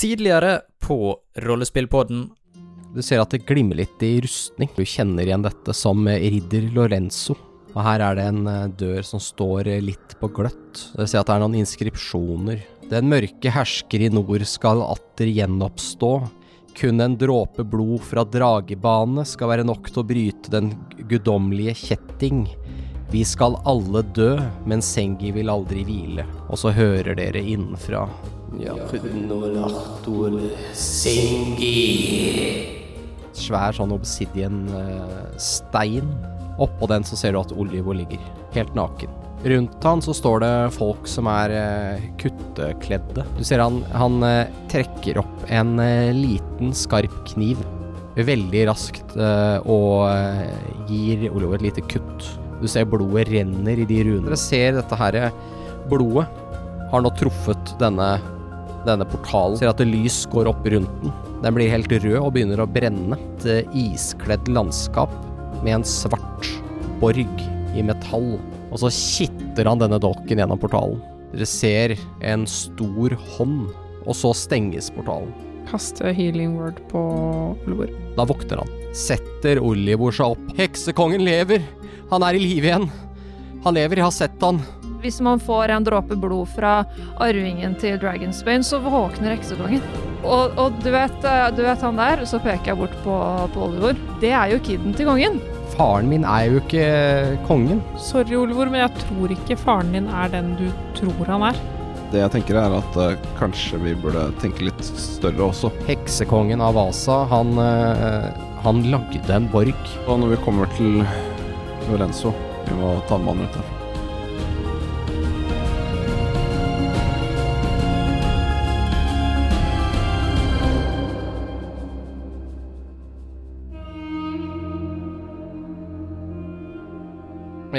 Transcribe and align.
Tidligere 0.00 0.60
på 0.80 1.16
Rollespillpodden 1.36 2.30
Du 2.94 3.02
ser 3.04 3.20
at 3.20 3.34
det 3.34 3.42
glimmer 3.44 3.76
litt 3.76 4.00
i 4.00 4.14
rustning. 4.24 4.70
Du 4.72 4.80
kjenner 4.80 5.28
igjen 5.28 5.44
dette 5.44 5.74
som 5.76 6.08
ridder 6.08 6.70
Lorenzo. 6.72 7.36
Og 7.74 7.84
her 7.84 8.00
er 8.06 8.16
det 8.16 8.24
en 8.30 8.48
eh, 8.48 8.70
dør 8.80 9.04
som 9.04 9.20
står 9.20 9.68
eh, 9.68 9.82
litt 9.84 10.16
på 10.16 10.30
gløtt. 10.32 10.80
Du 10.96 11.04
ser 11.04 11.20
at 11.20 11.28
det 11.28 11.36
er 11.36 11.44
noen 11.44 11.58
inskripsjoner. 11.60 12.64
Den 12.88 13.12
mørke 13.12 13.52
hersker 13.52 14.06
i 14.06 14.08
nord 14.08 14.46
skal 14.48 14.80
atter 14.88 15.28
gjenoppstå. 15.28 16.12
Kun 16.80 17.04
en 17.04 17.20
dråpe 17.20 17.68
blod 17.68 18.00
fra 18.08 18.24
dragebane 18.24 19.28
skal 19.28 19.52
være 19.52 19.68
nok 19.68 19.92
til 19.92 20.00
å 20.00 20.08
bryte 20.14 20.56
den 20.56 20.72
guddommelige 21.12 21.76
kjetting. 21.84 22.46
Vi 23.12 23.28
skal 23.28 23.60
alle 23.68 24.06
dø, 24.16 24.32
men 24.64 24.80
Sengi 24.80 25.36
vil 25.36 25.52
aldri 25.52 25.84
hvile. 25.84 26.24
Og 26.48 26.64
så 26.64 26.72
hører 26.72 27.20
dere 27.20 27.44
innenfra. 27.44 28.06
Ja, 28.58 28.74
Svær 33.40 33.72
sånn 33.76 33.92
obsidian-stein. 33.94 36.08
Oppå 36.60 36.86
den 36.90 37.04
så 37.06 37.16
ser 37.16 37.32
du 37.32 37.38
at 37.40 37.52
Olivo 37.54 37.92
ligger, 37.96 38.20
helt 38.56 38.74
naken. 38.76 39.10
Rundt 39.40 39.84
han 39.86 40.02
så 40.04 40.12
står 40.12 40.42
det 40.42 40.74
folk 40.76 41.06
som 41.08 41.24
er 41.32 41.48
eh, 41.56 42.02
kuttekledde. 42.20 43.24
Du 43.38 43.44
ser 43.46 43.62
han, 43.62 43.80
han 43.96 44.20
eh, 44.26 44.50
trekker 44.68 45.16
opp 45.22 45.36
en 45.48 45.80
eh, 45.80 46.12
liten, 46.12 46.74
skarp 46.76 47.14
kniv 47.30 47.56
veldig 48.18 48.66
raskt 48.68 49.14
eh, 49.16 49.58
og 49.70 50.10
eh, 50.10 50.50
gir 50.90 51.28
Olivo 51.30 51.54
et 51.56 51.64
lite 51.68 51.84
kutt. 51.90 52.26
Du 52.60 52.68
ser 52.68 52.88
blodet 52.90 53.28
renner 53.30 53.80
i 53.80 53.86
de 53.88 54.02
runene. 54.04 54.26
Dere 54.28 54.40
ser 54.40 54.76
dette 54.76 54.98
her 55.00 55.16
eh, 55.16 55.32
blodet 55.90 56.26
har 56.90 57.04
nå 57.04 57.10
truffet 57.18 57.74
denne, 57.80 58.10
denne 58.86 59.06
portalen. 59.08 59.58
Ser 59.60 59.72
at 59.72 59.80
det 59.80 59.88
lys 59.90 60.22
går 60.32 60.50
opp 60.50 60.64
rundt 60.72 61.02
den. 61.02 61.12
Den 61.40 61.56
blir 61.56 61.72
helt 61.72 61.92
rød 61.92 62.18
og 62.20 62.32
begynner 62.36 62.62
å 62.62 62.68
brenne. 62.70 63.18
Et 63.40 63.48
eh, 63.48 63.76
iskledd 63.86 64.48
landskap 64.52 65.12
med 65.60 65.78
en 65.78 65.86
svart 65.86 66.48
borg 67.00 67.44
i 67.76 67.84
metall. 67.86 68.34
Og 68.70 68.82
så 68.82 68.90
kitter 68.94 69.68
han 69.68 69.80
denne 69.82 70.00
dolken 70.02 70.40
gjennom 70.40 70.60
portalen. 70.60 71.00
Dere 71.30 71.46
ser 71.46 71.94
en 72.26 72.46
stor 72.50 73.14
hånd, 73.36 73.70
og 74.02 74.16
så 74.18 74.32
stenges 74.34 74.90
portalen. 74.94 75.30
Kaste 75.70 76.10
healing 76.16 76.56
word 76.58 76.80
på 76.90 77.00
Olivor. 77.66 77.92
Da 78.16 78.26
våkner 78.26 78.64
han. 78.64 78.72
Setter 78.96 79.60
Olivor 79.62 80.14
seg 80.14 80.34
opp. 80.34 80.50
Heksekongen 80.58 81.22
lever! 81.22 81.62
Han 82.10 82.26
er 82.26 82.34
i 82.34 82.42
live 82.42 82.66
igjen! 82.66 82.88
Han 83.62 83.76
lever, 83.76 84.00
jeg 84.00 84.08
har 84.08 84.16
sett 84.16 84.42
han. 84.42 84.58
Hvis 85.00 85.20
man 85.24 85.40
får 85.40 85.72
en 85.72 85.84
dråpe 85.86 86.16
blod 86.20 86.50
fra 86.52 86.82
arvingen 87.22 87.72
til 87.80 87.96
Dragonsbane, 88.00 88.66
så 88.66 88.80
våkner 88.84 89.32
heksekongen. 89.32 89.84
Og, 90.20 90.58
og 90.60 90.76
du, 90.84 90.90
vet, 90.92 91.24
eh, 91.24 91.46
du 91.56 91.62
vet 91.64 91.86
han 91.86 91.96
der, 92.00 92.26
så 92.28 92.40
peker 92.42 92.74
jeg 92.74 92.80
bort 92.82 92.96
på, 93.06 93.16
på 93.54 93.64
Olivor. 93.70 93.96
Det 94.20 94.34
er 94.36 94.52
jo 94.52 94.60
kiden 94.66 94.92
til 94.96 95.08
kongen. 95.08 95.40
Faren 95.72 96.10
min 96.10 96.26
er 96.28 96.50
jo 96.50 96.60
ikke 96.60 96.84
kongen. 97.48 97.80
Sorry, 97.96 98.36
Olivor, 98.36 98.68
men 98.68 98.84
jeg 98.84 99.06
tror 99.06 99.32
ikke 99.32 99.56
faren 99.60 99.94
din 99.96 100.10
er 100.12 100.32
den 100.34 100.52
du 100.60 100.66
tror 100.98 101.32
han 101.32 101.48
er. 101.48 101.64
Det 102.10 102.20
jeg 102.20 102.34
tenker 102.34 102.58
er 102.58 102.74
at 102.74 102.96
uh, 102.98 103.26
kanskje 103.38 103.78
vi 103.80 103.96
burde 104.02 104.26
tenke 104.42 104.66
litt 104.66 104.84
større 104.98 105.46
også. 105.46 105.70
Heksekongen 105.88 106.60
av 106.60 106.76
Vasa, 106.76 107.22
han, 107.30 107.54
uh, 107.56 108.28
han 108.66 108.84
lagde 108.90 109.24
en 109.32 109.48
borg. 109.54 109.92
Og 110.08 110.20
når 110.20 110.34
vi 110.34 110.44
kommer 110.44 110.76
til 110.76 111.04
Lorenzo, 111.88 112.34
vi 112.66 112.80
må 112.82 112.98
ta 113.08 113.16
med 113.16 113.38
han 113.38 113.46
ut 113.46 113.54
derfra. 113.60 113.79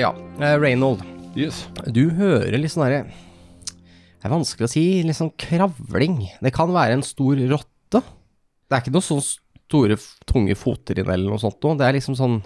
Ja, 0.02 0.12
eh, 0.42 0.56
Reynold, 0.58 1.04
Yes. 1.38 1.64
du 1.88 2.10
hører 2.18 2.58
litt 2.60 2.74
sånn 2.74 2.84
herre 2.88 3.04
Det 3.08 4.26
er 4.28 4.34
vanskelig 4.34 4.68
å 4.68 4.72
si, 4.72 4.82
litt 5.06 5.16
sånn 5.18 5.32
kravling. 5.40 6.18
Det 6.44 6.52
kan 6.54 6.70
være 6.74 6.98
en 6.98 7.06
stor 7.06 7.40
rotte. 7.50 8.02
Det 8.02 8.76
er 8.76 8.82
ikke 8.84 8.94
noen 8.94 9.08
sånne 9.08 9.26
store, 9.26 9.98
tunge 10.30 10.56
foter 10.60 11.00
inne 11.02 11.16
eller 11.16 11.32
noe 11.32 11.42
sånt 11.42 11.62
noe. 11.64 11.78
Det 11.80 11.88
er 11.88 11.98
liksom 11.98 12.18
sånn 12.20 12.42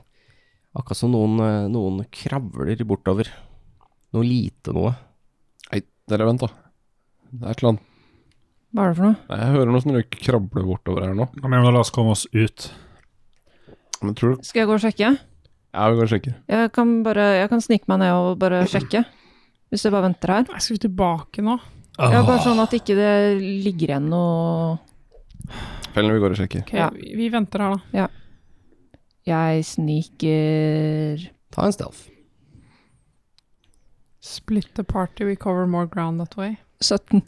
Akkurat 0.76 1.00
som 1.00 1.12
noen, 1.14 1.40
eh, 1.40 1.68
noen 1.72 2.02
kravler 2.12 2.76
bortover. 2.84 3.30
Noe 4.12 4.24
lite 4.28 4.74
noe. 4.76 4.92
Nei, 5.72 5.82
dere 6.12 6.26
vent 6.28 6.42
da. 6.44 6.50
Det 7.32 7.46
er 7.46 7.52
et 7.54 7.62
eller 7.62 7.70
annet. 7.70 7.86
Hva 8.76 8.84
er 8.84 8.90
det 8.90 8.98
for 8.98 9.06
noe? 9.08 9.16
Nei, 9.30 9.38
Jeg 9.40 9.54
hører 9.56 9.72
noe 9.72 9.82
som 9.86 9.96
krabler 10.20 10.68
bortover 10.68 11.06
her 11.08 11.16
nå. 11.16 11.30
Kom 11.40 11.56
igjen, 11.56 11.72
la 11.72 11.80
oss 11.80 11.94
komme 11.96 12.12
oss 12.12 12.26
ut. 12.34 12.72
Men 14.04 14.16
tror 14.16 14.36
du 14.36 14.44
Skal 14.44 14.62
jeg 14.66 14.68
gå 14.68 14.76
og 14.76 14.84
sjekke? 14.84 15.14
Ja, 15.76 15.90
vi 15.92 15.98
går 16.00 16.08
og 16.08 16.12
sjekker. 16.14 16.36
Jeg 16.48 16.72
kan 16.76 16.92
bare, 17.04 17.24
jeg 17.42 17.50
kan 17.52 17.62
snike 17.64 17.90
meg 17.92 18.00
ned 18.00 18.14
og 18.16 18.38
bare 18.40 18.62
sjekke. 18.72 19.02
Hvis 19.74 19.84
jeg 19.84 19.92
bare 19.92 20.06
venter 20.08 20.32
her. 20.32 20.46
Jeg 20.54 20.64
Skal 20.64 20.78
vi 20.78 20.84
tilbake 20.88 21.44
nå? 21.44 21.58
Ja, 22.00 22.22
bare 22.28 22.40
sånn 22.44 22.60
at 22.64 22.74
ikke 22.76 22.96
det 22.98 23.12
ligger 23.64 23.94
igjen 23.94 24.10
noe 24.12 24.78
Fellen, 25.96 26.12
vi 26.12 26.20
går 26.20 26.34
og 26.34 26.40
sjekker. 26.40 26.64
Okay, 26.66 26.80
Ja. 26.80 26.90
vi, 26.92 27.14
vi 27.16 27.30
venter 27.32 27.62
her, 27.64 27.76
da. 27.94 28.08
Jeg 29.26 29.64
sniker 29.66 31.24
Ta 31.56 31.66
en 31.66 31.72
stealth. 31.76 32.10
Split 34.20 34.68
the 34.76 34.84
party, 34.84 35.24
we 35.24 35.36
cover 35.36 35.66
more 35.68 35.86
ground 35.88 36.20
that 36.20 36.36
way. 36.38 36.58
17. 36.82 37.22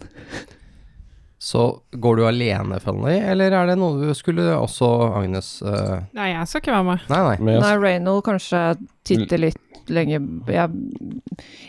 Så 1.37 1.63
går 1.91 2.17
du 2.17 2.23
alene, 2.25 2.79
Fanny, 2.81 3.19
eller 3.21 3.53
er 3.53 3.69
det 3.69 3.75
noe 3.77 3.99
du 4.01 4.13
skulle 4.17 4.41
også, 4.57 4.87
Agnes 5.19 5.59
uh... 5.61 5.99
Nei, 6.17 6.31
jeg 6.31 6.49
skal 6.49 6.63
ikke 6.63 6.73
være 6.73 6.87
med. 6.87 7.03
Nei, 7.13 7.19
nei. 7.27 7.35
Men 7.45 7.59
Nei, 7.61 7.73
Reynold 7.83 8.23
kanskje 8.25 8.61
titter 9.05 9.43
litt 9.45 9.91
lenger 9.93 10.25
Jeg, 10.51 10.79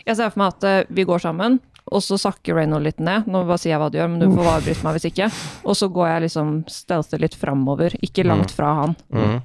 jeg 0.07 0.17
ser 0.17 0.31
for 0.33 0.41
meg 0.41 0.55
at 0.57 0.65
eh, 0.67 0.89
vi 0.91 1.05
går 1.07 1.21
sammen, 1.23 1.59
og 1.89 2.01
så 2.03 2.17
sakker 2.19 2.57
Reynold 2.57 2.89
litt 2.89 2.99
ned. 3.03 3.29
Nå 3.29 3.43
bare 3.45 3.61
sier 3.61 3.75
jeg 3.75 3.83
hva 3.83 3.91
du 3.93 3.99
gjør, 3.99 4.09
men 4.09 4.25
du 4.25 4.33
får 4.33 4.51
avbryte 4.55 4.87
meg 4.87 4.97
hvis 4.97 5.07
ikke. 5.11 5.29
Og 5.63 5.77
så 5.77 5.91
går 5.93 6.09
jeg 6.09 6.25
liksom 6.25 6.51
stelte 6.73 7.21
litt 7.21 7.37
framover, 7.37 7.95
ikke 8.05 8.25
langt 8.27 8.53
fra 8.55 8.73
han. 8.81 8.97
Mhm. 9.13 9.39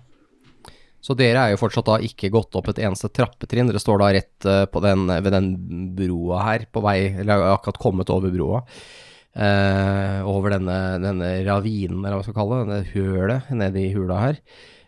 Så 1.04 1.12
dere 1.12 1.36
er 1.36 1.52
jo 1.52 1.60
fortsatt 1.60 1.84
da 1.84 1.98
ikke 2.00 2.30
gått 2.32 2.56
opp 2.56 2.70
et 2.72 2.78
eneste 2.80 3.10
trappetrinn. 3.12 3.68
Dere 3.68 3.80
står 3.82 4.00
da 4.00 4.06
rett 4.16 4.46
eh, 4.48 4.62
på 4.72 4.80
den, 4.80 5.04
ved 5.12 5.34
den 5.36 5.50
broa 5.98 6.46
her, 6.46 6.64
på 6.72 6.80
vei, 6.80 6.98
eller 7.20 7.44
akkurat 7.50 7.80
kommet 7.82 8.12
over 8.12 8.32
broa. 8.32 8.62
Eh, 9.34 10.18
over 10.30 10.54
denne, 10.54 10.78
denne 11.02 11.30
ravinen, 11.42 12.04
eller 12.04 12.14
hva 12.14 12.22
vi 12.22 12.28
skal 12.28 12.36
kalle 12.36 12.60
det, 12.60 12.66
denne 12.68 12.92
hølet 12.94 13.48
nede 13.58 13.82
i 13.82 13.90
hula 13.96 14.20
her. 14.20 14.38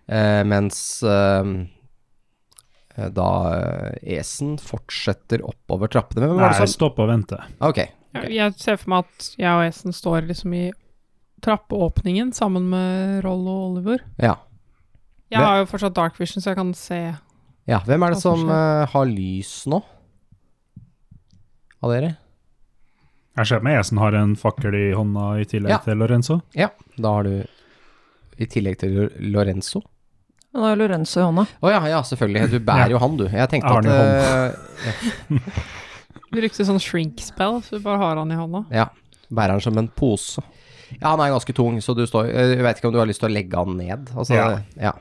Eh, 0.06 0.42
mens 0.46 0.78
eh, 1.02 1.50
da 3.16 3.28
eh, 3.56 4.16
Esen 4.20 4.56
fortsetter 4.62 5.42
oppover 5.44 5.90
trappene. 5.90 6.30
Men, 6.30 6.44
Nei, 6.44 6.52
det 6.54 6.62
som 6.62 6.74
stopp 6.76 7.02
og 7.02 7.10
vente. 7.10 7.40
Ok. 7.58 7.82
okay. 8.14 8.32
Jeg 8.32 8.54
ser 8.62 8.78
for 8.80 8.94
meg 8.94 9.08
at 9.08 9.30
jeg 9.34 9.50
og 9.50 9.66
Esen 9.66 9.96
står 9.96 10.28
liksom 10.30 10.54
i 10.56 10.66
trappeåpningen 11.44 12.32
sammen 12.34 12.70
med 12.70 13.24
Roll 13.26 13.44
og 13.50 13.64
Oliver. 13.70 14.06
Ja. 14.22 14.38
Jeg 15.32 15.42
har 15.42 15.58
jo 15.60 15.66
fortsatt 15.68 15.96
dark 15.96 16.20
vision, 16.20 16.40
så 16.40 16.52
jeg 16.52 16.60
kan 16.60 16.70
se 16.78 17.00
ja. 17.66 17.80
Hvem 17.82 18.04
er 18.06 18.14
det 18.14 18.22
som 18.22 18.46
eh, 18.46 18.84
har 18.92 19.08
lys 19.10 19.52
nå? 19.66 19.80
Av 21.82 21.90
dere? 21.90 22.14
Jeg 23.36 23.46
ser 23.50 23.60
med 23.60 23.78
Esen 23.80 23.98
har 24.00 24.14
en 24.16 24.34
fakkel 24.40 24.74
i 24.74 24.84
hånda 24.96 25.26
i 25.40 25.44
tillegg 25.44 25.70
Ja. 25.74 25.78
til 25.84 25.98
Lorenzo. 26.00 26.38
Ja. 26.56 26.70
Da 26.96 27.10
har 27.18 27.22
du 27.24 27.44
i 28.38 28.46
tillegg 28.46 28.78
til 28.78 29.10
Lorenzo 29.32 29.82
Han 30.54 30.62
har 30.64 30.76
Lorenzo 30.76 31.20
i 31.20 31.24
hånda. 31.24 31.46
Å 31.60 31.70
ja, 31.70 31.80
ja, 31.88 31.98
selvfølgelig. 32.02 32.50
Du 32.50 32.58
bærer 32.64 32.90
jo 32.94 32.98
han, 33.02 33.16
du. 33.16 33.26
Jeg 33.28 33.48
tenkte 33.52 33.72
Jeg 33.84 33.92
at 33.92 34.56
eh, 35.30 35.50
Du 36.30 36.40
brukte 36.40 36.64
sånn 36.68 36.80
shrink 36.80 37.20
spell, 37.20 37.60
så 37.64 37.76
du 37.76 37.84
bare 37.84 37.98
har 38.00 38.16
han 38.20 38.32
i 38.32 38.38
hånda. 38.38 38.64
Ja. 38.72 38.86
Bærer 39.28 39.56
han 39.56 39.60
som 39.64 39.76
en 39.80 39.88
pose. 39.88 40.40
Ja, 41.00 41.10
han 41.12 41.20
er 41.20 41.32
ganske 41.34 41.52
tung, 41.56 41.76
så 41.82 41.94
du 41.98 42.04
står 42.06 42.28
eh, 42.30 42.54
Jeg 42.56 42.62
vet 42.64 42.78
ikke 42.80 42.88
om 42.88 42.94
du 42.94 43.00
har 43.02 43.08
lyst 43.10 43.20
til 43.20 43.28
å 43.28 43.34
legge 43.34 43.58
han 43.58 43.76
ned? 43.76 44.08
Altså, 44.16 44.34
Ja. 44.38 44.48
ja. 44.80 44.92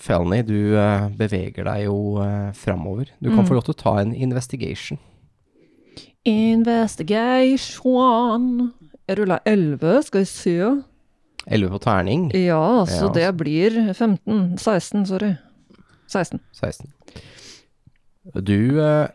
Felny, 0.00 0.40
du 0.48 0.74
eh, 0.80 1.08
beveger 1.12 1.66
deg 1.68 1.82
jo 1.84 1.96
uh, 2.22 2.50
framover. 2.56 3.10
Du 3.20 3.28
kan 3.28 3.42
Mm. 3.44 3.48
få 3.50 3.54
lov 3.58 3.64
til 3.66 3.74
å 3.74 3.82
ta 3.82 3.92
en 4.00 4.14
investigation. 4.16 4.98
Investigation. 6.30 8.44
Jeg 9.08 9.18
rulla 9.18 9.40
11, 9.48 10.02
skal 10.06 10.22
vi 10.22 10.28
se. 10.30 10.56
11 11.50 11.70
på 11.72 11.78
terning. 11.82 12.28
Ja, 12.36 12.84
så 12.86 13.08
Ja, 13.08 13.12
det 13.16 13.30
blir 13.40 13.70
15. 13.94 14.58
16, 14.58 15.06
sorry. 15.06 15.32
16. 16.08 16.40
16. 16.52 16.86
Du, 18.44 18.80
eh, 18.82 19.08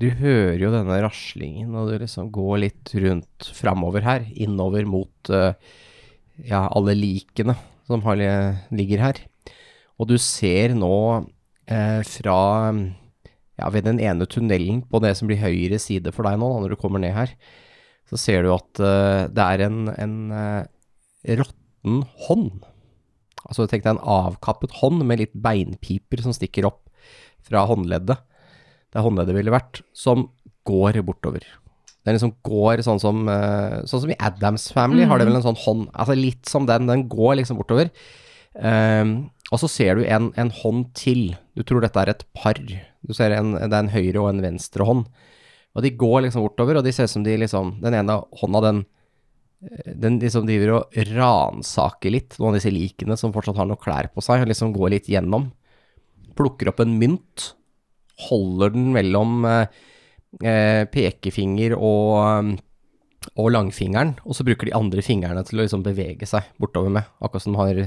du 0.00 0.10
hører 0.10 0.58
jo 0.58 0.70
denne 0.72 1.02
raslingen, 1.04 1.74
og 1.76 1.88
du 1.90 1.98
liksom 2.00 2.30
går 2.32 2.58
litt 2.64 2.94
rundt 2.94 3.50
framover 3.54 4.00
her, 4.06 4.24
innover 4.34 4.84
mot 4.88 5.30
eh, 5.30 5.52
ja, 6.48 6.66
alle 6.70 6.94
likene 6.96 7.54
som 7.86 8.00
ligger 8.70 8.98
her. 9.02 9.14
Og 10.00 10.08
du 10.08 10.16
ser 10.18 10.74
nå 10.74 11.26
eh, 11.68 12.02
fra 12.06 12.72
ja, 13.60 13.68
ved 13.72 13.86
den 13.86 14.00
ene 14.02 14.26
tunnelen 14.30 14.82
på 14.88 15.00
det 15.04 15.14
som 15.18 15.28
blir 15.30 15.40
høyre 15.42 15.78
side 15.82 16.12
for 16.16 16.26
deg 16.26 16.40
nå, 16.40 16.48
når 16.62 16.74
du 16.74 16.80
kommer 16.80 17.02
ned 17.02 17.14
her, 17.16 17.34
så 18.10 18.18
ser 18.18 18.44
du 18.44 18.52
at 18.54 18.82
uh, 18.82 19.28
det 19.30 19.46
er 19.46 19.66
en, 19.68 19.80
en 19.92 20.16
uh, 20.34 20.62
råtten 21.40 22.02
hånd. 22.26 22.64
Altså 23.46 23.68
tenk 23.68 23.84
deg 23.84 23.94
en 23.94 24.04
avkappet 24.16 24.80
hånd 24.80 25.04
med 25.06 25.22
litt 25.22 25.36
beinpiper 25.36 26.24
som 26.24 26.34
stikker 26.36 26.68
opp 26.68 26.88
fra 27.46 27.64
håndleddet, 27.70 28.18
der 28.90 29.04
håndleddet 29.06 29.36
ville 29.36 29.54
vært, 29.54 29.84
som 29.96 30.28
går 30.68 31.00
bortover. 31.06 31.44
Den 32.04 32.16
liksom 32.16 32.32
går 32.46 32.82
sånn 32.84 33.00
som, 33.02 33.22
uh, 33.28 33.84
sånn 33.88 34.06
som 34.06 34.12
i 34.12 34.18
Adams 34.18 34.70
Family, 34.74 35.06
har 35.06 35.20
det 35.20 35.28
vel 35.28 35.38
en 35.38 35.46
sånn 35.46 35.62
hånd, 35.66 35.86
altså 35.92 36.16
litt 36.18 36.48
som 36.50 36.66
den, 36.68 36.90
den 36.90 37.06
går 37.12 37.38
liksom 37.38 37.60
bortover. 37.60 37.92
Ehm, 38.58 39.30
og 39.50 39.58
så 39.58 39.70
ser 39.70 39.98
du 39.98 40.04
en, 40.06 40.30
en 40.38 40.52
hånd 40.60 40.86
til. 40.98 41.34
Du 41.58 41.64
tror 41.66 41.82
dette 41.82 41.98
er 41.98 42.12
et 42.12 42.24
par. 42.36 42.58
Du 42.58 43.12
ser 43.16 43.34
en, 43.34 43.56
det 43.58 43.66
er 43.66 43.82
en 43.82 43.92
høyre 43.92 44.22
og 44.22 44.30
en 44.30 44.42
venstre 44.44 44.86
hånd. 44.86 45.04
Og 45.74 45.84
de 45.84 45.92
går 45.98 46.24
liksom 46.26 46.44
bortover, 46.44 46.78
og 46.78 46.86
de 46.86 46.92
ser 46.94 47.06
ut 47.06 47.12
som 47.12 47.26
de 47.26 47.36
liksom 47.38 47.76
Den 47.82 47.94
ene 47.98 48.16
hånda, 48.40 48.62
den 48.66 48.80
eh, 49.62 49.94
den 50.02 50.18
liksom 50.22 50.46
driver 50.48 50.76
og 50.78 50.98
ransaker 51.14 52.14
litt, 52.14 52.38
noen 52.38 52.54
av 52.54 52.60
disse 52.60 52.74
likene 52.74 53.18
som 53.18 53.34
fortsatt 53.34 53.58
har 53.60 53.68
noen 53.70 53.82
klær 53.82 54.10
på 54.14 54.22
seg, 54.24 54.44
og 54.44 54.50
liksom 54.50 54.74
går 54.74 54.94
litt 54.96 55.10
gjennom. 55.10 55.50
Plukker 56.38 56.70
opp 56.70 56.82
en 56.82 56.96
mynt, 56.98 57.52
holder 58.28 58.74
den 58.74 58.90
mellom 58.94 59.44
eh, 59.48 59.80
eh, 60.46 60.84
pekefinger 60.90 61.74
og, 61.74 62.06
eh, 62.22 63.30
og 63.34 63.50
langfingeren, 63.54 64.14
og 64.24 64.38
så 64.38 64.46
bruker 64.46 64.70
de 64.70 64.78
andre 64.78 65.04
fingrene 65.04 65.42
til 65.46 65.58
å 65.58 65.66
liksom 65.66 65.84
bevege 65.86 66.28
seg 66.28 66.50
bortover 66.62 66.94
med, 67.00 67.10
akkurat 67.20 67.46
som 67.46 67.56
de 67.56 67.62
har 67.62 67.84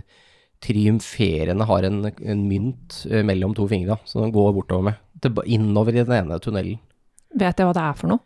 triumferende 0.63 1.67
har 1.67 1.87
en, 1.87 2.03
en 2.07 2.43
mynt 2.47 3.03
eh, 3.09 3.23
mellom 3.25 3.55
to 3.57 3.67
fingre, 3.71 3.97
som 4.09 4.23
den 4.23 4.33
går 4.35 4.53
bortover 4.55 4.91
med, 4.91 5.01
til, 5.23 5.35
innover 5.57 5.95
i 5.95 6.03
den 6.03 6.15
ene 6.21 6.39
tunnelen. 6.43 6.81
Vet 7.33 7.59
jeg 7.59 7.67
hva 7.67 7.75
det 7.75 7.83
er 7.83 7.97
for 7.99 8.13
noe? 8.13 8.23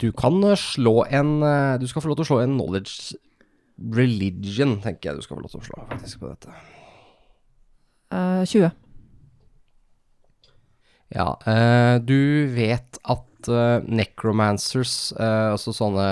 Du 0.00 0.10
kan 0.16 0.38
eh, 0.46 0.58
slå 0.58 1.02
en 1.10 1.40
eh, 1.44 1.78
Du 1.80 1.88
skal 1.90 2.04
få 2.04 2.12
lov 2.12 2.20
til 2.20 2.28
å 2.28 2.30
slå 2.32 2.42
en 2.44 2.56
knowledge 2.56 3.18
religion, 3.96 4.76
tenker 4.84 5.10
jeg 5.10 5.20
du 5.20 5.24
skal 5.24 5.38
få 5.38 5.44
lov 5.46 5.54
til 5.54 5.62
å 5.62 5.68
slå 5.70 5.82
faktisk 5.88 6.20
på 6.20 6.28
dette. 6.28 6.52
Uh, 8.10 8.42
20. 8.44 8.66
Ja, 11.14 11.30
uh, 11.46 11.96
du 12.02 12.50
vet 12.52 12.98
at 13.00 13.48
uh, 13.48 13.80
necromancers, 13.88 15.14
altså 15.16 15.72
sånne 15.72 16.04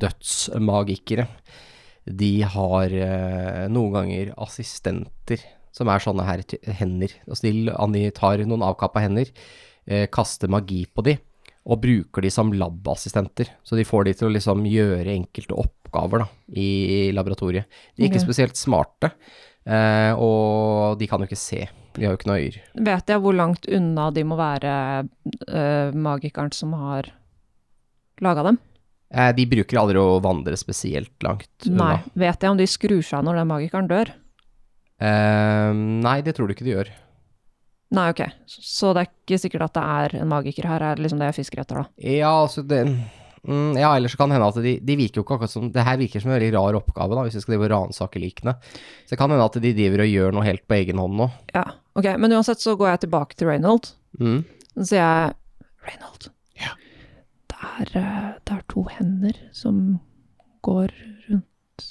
dødsmagikere, 0.00 1.28
de 2.04 2.32
har 2.44 2.92
eh, 2.92 3.66
noen 3.72 3.94
ganger 3.94 4.32
assistenter 4.44 5.40
som 5.74 5.88
er 5.90 6.02
sånne 6.02 6.26
her 6.26 6.42
hender. 6.78 7.14
Altså 7.26 7.48
de, 7.48 8.08
tar 8.14 8.42
noen 8.46 8.64
avkappa 8.66 9.02
hender, 9.02 9.30
eh, 9.88 10.04
kaster 10.12 10.52
magi 10.52 10.84
på 10.86 11.04
de, 11.06 11.16
og 11.64 11.80
bruker 11.82 12.22
de 12.22 12.30
som 12.30 12.52
labassistenter. 12.54 13.50
Så 13.64 13.78
de 13.78 13.86
får 13.88 14.04
de 14.06 14.14
til 14.18 14.28
å 14.28 14.34
liksom 14.34 14.66
gjøre 14.68 15.16
enkelte 15.16 15.56
oppgaver 15.64 16.26
da, 16.26 16.28
i 16.60 17.08
laboratoriet. 17.16 17.66
De 17.96 18.04
er 18.04 18.10
ikke 18.10 18.20
okay. 18.20 18.28
spesielt 18.28 18.60
smarte, 18.60 19.14
eh, 19.64 20.12
og 20.12 21.00
de 21.00 21.08
kan 21.10 21.24
jo 21.24 21.30
ikke 21.30 21.40
se. 21.40 21.64
De 21.94 22.04
har 22.04 22.14
jo 22.14 22.20
ikke 22.20 22.30
noe 22.30 22.42
øyer. 22.42 22.60
Vet 22.84 23.10
jeg 23.10 23.22
hvor 23.22 23.34
langt 23.38 23.66
unna 23.70 24.08
de 24.10 24.24
må 24.26 24.36
være 24.38 24.76
magikeren 25.94 26.50
som 26.50 26.72
har 26.74 27.06
laga 28.22 28.42
dem? 28.50 28.58
Eh, 29.14 29.30
de 29.36 29.46
bruker 29.46 29.78
aldri 29.78 30.00
å 30.00 30.18
vandre 30.22 30.58
spesielt 30.58 31.14
langt 31.22 31.68
unna. 31.68 31.94
Nei. 31.94 32.12
Vet 32.26 32.42
jeg 32.42 32.50
om 32.50 32.58
de 32.58 32.66
skrur 32.70 33.00
seg 33.00 33.20
av 33.20 33.26
når 33.28 33.40
den 33.40 33.50
magikeren 33.52 33.90
dør? 33.90 34.10
Eh, 34.98 35.70
nei, 36.04 36.18
det 36.26 36.34
tror 36.36 36.48
du 36.50 36.54
ikke 36.56 36.66
de 36.66 36.74
gjør. 36.74 36.90
Nei, 37.94 38.08
ok. 38.10 38.24
Så 38.50 38.90
det 38.94 39.04
er 39.04 39.10
ikke 39.12 39.40
sikkert 39.44 39.68
at 39.68 39.76
det 39.76 39.84
er 39.98 40.16
en 40.22 40.30
magiker 40.30 40.66
her, 40.66 40.82
er 40.82 41.02
liksom 41.02 41.20
det 41.20 41.30
jeg 41.30 41.38
fisker 41.42 41.62
etter, 41.62 41.84
da. 41.84 42.08
Ja, 42.10 42.32
altså 42.42 42.64
det 42.66 42.80
mm, 42.88 43.76
Ja, 43.78 43.92
ellers 43.94 44.16
så 44.16 44.18
kan 44.18 44.32
det 44.32 44.38
hende 44.38 44.50
at 44.50 44.58
de, 44.64 44.74
de 44.82 44.96
virker 44.98 45.20
jo 45.20 45.26
ikke 45.26 45.36
akkurat 45.36 45.52
som 45.52 45.68
Det 45.74 45.84
her 45.86 46.00
virker 46.00 46.22
som 46.22 46.32
en 46.32 46.38
veldig 46.38 46.50
rar 46.56 46.80
oppgave, 46.80 47.14
da, 47.14 47.26
hvis 47.26 47.38
vi 47.38 47.44
skal 47.44 47.54
drive 47.54 47.68
og 47.68 47.74
ransake 47.76 48.22
likene. 48.22 48.56
Så 49.04 49.14
det 49.14 49.20
kan 49.20 49.30
hende 49.30 49.46
at 49.46 49.62
de 49.62 49.74
driver 49.78 50.04
og 50.06 50.10
gjør 50.10 50.34
noe 50.34 50.48
helt 50.48 50.66
på 50.66 50.78
egen 50.80 51.02
hånd 51.02 51.18
nå. 51.20 51.30
Ja, 51.54 51.68
ok. 51.94 52.10
Men 52.18 52.34
uansett 52.34 52.64
så 52.64 52.74
går 52.80 52.94
jeg 52.94 53.04
tilbake 53.06 53.38
til 53.38 53.52
Reynold. 53.52 53.92
Mm. 54.18 54.40
Så 54.74 54.88
sier 54.90 55.04
jeg 55.04 55.36
Reynold, 55.86 56.30
det, 57.54 57.70
er, 57.78 57.90
eh, 58.00 58.30
det 58.44 58.56
er 58.58 58.64
to 58.72 58.82
hender 58.90 59.38
som 59.54 59.80
går 60.66 60.90
rundt 61.28 61.86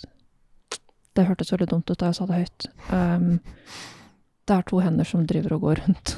Det 1.13 1.25
hørtes 1.27 1.51
veldig 1.53 1.67
dumt 1.69 1.89
ut 1.91 1.99
da 2.01 2.09
jeg 2.09 2.17
sa 2.17 2.25
det 2.25 2.39
høyt. 2.41 2.65
Um, 2.89 3.27
det 4.49 4.55
er 4.55 4.63
to 4.67 4.79
hender 4.81 5.05
som 5.07 5.27
driver 5.29 5.53
og 5.55 5.61
går 5.67 5.83
rundt. 5.85 6.15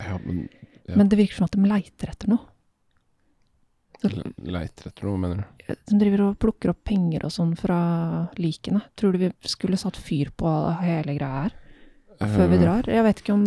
Ja, 0.00 0.18
men 0.24 0.48
Ja. 0.84 0.96
Men 1.00 1.08
det 1.08 1.16
virker 1.16 1.38
som 1.38 1.44
at 1.46 1.54
de 1.56 1.64
leiter 1.64 2.10
etter 2.12 2.28
noe. 2.28 2.42
leiter 4.04 4.88
etter 4.90 5.06
noe, 5.06 5.16
mener 5.16 5.38
du? 5.40 5.74
De 5.88 5.96
driver 5.96 6.22
og 6.26 6.34
plukker 6.42 6.74
opp 6.74 6.82
penger 6.84 7.24
og 7.24 7.32
sånn 7.32 7.54
fra 7.56 7.78
likene. 8.36 8.82
Tror 9.00 9.12
du 9.14 9.18
vi 9.22 9.30
skulle 9.48 9.78
satt 9.80 9.96
fyr 9.96 10.28
på 10.36 10.50
hele 10.82 11.14
greia 11.16 11.46
her 11.46 11.54
før 12.20 12.50
vi 12.52 12.56
Eh, 12.58 12.62
drar? 12.66 12.82
Jeg 12.92 13.02
vet 13.06 13.22
ikke 13.22 13.32
om 13.32 13.46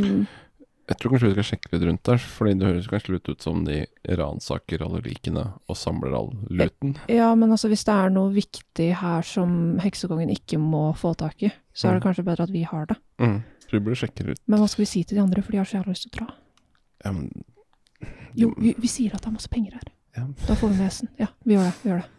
Jeg 0.87 0.97
tror 1.01 1.11
kanskje 1.11 1.27
vi 1.27 1.33
skal 1.35 1.47
sjekke 1.49 1.71
litt 1.73 1.83
rundt 1.83 2.03
der, 2.07 2.17
fordi 2.17 2.53
det 2.59 2.67
høres 2.69 2.85
kanskje 2.87 3.13
litt 3.17 3.27
ut 3.27 3.41
som 3.43 3.65
de 3.67 3.81
ransaker 4.15 4.83
alle 4.85 5.01
likene 5.03 5.41
og 5.67 5.75
samler 5.75 6.13
all 6.15 6.29
luten. 6.47 6.93
Ja, 7.11 7.33
men 7.35 7.51
altså 7.51 7.67
hvis 7.67 7.83
det 7.83 7.91
er 7.93 8.09
noe 8.15 8.31
viktig 8.31 8.87
her 9.01 9.21
som 9.27 9.77
heksekongen 9.83 10.31
ikke 10.31 10.57
må 10.63 10.85
få 10.95 11.11
tak 11.19 11.43
i, 11.43 11.51
så 11.75 11.89
er 11.89 11.97
det 11.97 12.03
Mm. 12.03 12.05
kanskje 12.07 12.23
bedre 12.29 12.43
at 12.47 12.53
vi 12.55 12.63
har 12.63 12.85
det. 12.87 12.95
Mm. 13.19 13.43
Så 13.67 13.71
vi 13.71 13.79
burde 13.83 13.99
sjekke 13.99 14.29
ut 14.31 14.39
Men 14.47 14.59
hva 14.59 14.69
skal 14.69 14.83
vi 14.85 14.85
si 14.93 15.03
til 15.03 15.17
de 15.17 15.23
andre, 15.23 15.41
for 15.43 15.51
de 15.51 15.57
har 15.57 15.65
så 15.65 15.77
jævla 15.81 15.91
lyst 15.91 16.07
til 16.07 16.11
å 16.21 16.25
dra? 16.25 16.33
ja, 17.05 17.11
men, 17.11 17.43
Jo, 18.35 18.53
vi, 18.57 18.73
vi 18.77 18.87
sier 18.87 19.13
at 19.15 19.21
det 19.21 19.27
er 19.27 19.31
masse 19.35 19.49
penger 19.49 19.73
her. 19.73 19.91
Ja. 20.15 20.23
Da 20.47 20.53
får 20.55 20.69
vi 20.69 20.75
med 20.77 20.85
hesten. 20.87 21.09
Ja, 21.19 21.27
vi 21.43 21.53
gjør 21.55 21.63
det. 21.67 21.73
Vi 21.83 21.89
gjør 21.89 22.01
det. 22.03 22.09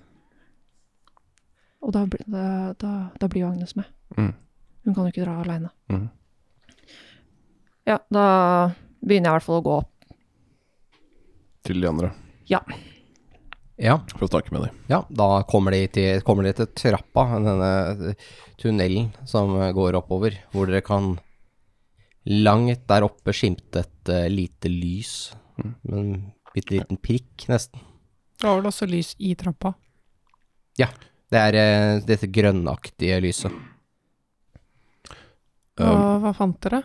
Og 1.81 1.93
da, 1.95 2.05
blir- 2.07 2.27
da, 2.29 2.73
da, 2.79 3.11
da 3.19 3.29
blir 3.29 3.41
jo 3.47 3.49
Agnes 3.53 3.77
med. 3.77 3.87
Mm. 4.17 4.35
Hun 4.85 4.95
kan 4.95 5.05
jo 5.07 5.13
ikke 5.13 5.25
dra 5.25 5.37
aleine. 5.43 5.71
Mm. 5.89 6.09
Ja, 7.89 7.97
da 8.13 8.25
begynner 9.01 9.31
jeg 9.31 9.33
i 9.33 9.37
hvert 9.39 9.47
fall 9.47 9.61
å 9.63 9.65
gå 9.65 9.77
opp. 9.81 9.95
Til 11.69 11.81
de 11.83 11.89
andre, 11.89 12.11
Ja. 12.49 12.61
for 14.13 14.27
å 14.27 14.31
snakke 14.31 14.53
med 14.53 14.63
dem. 14.67 14.77
ja, 14.91 15.03
da 15.11 15.43
kommer 15.49 15.73
de, 15.73 15.87
til, 15.93 16.21
kommer 16.27 16.45
de 16.45 16.53
til 16.59 16.67
trappa, 16.75 17.25
denne 17.39 18.15
tunnelen 18.59 19.13
som 19.29 19.53
går 19.77 19.97
oppover, 20.01 20.37
hvor 20.53 20.67
dere 20.67 20.83
kan 20.85 21.19
langt 22.27 22.87
der 22.89 23.07
oppe 23.07 23.33
skimte 23.33 23.85
et 23.85 24.11
uh, 24.13 24.27
lite 24.29 24.69
lys. 24.69 25.33
Mm. 25.57 25.75
En 25.93 26.09
bitte 26.55 26.75
liten 26.75 26.99
prikk, 27.01 27.47
nesten. 27.49 27.81
Det 28.39 28.47
var 28.49 28.59
vel 28.61 28.69
også 28.71 28.89
lys 28.91 29.15
i 29.19 29.35
trappa. 29.39 29.75
Ja. 30.79 30.91
Det 31.29 31.37
er 31.39 31.57
uh, 31.61 32.05
dette 32.09 32.29
grønnaktige 32.33 33.21
lyset. 33.25 33.53
Hva, 35.79 35.89
Um, 35.95 36.23
hva 36.25 36.33
fant 36.35 36.57
dere? 36.65 36.81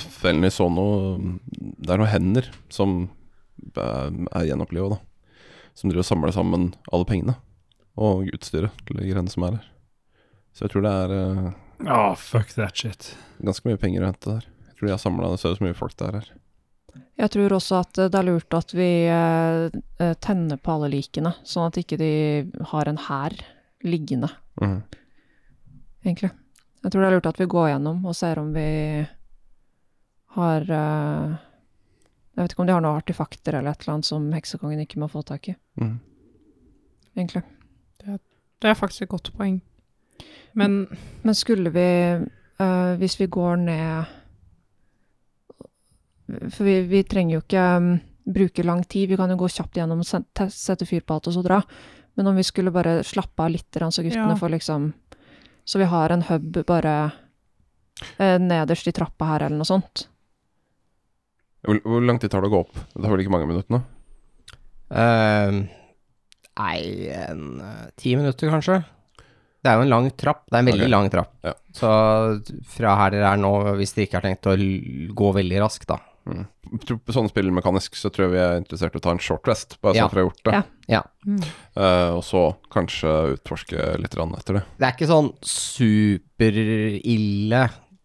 Felny 0.00 0.50
så 0.52 0.68
noe 0.72 1.16
Det 1.50 1.92
er 1.92 2.00
noen 2.00 2.10
hender 2.12 2.48
som 2.72 3.02
er, 3.76 4.12
er 4.32 4.46
gjenoppliva, 4.48 4.96
da. 4.96 5.00
Som 5.76 5.90
driver 5.90 6.04
og 6.04 6.08
samler 6.08 6.34
sammen 6.36 6.70
alle 6.92 7.08
pengene 7.08 7.36
og 8.00 8.28
utstyret 8.32 8.72
til 8.86 9.00
de 9.00 9.08
greiene 9.10 9.32
som 9.32 9.44
er 9.44 9.58
her. 9.58 9.66
Så 10.56 10.64
jeg 10.64 10.72
tror 10.72 10.84
det 10.86 10.92
er 11.04 11.12
uh, 11.14 11.50
oh, 11.84 12.14
fuck 12.16 12.54
that 12.56 12.76
shit. 12.76 13.12
ganske 13.44 13.68
mye 13.68 13.80
penger 13.80 14.04
å 14.04 14.10
hente 14.10 14.30
der. 14.38 14.46
Jeg 14.70 14.78
tror 14.78 14.88
de 14.88 14.94
har 14.94 15.02
samla 15.02 15.32
så 15.40 15.52
mye 15.60 15.76
folk 15.76 15.96
det 16.00 16.08
er 16.08 16.18
her. 16.20 16.30
Jeg 17.20 17.32
tror 17.34 17.54
også 17.54 17.80
at 17.84 18.00
eh, 18.00 18.10
det 18.10 18.18
er 18.20 18.26
lurt 18.26 18.56
at 18.56 18.74
vi 18.74 18.90
eh, 19.10 19.78
eh, 20.00 20.14
tenner 20.24 20.60
på 20.60 20.74
alle 20.74 20.90
likene, 20.94 21.34
sånn 21.46 21.68
at 21.68 21.78
ikke 21.82 21.98
de 22.00 22.12
har 22.72 22.90
en 22.90 23.00
hær 23.08 23.36
liggende, 23.86 24.30
mm. 24.60 24.78
egentlig. 26.04 26.32
Jeg 26.80 26.92
tror 26.92 27.02
det 27.02 27.08
er 27.08 27.16
lurt 27.18 27.28
at 27.30 27.40
vi 27.40 27.48
går 27.52 27.70
gjennom 27.74 28.04
og 28.08 28.16
ser 28.16 28.40
om 28.40 28.52
vi 28.56 28.66
har 30.36 30.60
eh, 30.62 31.36
Jeg 32.36 32.44
vet 32.44 32.52
ikke 32.54 32.62
om 32.62 32.66
de 32.68 32.72
har 32.72 32.80
noen 32.84 32.96
artefakter 33.00 33.54
eller 33.58 33.70
et 33.74 33.80
eller 33.82 33.94
annet 33.94 34.06
som 34.08 34.28
heksekongen 34.32 34.80
ikke 34.84 35.00
må 35.02 35.08
få 35.10 35.22
tak 35.26 35.48
i, 35.48 35.56
Mm. 35.80 35.98
egentlig. 37.16 37.42
Det 38.60 38.68
er 38.68 38.74
faktisk 38.74 39.02
et 39.02 39.08
godt 39.08 39.32
poeng. 39.36 39.60
Men 40.54 40.86
Men 41.24 41.34
skulle 41.34 41.70
vi, 41.70 42.26
uh, 42.60 42.96
hvis 42.96 43.18
vi 43.20 43.26
går 43.26 43.56
ned 43.56 44.06
For 46.50 46.64
vi, 46.64 46.80
vi 46.86 47.02
trenger 47.02 47.34
jo 47.34 47.40
ikke 47.42 47.62
um, 47.76 47.88
bruke 48.30 48.62
lang 48.64 48.84
tid, 48.86 49.08
vi 49.10 49.16
kan 49.18 49.30
jo 49.32 49.36
gå 49.40 49.48
kjapt 49.50 49.74
gjennom, 49.80 50.00
og 50.04 50.50
sette 50.52 50.86
fyr 50.86 51.00
på 51.02 51.14
alt 51.16 51.26
og 51.26 51.34
så 51.34 51.42
dra. 51.42 51.60
Men 52.16 52.26
om 52.30 52.36
vi 52.38 52.44
skulle 52.46 52.70
bare 52.70 53.00
slappe 53.06 53.42
av 53.42 53.50
litt, 53.50 53.70
så 53.72 54.02
guttene 54.04 54.34
Ja. 54.34 54.36
får 54.38 54.50
liksom 54.50 54.92
Så 55.64 55.78
vi 55.78 55.84
har 55.84 56.10
en 56.10 56.22
hub 56.22 56.64
bare 56.66 57.12
eh, 58.18 58.38
nederst 58.38 58.86
i 58.88 58.92
trappa 58.92 59.24
her, 59.26 59.42
eller 59.42 59.56
noe 59.58 59.64
sånt. 59.68 60.06
Hvor, 61.66 61.80
hvor 61.84 62.06
lang 62.06 62.20
tid 62.20 62.32
tar 62.32 62.44
det 62.44 62.50
å 62.50 62.54
gå 62.54 62.62
opp? 62.64 62.78
Det 62.94 63.02
tar 63.02 63.12
vel 63.12 63.24
ikke 63.24 63.34
mange 63.34 63.50
minuttene? 63.50 63.82
Uh, 64.90 65.60
nei, 66.58 66.78
en 67.14 67.44
eh, 67.62 67.84
ti 68.00 68.16
minutter 68.18 68.50
kanskje. 68.50 68.80
Det 69.60 69.68
er 69.68 69.76
jo 69.76 69.84
en 69.84 69.92
lang 69.92 70.08
trapp. 70.16 70.46
Det 70.48 70.56
er 70.56 70.64
en 70.64 70.70
veldig 70.70 70.86
okay. 70.86 70.94
lang 70.94 71.10
trapp. 71.12 71.34
Ja. 71.44 71.52
Så 71.76 71.90
fra 72.74 72.94
her 73.02 73.12
dere 73.12 73.34
er 73.34 73.42
nå, 73.42 73.52
hvis 73.78 73.92
dere 73.92 74.08
ikke 74.08 74.18
har 74.18 74.26
tenkt 74.30 74.48
å 74.48 74.56
gå 75.20 75.34
veldig 75.36 75.60
raskt, 75.62 75.90
da, 75.90 76.00
Mm. 76.28 76.44
Jeg 76.70 76.80
tror 76.86 76.98
På 77.02 77.14
sånne 77.16 77.30
spill 77.32 77.50
mekanisk 77.54 77.96
så 77.98 78.10
tror 78.12 78.26
jeg 78.26 78.34
vi 78.34 78.40
er 78.42 78.58
interessert 78.60 78.94
i 78.94 79.00
å 79.00 79.04
ta 79.04 79.12
en 79.14 79.22
short 79.22 79.48
rest, 79.48 79.78
bare 79.80 79.94
Ja. 79.96 80.04
sånn 80.04 80.10
for 80.12 80.18
å 80.18 80.22
ha 80.22 80.28
gjort 80.28 80.44
det. 80.44 80.52
Ja. 80.52 80.62
Ja. 80.88 81.02
Mm. 81.26 81.42
Uh, 81.76 82.10
og 82.18 82.24
så 82.24 82.42
kanskje 82.70 83.08
utforske 83.36 83.78
litt 83.98 84.14
etter 84.14 84.54
det. 84.54 84.64
Det 84.78 84.86
er 84.86 84.92
ikke 84.94 85.08
sånn 85.10 85.32
superille. 85.42 86.42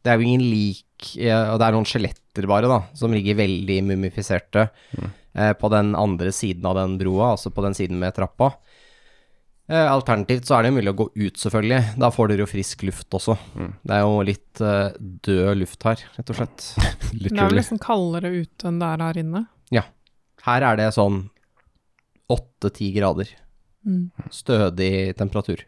Det 0.01 0.11
er 0.11 0.17
jo 0.17 0.21
ingen 0.21 0.45
lik 0.45 0.83
Og 0.95 1.59
det 1.59 1.65
er 1.65 1.73
noen 1.75 1.85
skjeletter 1.85 2.24
bare, 2.43 2.67
da, 2.67 2.81
som 2.93 3.13
ligger 3.15 3.39
veldig 3.39 3.77
mumifiserte 3.87 4.67
eh, 4.99 5.53
på 5.55 5.71
den 5.71 5.95
andre 5.95 6.33
siden 6.35 6.67
av 6.67 6.75
den 6.75 6.97
broa, 6.99 7.31
altså 7.37 7.53
på 7.55 7.63
den 7.63 7.73
siden 7.77 7.97
med 8.01 8.13
trappa. 8.17 8.51
Eh, 9.71 9.87
alternativt 9.87 10.45
så 10.45 10.59
er 10.59 10.67
det 10.67 10.75
mulig 10.75 10.91
å 10.91 10.97
gå 10.99 11.09
ut, 11.15 11.39
selvfølgelig. 11.39 11.95
Da 12.03 12.11
får 12.11 12.33
dere 12.33 12.43
jo 12.43 12.51
frisk 12.51 12.83
luft 12.85 13.15
også. 13.15 13.37
Mm. 13.55 13.71
Det 13.81 13.95
er 13.95 14.03
jo 14.03 14.21
litt 14.27 14.61
eh, 14.61 14.99
død 14.99 15.57
luft 15.63 15.87
her, 15.87 16.03
rett 16.19 16.35
og 16.35 16.41
slett. 16.43 16.67
Det 16.75 16.83
er 16.83 17.15
vel 17.15 17.29
Literally. 17.31 17.61
liksom 17.61 17.79
kaldere 17.79 18.35
ute 18.35 18.67
enn 18.67 18.81
det 18.83 18.87
er 18.91 19.05
her 19.07 19.21
inne. 19.23 19.47
Her 20.45 20.61
er 20.61 20.77
det 20.77 20.91
sånn 20.93 21.23
åtte-ti 22.29 22.91
grader. 22.93 23.31
Mm. 23.85 24.09
Stødig 24.33 25.15
temperatur. 25.17 25.63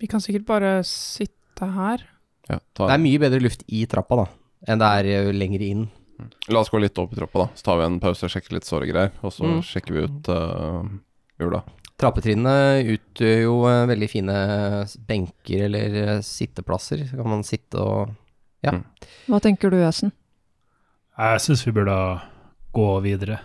Vi 0.00 0.08
kan 0.08 0.22
sikkert 0.24 0.46
bare 0.48 0.72
sitte 0.88 1.68
her. 1.72 2.04
Ja, 2.48 2.58
Det 2.60 2.88
er 2.92 3.02
mye 3.02 3.20
bedre 3.20 3.40
luft 3.42 3.64
i 3.68 3.82
trappa, 3.90 4.22
da, 4.22 4.26
enn 4.66 4.78
det 4.80 4.86
er 5.00 5.04
eh, 5.28 5.32
lenger 5.32 5.62
inn. 5.66 5.88
La 6.48 6.60
oss 6.62 6.70
gå 6.72 6.78
litt 6.80 6.96
opp 6.98 7.12
i 7.12 7.16
troppa, 7.18 7.44
da. 7.44 7.48
Så 7.54 7.62
tar 7.66 7.76
vi 7.82 7.84
en 7.90 7.98
pause 8.00 8.24
og 8.24 8.30
sjekker 8.32 8.54
litt 8.56 8.64
såre 8.64 8.86
greier. 8.88 9.10
Og 9.22 9.32
så 9.36 9.44
Mm. 9.44 9.58
sjekker 9.62 9.92
vi 9.92 10.04
ut 10.08 10.28
uh, 10.32 10.84
jula. 11.38 11.60
Trappetrinnene 12.00 12.84
utgjør 12.94 13.42
jo 13.42 13.56
eh, 13.68 13.82
veldig 13.88 14.08
fine 14.12 14.36
benker 15.08 15.66
eller 15.68 16.20
sitteplasser. 16.24 17.04
Så 17.08 17.16
kan 17.20 17.28
man 17.28 17.44
sitte 17.44 17.76
og 17.80 18.14
Hva 19.28 19.38
tenker 19.44 19.70
du, 19.70 19.76
Øsen? 19.84 20.10
Jeg 21.18 21.40
syns 21.44 21.62
vi 21.66 21.72
burde 21.72 21.94
gå 22.76 22.88
videre. 23.04 23.38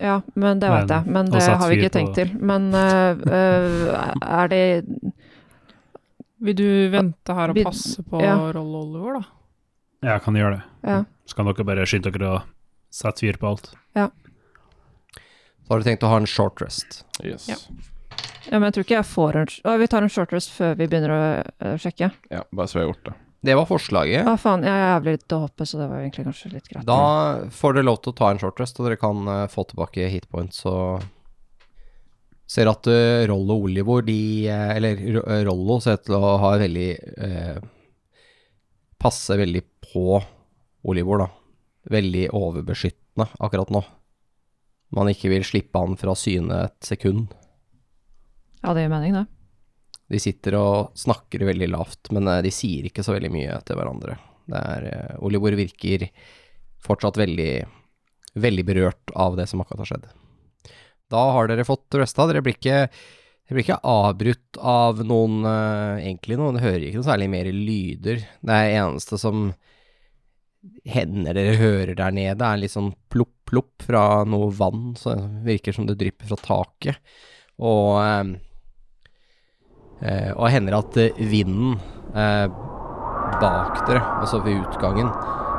Ja, 0.00 0.20
men 0.34 0.60
det 0.62 0.68
vet 0.72 0.88
jeg. 0.94 1.06
Men 1.12 1.26
det 1.28 1.42
har 1.44 1.68
vi 1.68 1.76
ikke 1.76 1.92
tenkt 1.92 2.14
på- 2.14 2.18
til. 2.22 2.30
Men 2.40 2.70
uh, 2.72 3.12
uh, 3.20 4.12
er 4.22 4.48
det 4.48 4.62
Vil 6.40 6.56
du 6.56 6.68
vente 6.92 7.36
her 7.36 7.52
og 7.52 7.60
passe 7.66 8.02
på 8.06 8.22
ja. 8.24 8.36
Roll 8.56 8.72
Oliver, 8.80 9.20
da? 9.20 9.22
Ja, 10.00 10.14
Jeg 10.14 10.24
kan 10.24 10.38
gjøre 10.40 10.56
det. 10.56 10.62
Ja. 10.88 10.98
Så 11.28 11.36
kan 11.36 11.50
dere 11.50 11.66
bare 11.68 11.86
skynde 11.88 12.12
dere 12.14 12.34
og 12.38 12.50
sette 12.90 13.26
fyr 13.26 13.36
på 13.40 13.52
alt. 13.52 13.72
Så 15.70 15.74
har 15.74 15.82
du 15.82 15.86
tenkt 15.86 16.02
å 16.02 16.08
ha 16.10 16.16
en 16.18 16.26
short 16.26 16.58
rest. 16.64 17.04
Yes. 17.22 17.44
Ja. 17.46 17.54
Ja, 18.48 18.56
men 18.58 18.64
jeg 18.66 18.74
tror 18.74 18.86
ikke 18.86 18.96
jeg 18.96 19.06
får 19.06 19.36
en 19.38 19.50
Å, 19.70 19.74
vi 19.78 19.86
tar 19.92 20.02
en 20.02 20.10
short 20.10 20.32
rest 20.34 20.50
før 20.50 20.72
vi 20.74 20.88
begynner 20.90 21.12
å 21.14 21.18
øh, 21.44 21.76
sjekke. 21.78 22.08
Ja, 22.32 22.40
bare 22.50 22.66
så 22.66 22.80
vi 22.80 22.82
har 22.82 22.88
gjort 22.88 23.04
det. 23.06 23.12
Det 23.46 23.54
var 23.54 23.68
forslaget. 23.68 24.24
Ja, 24.26 24.34
faen, 24.40 24.64
jeg 24.66 24.74
er 24.74 24.82
jævlig 24.96 25.14
dåpe, 25.30 25.68
så 25.68 25.78
det 25.78 25.86
var 25.92 26.02
egentlig 26.02 26.26
kanskje 26.26 26.50
litt 26.56 26.66
greit. 26.66 26.88
Da 26.88 27.46
får 27.54 27.76
dere 27.76 27.86
lov 27.86 28.00
til 28.02 28.12
å 28.12 28.18
ta 28.18 28.32
en 28.32 28.42
short 28.42 28.58
rest, 28.60 28.80
og 28.80 28.88
dere 28.88 28.98
kan 29.00 29.22
uh, 29.30 29.44
få 29.52 29.64
tilbake 29.70 30.10
hitpoints 30.12 30.66
og 30.68 31.06
Ser 32.50 32.66
at 32.66 32.88
uh, 32.90 33.22
Rollo 33.30 33.60
og 33.60 33.68
Olivor, 33.68 34.02
de 34.02 34.48
eh, 34.50 34.70
Eller 34.74 34.98
eh, 35.20 35.42
Rollo 35.46 35.78
ser 35.82 36.00
ut 36.00 36.08
til 36.08 36.16
å 36.18 36.32
ha 36.42 36.54
veldig 36.58 36.88
eh, 37.26 37.60
Passe 39.00 39.36
veldig 39.38 39.62
på 39.92 40.18
Olivor, 40.90 41.22
da. 41.22 41.28
Veldig 41.92 42.26
overbeskyttende 42.36 43.26
akkurat 43.40 43.70
nå. 43.72 43.80
Man 44.96 45.10
ikke 45.12 45.30
vil 45.32 45.44
slippe 45.46 45.80
han 45.80 45.96
fra 46.00 46.14
syne 46.16 46.58
et 46.66 46.76
sekund. 46.84 47.32
Ja, 48.60 48.74
det 48.76 48.84
gir 48.84 48.92
mening, 48.92 49.16
det. 49.16 49.24
De 50.12 50.20
sitter 50.20 50.56
og 50.58 50.96
snakker 51.00 51.46
veldig 51.48 51.68
lavt, 51.72 52.10
men 52.16 52.28
de 52.44 52.52
sier 52.52 52.88
ikke 52.88 53.04
så 53.06 53.14
veldig 53.16 53.32
mye 53.32 53.60
til 53.64 53.80
hverandre. 53.80 54.16
Det 54.50 54.62
er, 54.74 54.88
Olivor 55.24 55.56
virker 55.56 56.08
fortsatt 56.84 57.20
veldig, 57.20 57.52
veldig 58.40 58.66
berørt 58.68 59.14
av 59.16 59.36
det 59.40 59.48
som 59.48 59.64
akkurat 59.64 59.84
har 59.84 59.92
skjedd. 59.94 60.10
Da 61.10 61.24
har 61.34 61.50
dere 61.50 61.66
fått 61.66 61.98
resta. 61.98 62.26
Dere 62.30 62.42
blir 62.44 62.56
ikke, 62.56 62.84
dere 62.86 63.56
blir 63.56 63.64
ikke 63.64 63.80
avbrutt 63.86 64.60
av 64.60 65.02
noen 65.06 65.42
uh, 65.46 65.98
Egentlig 65.98 66.38
noen 66.40 66.60
hører 66.62 66.86
ikke 66.86 67.00
noe 67.00 67.08
særlig 67.08 67.30
mer 67.32 67.50
lyder. 67.54 68.22
Det 68.40 68.58
er 68.58 68.76
eneste 68.84 69.18
som 69.20 69.50
hender 70.84 71.36
dere 71.36 71.56
hører 71.56 71.94
der 71.96 72.12
nede, 72.12 72.44
er 72.44 72.60
litt 72.60 72.74
sånn 72.74 72.90
plopp-plopp 73.08 73.86
fra 73.86 74.02
noe 74.28 74.50
vann, 74.52 74.90
det 74.92 75.14
virker 75.46 75.72
som 75.72 75.86
det 75.88 75.96
drypper 76.02 76.28
fra 76.28 76.36
taket. 76.44 77.14
Og 77.64 77.96
uh, 77.96 78.34
uh, 80.04 80.32
og 80.36 80.46
hender 80.52 80.78
at 80.82 81.00
vinden 81.18 81.78
bak 82.10 83.84
dere, 83.86 84.00
altså 84.20 84.40
ved 84.42 84.58
utgangen, 84.64 85.08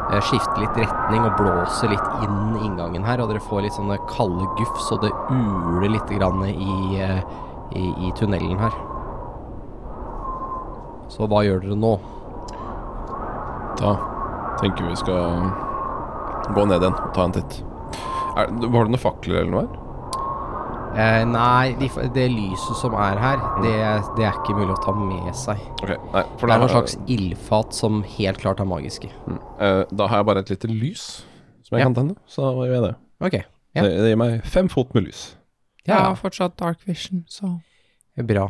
eh, 0.10 0.22
skifter 0.26 0.64
litt 0.64 0.80
retning 0.82 1.26
og 1.28 1.38
blåser 1.40 1.92
litt 1.94 2.24
inn 2.26 2.56
inngangen 2.66 3.06
her, 3.08 3.22
og 3.22 3.32
dere 3.32 3.44
får 3.44 3.66
litt 3.66 3.78
sånne 3.78 4.00
kalde 4.12 4.48
gufs, 4.60 4.92
og 4.96 5.04
det 5.06 5.12
uler 5.30 5.94
litt 5.96 6.14
grann 6.16 6.46
i, 6.48 7.02
eh, 7.02 7.22
i, 7.78 7.86
i 8.08 8.14
tunnelen 8.20 8.62
her. 8.62 8.76
Så 11.12 11.28
hva 11.28 11.44
gjør 11.44 11.62
dere 11.66 11.78
nå? 11.80 11.96
Da 13.82 13.96
tenker 14.62 14.88
vi 14.88 14.98
skal 15.00 15.52
gå 16.56 16.66
ned 16.68 16.84
igjen 16.84 16.96
og 16.96 17.14
ta 17.16 17.28
en 17.28 17.36
titt. 17.36 17.62
Er, 18.38 18.48
var 18.48 18.86
det 18.88 18.94
noen 18.94 19.02
fakler 19.02 19.42
eller 19.42 19.54
noe 19.54 19.66
her? 19.66 19.81
Eh, 20.92 21.24
nei, 21.26 21.72
de, 21.80 21.88
det 22.16 22.26
lyset 22.34 22.76
som 22.82 22.96
er 23.00 23.20
her, 23.22 23.40
det, 23.64 23.74
det 24.18 24.26
er 24.28 24.36
ikke 24.42 24.56
mulig 24.58 24.74
å 24.76 24.80
ta 24.84 24.92
med 24.98 25.30
seg. 25.40 25.62
Okay, 25.80 25.96
nei, 26.12 26.24
for 26.38 26.50
Det 26.52 26.56
er 26.56 26.64
noen 26.66 26.74
slags 26.74 26.98
ildfat 27.16 27.78
som 27.78 28.02
helt 28.18 28.42
klart 28.42 28.60
er 28.60 28.68
magiske. 28.68 29.08
Mm. 29.28 29.38
Eh, 29.64 29.84
da 29.96 30.08
har 30.12 30.20
jeg 30.20 30.28
bare 30.32 30.44
et 30.44 30.52
lite 30.52 30.68
lys 30.72 31.06
som 31.64 31.78
jeg 31.78 31.84
Ja. 31.84 31.88
kan 31.88 31.96
tenne, 31.96 32.18
så 32.28 32.50
da 32.50 32.66
gjør 32.68 32.76
jeg 32.76 32.84
det. 32.90 32.96
Okay, 33.22 33.44
Ja. 33.76 33.84
det. 33.86 33.92
Det 34.02 34.10
gir 34.12 34.18
meg 34.20 34.44
fem 34.44 34.68
fot 34.68 34.94
med 34.94 35.06
lys. 35.08 35.22
Jeg 35.86 35.96
ja, 35.96 36.02
har 36.10 36.16
fortsatt 36.20 36.58
dark 36.58 36.84
vision, 36.86 37.24
så 37.30 37.62
Bra. 38.22 38.50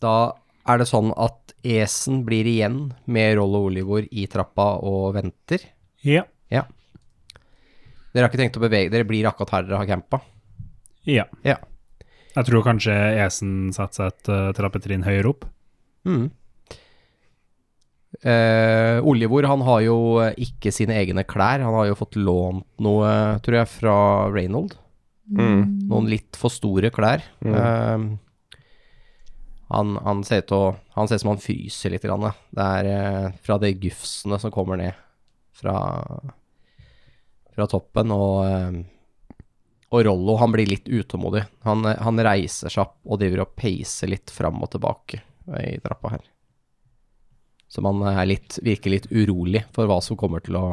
Da 0.00 0.32
er 0.66 0.78
det 0.78 0.88
sånn 0.88 1.12
at 1.16 1.52
Esen 1.62 2.24
blir 2.24 2.46
igjen 2.48 2.94
med 3.06 3.36
Roll 3.36 3.54
og 3.54 3.68
Olivor 3.68 4.06
i 4.10 4.24
trappa 4.26 4.80
og 4.82 5.14
venter. 5.14 5.60
Ja. 6.02 6.24
Dere 8.14 8.24
har 8.24 8.30
ikke 8.32 8.40
tenkt 8.40 8.56
å 8.56 8.62
bevege 8.64 8.90
Dere 8.90 9.04
blir 9.04 9.26
akkurat 9.28 9.50
her 9.50 9.62
dere 9.68 9.76
har 9.82 9.86
campa? 9.86 10.20
Ja. 11.06 11.28
Ja. 11.46 11.58
Jeg 12.34 12.46
tror 12.48 12.66
kanskje 12.66 12.94
Esen 13.22 13.70
setter 13.74 13.94
seg 13.94 14.12
et 14.12 14.30
uh, 14.32 14.50
trappetrinn 14.56 15.06
høyere 15.06 15.32
opp. 15.32 15.46
Mm. 16.08 16.28
Eh, 18.24 18.98
Olivor 19.06 19.46
han 19.46 19.62
har 19.62 19.82
jo 19.84 19.96
ikke 20.40 20.72
sine 20.74 20.96
egne 20.98 21.24
klær. 21.28 21.62
Han 21.62 21.76
har 21.76 21.90
jo 21.90 21.98
fått 21.98 22.18
lånt 22.18 22.66
noe, 22.82 23.10
tror 23.44 23.60
jeg, 23.60 23.70
fra 23.70 23.96
Reynold. 24.32 24.74
Mm. 25.28 25.88
Noen 25.90 26.08
litt 26.10 26.38
for 26.40 26.52
store 26.52 26.90
klær. 26.94 27.22
Mm. 27.44 27.54
Eh, 27.54 28.48
han, 29.68 29.96
han 30.00 30.22
ser 30.24 30.40
ut 30.40 30.48
til 30.48 30.78
Han 30.96 31.08
ser 31.08 31.18
ut 31.18 31.22
som 31.26 31.34
han 31.34 31.42
fryser 31.42 31.92
litt. 31.92 32.06
Grann, 32.08 32.30
det 32.56 32.68
er 32.80 32.90
eh, 32.94 33.26
fra 33.44 33.58
de 33.62 33.74
gufsene 33.78 34.40
som 34.40 34.54
kommer 34.54 34.80
ned 34.80 34.96
fra, 35.58 35.76
fra 37.54 37.68
toppen. 37.70 38.14
Og, 38.14 38.38
eh, 38.48 38.80
og 39.88 40.04
Rollo 40.04 40.36
han 40.36 40.52
blir 40.52 40.68
litt 40.68 40.88
utålmodig. 40.88 41.44
Han, 41.64 41.84
eh, 41.88 42.00
han 42.04 42.20
reiser 42.24 42.72
seg 42.72 42.84
opp 42.84 42.98
og 43.08 43.20
driver 43.22 43.46
og 43.46 43.54
peiser 43.56 44.10
litt 44.12 44.32
fram 44.32 44.60
og 44.62 44.72
tilbake 44.74 45.22
i 45.64 45.78
trappa 45.80 46.12
her. 46.12 46.26
Så 47.68 47.80
man 47.84 48.02
er 48.08 48.26
litt, 48.28 48.58
virker 48.64 48.92
litt 48.92 49.08
urolig 49.12 49.64
for 49.76 49.88
hva 49.88 50.00
som 50.04 50.16
kommer 50.20 50.44
til 50.44 50.58
å 50.60 50.66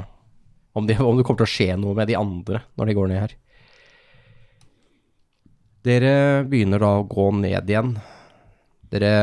om, 0.76 0.84
det, 0.88 0.98
om 1.00 1.16
det 1.16 1.24
kommer 1.24 1.40
til 1.40 1.48
å 1.48 1.54
skje 1.54 1.76
noe 1.80 1.96
med 1.96 2.10
de 2.12 2.18
andre 2.20 2.60
når 2.76 2.90
de 2.90 2.96
går 2.98 3.08
ned 3.08 3.22
her. 3.24 3.36
Dere 5.86 6.16
begynner 6.50 6.82
da 6.84 6.90
å 7.00 7.06
gå 7.08 7.30
ned 7.38 7.70
igjen. 7.72 7.94
Dere 8.92 9.14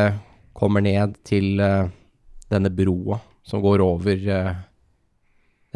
kommer 0.57 0.85
ned 0.85 1.19
til 1.29 1.61
uh, 1.61 1.91
denne 2.49 2.73
broa 2.73 3.19
som 3.45 3.61
går 3.61 3.85
over 3.85 4.25
uh, 4.33 4.55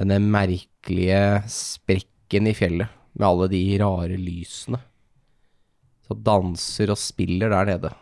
denne 0.00 0.20
merkelige 0.24 1.42
sprekken 1.52 2.48
i 2.48 2.56
fjellet 2.56 2.95
med 3.16 3.28
alle 3.28 3.48
de 3.52 3.62
rare 3.80 4.18
lysene. 4.20 4.80
Så 6.06 6.14
danser 6.14 6.92
og 6.92 7.00
spiller 7.00 7.50
der 7.50 7.70
nede. 7.72 7.92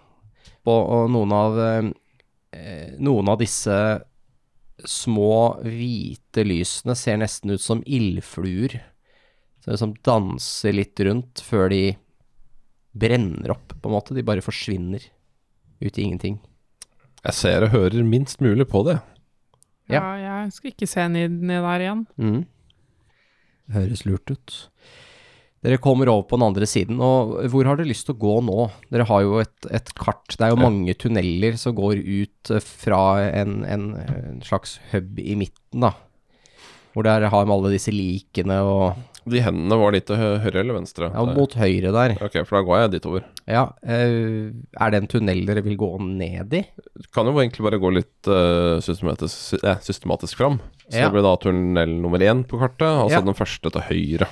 Og, 0.65 0.81
og 0.81 1.13
noen 1.13 1.33
av 1.35 1.61
eh, 1.61 2.97
noen 3.01 3.31
av 3.33 3.39
disse 3.41 3.77
små 4.85 5.61
hvite 5.65 6.45
lysene 6.45 6.97
ser 6.99 7.21
nesten 7.23 7.55
ut 7.55 7.63
som 7.63 7.83
ildfluer. 7.87 8.81
Så 9.65 9.79
som 9.81 9.95
danser 10.05 10.77
litt 10.77 11.01
rundt 11.07 11.41
før 11.45 11.71
de 11.73 11.85
brenner 12.95 13.55
opp, 13.55 13.73
på 13.81 13.89
en 13.89 13.95
måte. 13.97 14.17
De 14.17 14.27
bare 14.27 14.45
forsvinner 14.45 15.03
ut 15.81 15.99
i 15.99 16.05
ingenting. 16.05 16.39
Jeg 17.25 17.39
ser 17.39 17.65
og 17.65 17.73
hører 17.73 18.05
minst 18.05 18.43
mulig 18.45 18.67
på 18.69 18.85
det. 18.87 18.99
Ja. 19.89 20.01
ja, 20.01 20.43
jeg 20.45 20.53
skal 20.57 20.73
ikke 20.73 20.89
se 20.89 21.07
ned, 21.13 21.41
ned 21.45 21.65
der 21.65 21.83
igjen. 21.85 22.05
Mm. 22.21 22.43
Høres 23.75 24.05
lurt 24.05 24.31
ut. 24.33 24.55
Dere 25.65 25.79
kommer 25.81 26.11
over 26.13 26.27
på 26.29 26.37
den 26.37 26.45
andre 26.45 26.67
siden, 26.69 26.99
og 27.01 27.39
hvor 27.49 27.65
har 27.65 27.79
dere 27.81 27.89
lyst 27.89 28.05
til 28.05 28.13
å 28.15 28.21
gå 28.21 28.35
nå? 28.45 28.67
Dere 28.93 29.07
har 29.09 29.23
jo 29.25 29.39
et, 29.41 29.55
et 29.73 29.95
kart, 29.97 30.35
det 30.37 30.45
er 30.45 30.53
jo 30.53 30.59
Ja. 30.61 30.67
mange 30.69 30.95
tunneler 31.01 31.57
som 31.57 31.73
går 31.79 32.03
ut 32.05 32.51
eh, 32.53 32.61
fra 32.61 33.01
en, 33.31 33.63
en, 33.65 33.87
en 34.05 34.43
slags 34.45 34.77
hub 34.93 35.17
i 35.19 35.35
midten, 35.41 35.81
da. 35.87 35.95
Hvor 36.95 37.03
dere 37.09 37.27
har 37.33 37.47
med 37.49 37.55
alle 37.57 37.73
disse 37.75 37.91
likene 37.91 38.61
og 38.63 39.01
De 39.27 39.41
hendene 39.41 39.79
var 39.81 39.95
litt 39.97 40.05
til 40.07 40.21
hø- 40.21 40.37
høyre 40.45 40.61
eller 40.61 40.77
venstre? 40.77 41.09
Ja, 41.11 41.25
mot 41.25 41.55
høyre 41.57 41.91
der. 41.97 42.13
Ok, 42.23 42.37
for 42.45 42.59
da 42.59 42.63
går 42.69 42.83
jeg 42.83 42.91
dit 42.93 43.07
over. 43.09 43.25
Ja, 43.49 43.63
eh, 43.83 44.53
er 44.77 44.93
det 44.93 45.01
en 45.01 45.09
tunnel 45.11 45.41
dere 45.49 45.63
vil 45.65 45.79
gå 45.81 45.89
ned 46.05 46.53
i? 46.61 46.61
Kan 47.17 47.27
jo 47.27 47.33
egentlig 47.41 47.65
bare 47.65 47.81
gå 47.81 47.89
litt 47.97 48.29
eh, 48.29 48.77
systematisk, 48.85 49.57
eh, 49.65 49.81
systematisk 49.83 50.37
fram. 50.45 50.61
Så 50.91 51.01
Ja. 51.01 51.09
det 51.09 51.17
blir 51.17 51.25
da 51.25 51.35
tunnel 51.41 51.97
nummer 52.05 52.21
én 52.21 52.45
på 52.45 52.61
kartet, 52.61 52.85
altså 52.85 53.17
Ja. 53.17 53.25
den 53.25 53.35
første 53.41 53.73
til 53.73 53.81
høyre. 53.89 54.29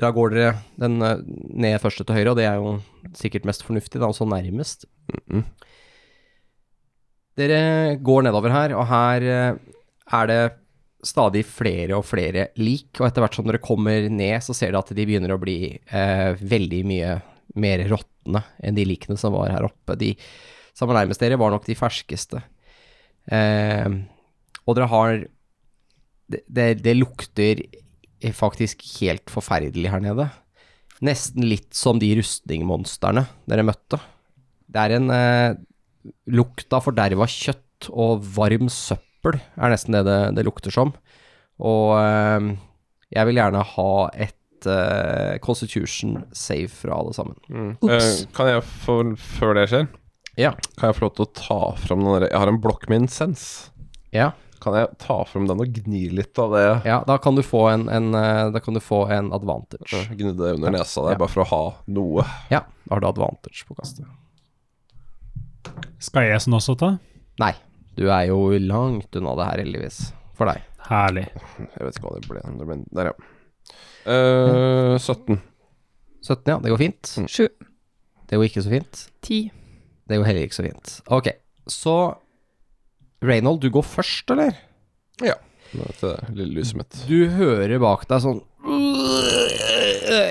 Da 0.00 0.10
går 0.14 0.34
dere 0.34 0.56
den 0.80 0.98
eh, 1.04 1.22
ned 1.54 1.78
første 1.82 2.06
til 2.06 2.16
høyre, 2.18 2.32
og 2.32 2.40
det 2.40 2.48
er 2.48 2.58
jo 2.58 2.74
sikkert 3.16 3.46
mest 3.48 3.64
fornuftig, 3.66 4.00
da, 4.00 4.10
også 4.10 4.26
nærmest. 4.28 4.88
Mhm. 5.28 5.46
Dere 7.34 7.96
går 7.98 8.28
nedover 8.28 8.52
her, 8.54 8.76
og 8.78 8.86
her 8.86 9.24
eh, 9.26 9.56
er 10.18 10.30
det 10.30 10.42
stadig 11.04 11.42
flere 11.46 11.98
og 11.98 12.06
flere 12.06 12.48
lik, 12.56 12.88
og 13.00 13.08
etter 13.08 13.24
hvert 13.24 13.36
som 13.36 13.46
dere 13.48 13.62
kommer 13.62 14.08
ned, 14.08 14.38
så 14.44 14.54
ser 14.56 14.72
dere 14.72 14.82
at 14.84 14.92
de 14.96 15.06
begynner 15.06 15.34
å 15.34 15.40
bli 15.42 15.58
eh, 15.74 16.40
veldig 16.40 16.82
mye 16.88 17.14
mer 17.60 17.84
råtne 17.90 18.40
enn 18.64 18.76
de 18.76 18.86
likene 18.88 19.18
som 19.20 19.34
var 19.34 19.52
her 19.52 19.66
oppe. 19.66 19.98
De 20.00 20.14
som 20.74 20.90
var 20.90 21.02
nærmest 21.02 21.22
dere, 21.22 21.38
var 21.38 21.52
nok 21.54 21.66
de 21.68 21.76
ferskeste. 21.78 22.40
Eh, 23.30 23.90
og 24.64 24.78
dere 24.78 24.90
har 24.90 25.24
det, 26.30 26.40
det, 26.48 26.68
det 26.82 26.96
lukter 26.96 27.60
faktisk 28.32 28.80
helt 29.00 29.28
forferdelig 29.32 29.90
her 29.92 30.00
nede. 30.00 30.30
Nesten 31.04 31.44
litt 31.44 31.74
som 31.76 31.98
de 32.00 32.08
rustningmonstrene 32.16 33.26
dere 33.50 33.64
møtte. 33.66 33.98
Det 34.70 34.80
er 34.80 34.94
en 34.96 35.10
eh, 35.12 35.56
lukt 36.32 36.72
av 36.74 36.86
forderva 36.86 37.26
kjøtt 37.28 37.90
og 37.92 38.22
varm 38.36 38.70
søppel, 38.72 39.40
er 39.58 39.72
nesten 39.74 39.96
det 39.96 40.04
det, 40.08 40.18
det 40.38 40.46
lukter 40.46 40.72
som. 40.72 40.94
Og 41.60 41.92
eh, 41.98 42.54
jeg 43.14 43.28
vil 43.28 43.38
gjerne 43.42 43.66
ha 43.74 43.90
et 44.14 44.70
eh, 44.70 45.34
Constitution 45.44 46.22
save 46.34 46.70
fra 46.72 46.96
alle 46.96 47.12
sammen. 47.16 47.36
Ops. 47.82 48.24
Uh, 48.24 48.32
kan 48.34 48.50
jeg 48.54 48.64
få, 48.86 48.98
før 49.36 49.58
det 49.58 49.68
skjer, 49.72 49.86
Ja. 50.40 50.54
kan 50.78 50.88
jeg 50.90 50.96
få 50.98 51.04
lov 51.06 51.14
til 51.18 51.26
å 51.28 51.34
ta 51.36 51.60
fram 51.78 52.02
den 52.06 52.16
der 52.16 52.28
Jeg 52.30 52.40
har 52.42 52.50
en 52.50 52.62
blokk 52.62 52.88
med 52.90 53.04
insens. 53.04 53.44
Ja, 54.14 54.32
Kan 54.64 54.76
jeg 54.78 54.88
ta 55.02 55.18
fram 55.28 55.44
den 55.50 55.60
og 55.60 55.74
gni 55.76 56.06
litt 56.16 56.38
av 56.40 56.54
det? 56.56 56.64
ja 56.88 57.02
da 57.04 57.18
kan 57.20 57.36
du 57.36 57.42
få 57.44 57.66
en, 57.74 57.82
en, 57.92 58.06
eh, 58.16 58.46
da 58.54 58.60
kan 58.64 58.72
du 58.76 58.80
få 58.80 59.02
en 59.12 59.28
advantage. 59.36 60.00
Gni 60.16 60.32
det 60.38 60.54
under 60.56 60.72
nesa 60.72 61.04
der, 61.04 61.18
Ja. 61.18 61.20
bare 61.20 61.28
for 61.34 61.44
å 61.44 61.48
ha 61.52 61.62
noe. 61.92 62.24
Ja, 62.50 62.62
da 62.88 62.94
har 62.96 63.04
du 63.04 63.08
advantage 63.10 63.66
på 63.68 63.76
kastet. 63.76 64.08
Skal 66.04 66.28
jeg 66.28 66.40
sånn 66.44 66.56
også 66.56 66.76
ta? 66.80 66.90
Nei, 67.40 67.52
du 67.98 68.06
er 68.10 68.26
jo 68.30 68.38
langt 68.62 69.14
unna 69.16 69.34
det 69.38 69.46
her, 69.50 69.62
heldigvis. 69.64 70.00
For 70.38 70.48
deg. 70.50 70.62
Herlig. 70.88 71.26
Jeg 71.60 71.80
vet 71.86 71.96
ikke 71.98 72.08
hva 72.08 72.16
det 72.20 72.28
ble. 72.28 72.78
Der, 72.92 73.10
ja. 73.12 73.14
Uh, 74.04 74.96
17. 75.00 75.38
17, 76.24 76.50
ja. 76.50 76.58
Det 76.60 76.72
går 76.72 76.80
fint. 76.82 77.12
7. 77.28 77.48
Det 78.28 78.36
går 78.40 78.48
ikke 78.48 78.64
så 78.64 78.72
fint. 78.72 79.04
10. 79.24 79.38
Det 80.08 80.18
går 80.20 80.28
heller 80.28 80.44
ikke 80.48 80.58
så 80.58 80.66
fint. 80.66 80.92
Ok, 81.16 81.30
så 81.72 81.94
Reynold, 83.24 83.62
du 83.64 83.70
går 83.74 83.84
først, 83.88 84.30
eller? 84.34 84.56
Ja. 85.24 85.36
Dette 85.74 86.14
lille 86.36 86.60
lyset 86.60 86.78
mitt. 86.78 86.98
Du 87.08 87.24
hører 87.34 87.80
bak 87.82 88.04
deg 88.10 88.20
sånn 88.22 88.42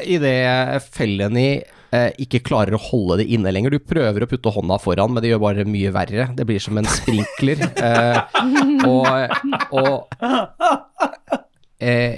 Idet 0.07 0.83
Felony 0.93 1.47
eh, 1.93 2.09
ikke 2.23 2.41
klarer 2.45 2.77
å 2.77 2.81
holde 2.81 3.19
det 3.21 3.27
inne 3.35 3.51
lenger. 3.53 3.75
Du 3.75 3.83
prøver 3.83 4.25
å 4.25 4.29
putte 4.29 4.51
hånda 4.53 4.77
foran, 4.81 5.13
men 5.13 5.23
det 5.23 5.31
gjør 5.33 5.41
bare 5.43 5.65
mye 5.67 5.91
verre. 5.95 6.29
Det 6.38 6.45
blir 6.47 6.62
som 6.63 6.79
en 6.79 6.88
sprinkler. 6.89 7.63
Eh, 7.83 8.19
og 8.88 9.07
og 9.75 10.07
eh, 11.83 12.15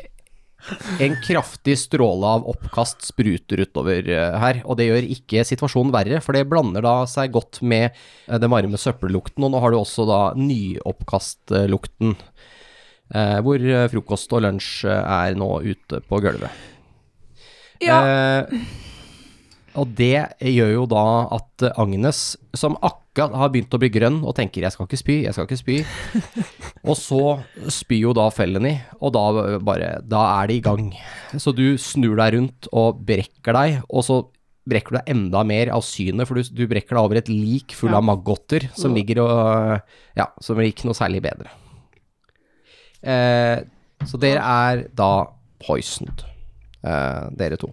en 1.00 1.16
kraftig 1.24 1.78
stråle 1.80 2.32
av 2.38 2.46
oppkast 2.50 3.06
spruter 3.06 3.62
utover 3.66 4.10
eh, 4.10 4.38
her, 4.42 4.62
og 4.66 4.80
det 4.80 4.90
gjør 4.90 5.10
ikke 5.16 5.46
situasjonen 5.48 5.94
verre, 5.96 6.22
for 6.26 6.38
det 6.38 6.48
blander 6.50 6.86
da 6.86 6.98
seg 7.10 7.34
godt 7.36 7.62
med 7.62 7.90
eh, 7.92 8.38
den 8.42 8.52
varme 8.54 8.80
søppellukten, 8.82 9.46
og 9.46 9.54
nå 9.54 9.64
har 9.64 9.74
du 9.74 9.80
også 9.80 10.08
da 10.10 10.22
nyoppkastlukten, 10.40 12.16
eh, 13.14 13.38
hvor 13.46 13.68
frokost 13.94 14.34
og 14.36 14.46
lunsj 14.48 14.88
er 14.92 15.38
nå 15.40 15.52
ute 15.66 16.02
på 16.06 16.24
gulvet. 16.24 16.66
Ja. 17.84 18.00
Eh, 18.08 18.66
og 19.76 19.92
det 19.98 20.26
gjør 20.40 20.72
jo 20.74 20.86
da 20.92 21.04
at 21.38 21.66
Agnes, 21.82 22.36
som 22.56 22.78
akkurat 22.82 23.36
har 23.36 23.50
begynt 23.54 23.74
å 23.76 23.80
bli 23.80 23.90
grønn 23.94 24.22
og 24.24 24.36
tenker 24.36 24.62
'jeg 24.62 24.72
skal 24.76 24.88
ikke 24.88 25.00
spy, 25.00 25.16
jeg 25.24 25.34
skal 25.34 25.46
ikke 25.48 25.62
spy', 25.64 25.86
og 26.90 26.96
så 27.00 27.22
spyr 27.72 28.02
jo 28.10 28.14
da 28.14 28.30
Felony, 28.30 28.78
og 29.02 29.14
da 29.14 29.58
bare 29.60 30.02
Da 30.08 30.42
er 30.42 30.48
det 30.48 30.56
i 30.58 30.62
gang. 30.62 30.94
Så 31.38 31.54
du 31.56 31.78
snur 31.78 32.16
deg 32.18 32.34
rundt 32.36 32.68
og 32.74 33.06
brekker 33.06 33.54
deg, 33.54 33.84
og 33.90 34.04
så 34.04 34.26
brekker 34.68 34.92
du 34.92 34.98
deg 34.98 35.10
enda 35.16 35.44
mer 35.46 35.70
av 35.70 35.82
synet, 35.86 36.28
for 36.28 36.36
du, 36.36 36.44
du 36.44 36.68
brekker 36.68 36.96
deg 36.96 37.04
over 37.04 37.16
et 37.18 37.30
lik 37.30 37.72
full 37.72 37.92
Ja. 37.92 37.98
av 37.98 38.04
maggoter 38.04 38.70
som 38.74 38.94
ligger 38.96 39.22
og 39.24 39.82
Ja, 40.18 40.28
som 40.42 40.58
ikke 40.58 40.86
noe 40.86 40.94
særlig 40.98 41.22
bedre. 41.22 41.50
Eh, 43.04 43.62
så 44.06 44.18
dere 44.20 44.42
er 44.42 44.88
da 44.96 45.28
poisoned, 45.62 46.24
eh, 46.84 47.30
dere 47.38 47.58
to. 47.58 47.70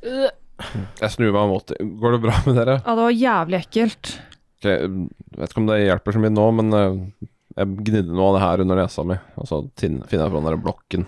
Jeg 0.00 1.12
snur 1.14 1.32
meg 1.34 1.48
mot 1.50 1.72
Går 2.02 2.14
det 2.16 2.20
bra 2.22 2.36
med 2.46 2.58
dere? 2.60 2.76
Ja, 2.84 2.94
det 2.96 3.06
var 3.06 3.16
jævlig 3.16 3.60
ekkelt. 3.62 4.12
Ok, 4.60 4.68
jeg 4.68 5.40
vet 5.40 5.52
ikke 5.52 5.62
om 5.62 5.68
det 5.70 5.78
hjelper 5.80 6.16
så 6.16 6.22
mye 6.22 6.34
nå, 6.36 6.46
men 6.58 6.76
eh, 6.76 7.28
jeg 7.56 7.78
gnidde 7.88 8.12
noe 8.12 8.28
av 8.30 8.36
det 8.36 8.42
her 8.44 8.62
under 8.66 8.80
nesa 8.82 9.04
mi, 9.08 9.16
og 9.40 9.48
så 9.48 9.62
finner 9.80 10.04
jeg 10.12 10.20
fram 10.20 10.36
den 10.40 10.50
der 10.50 10.60
blokken. 10.60 11.06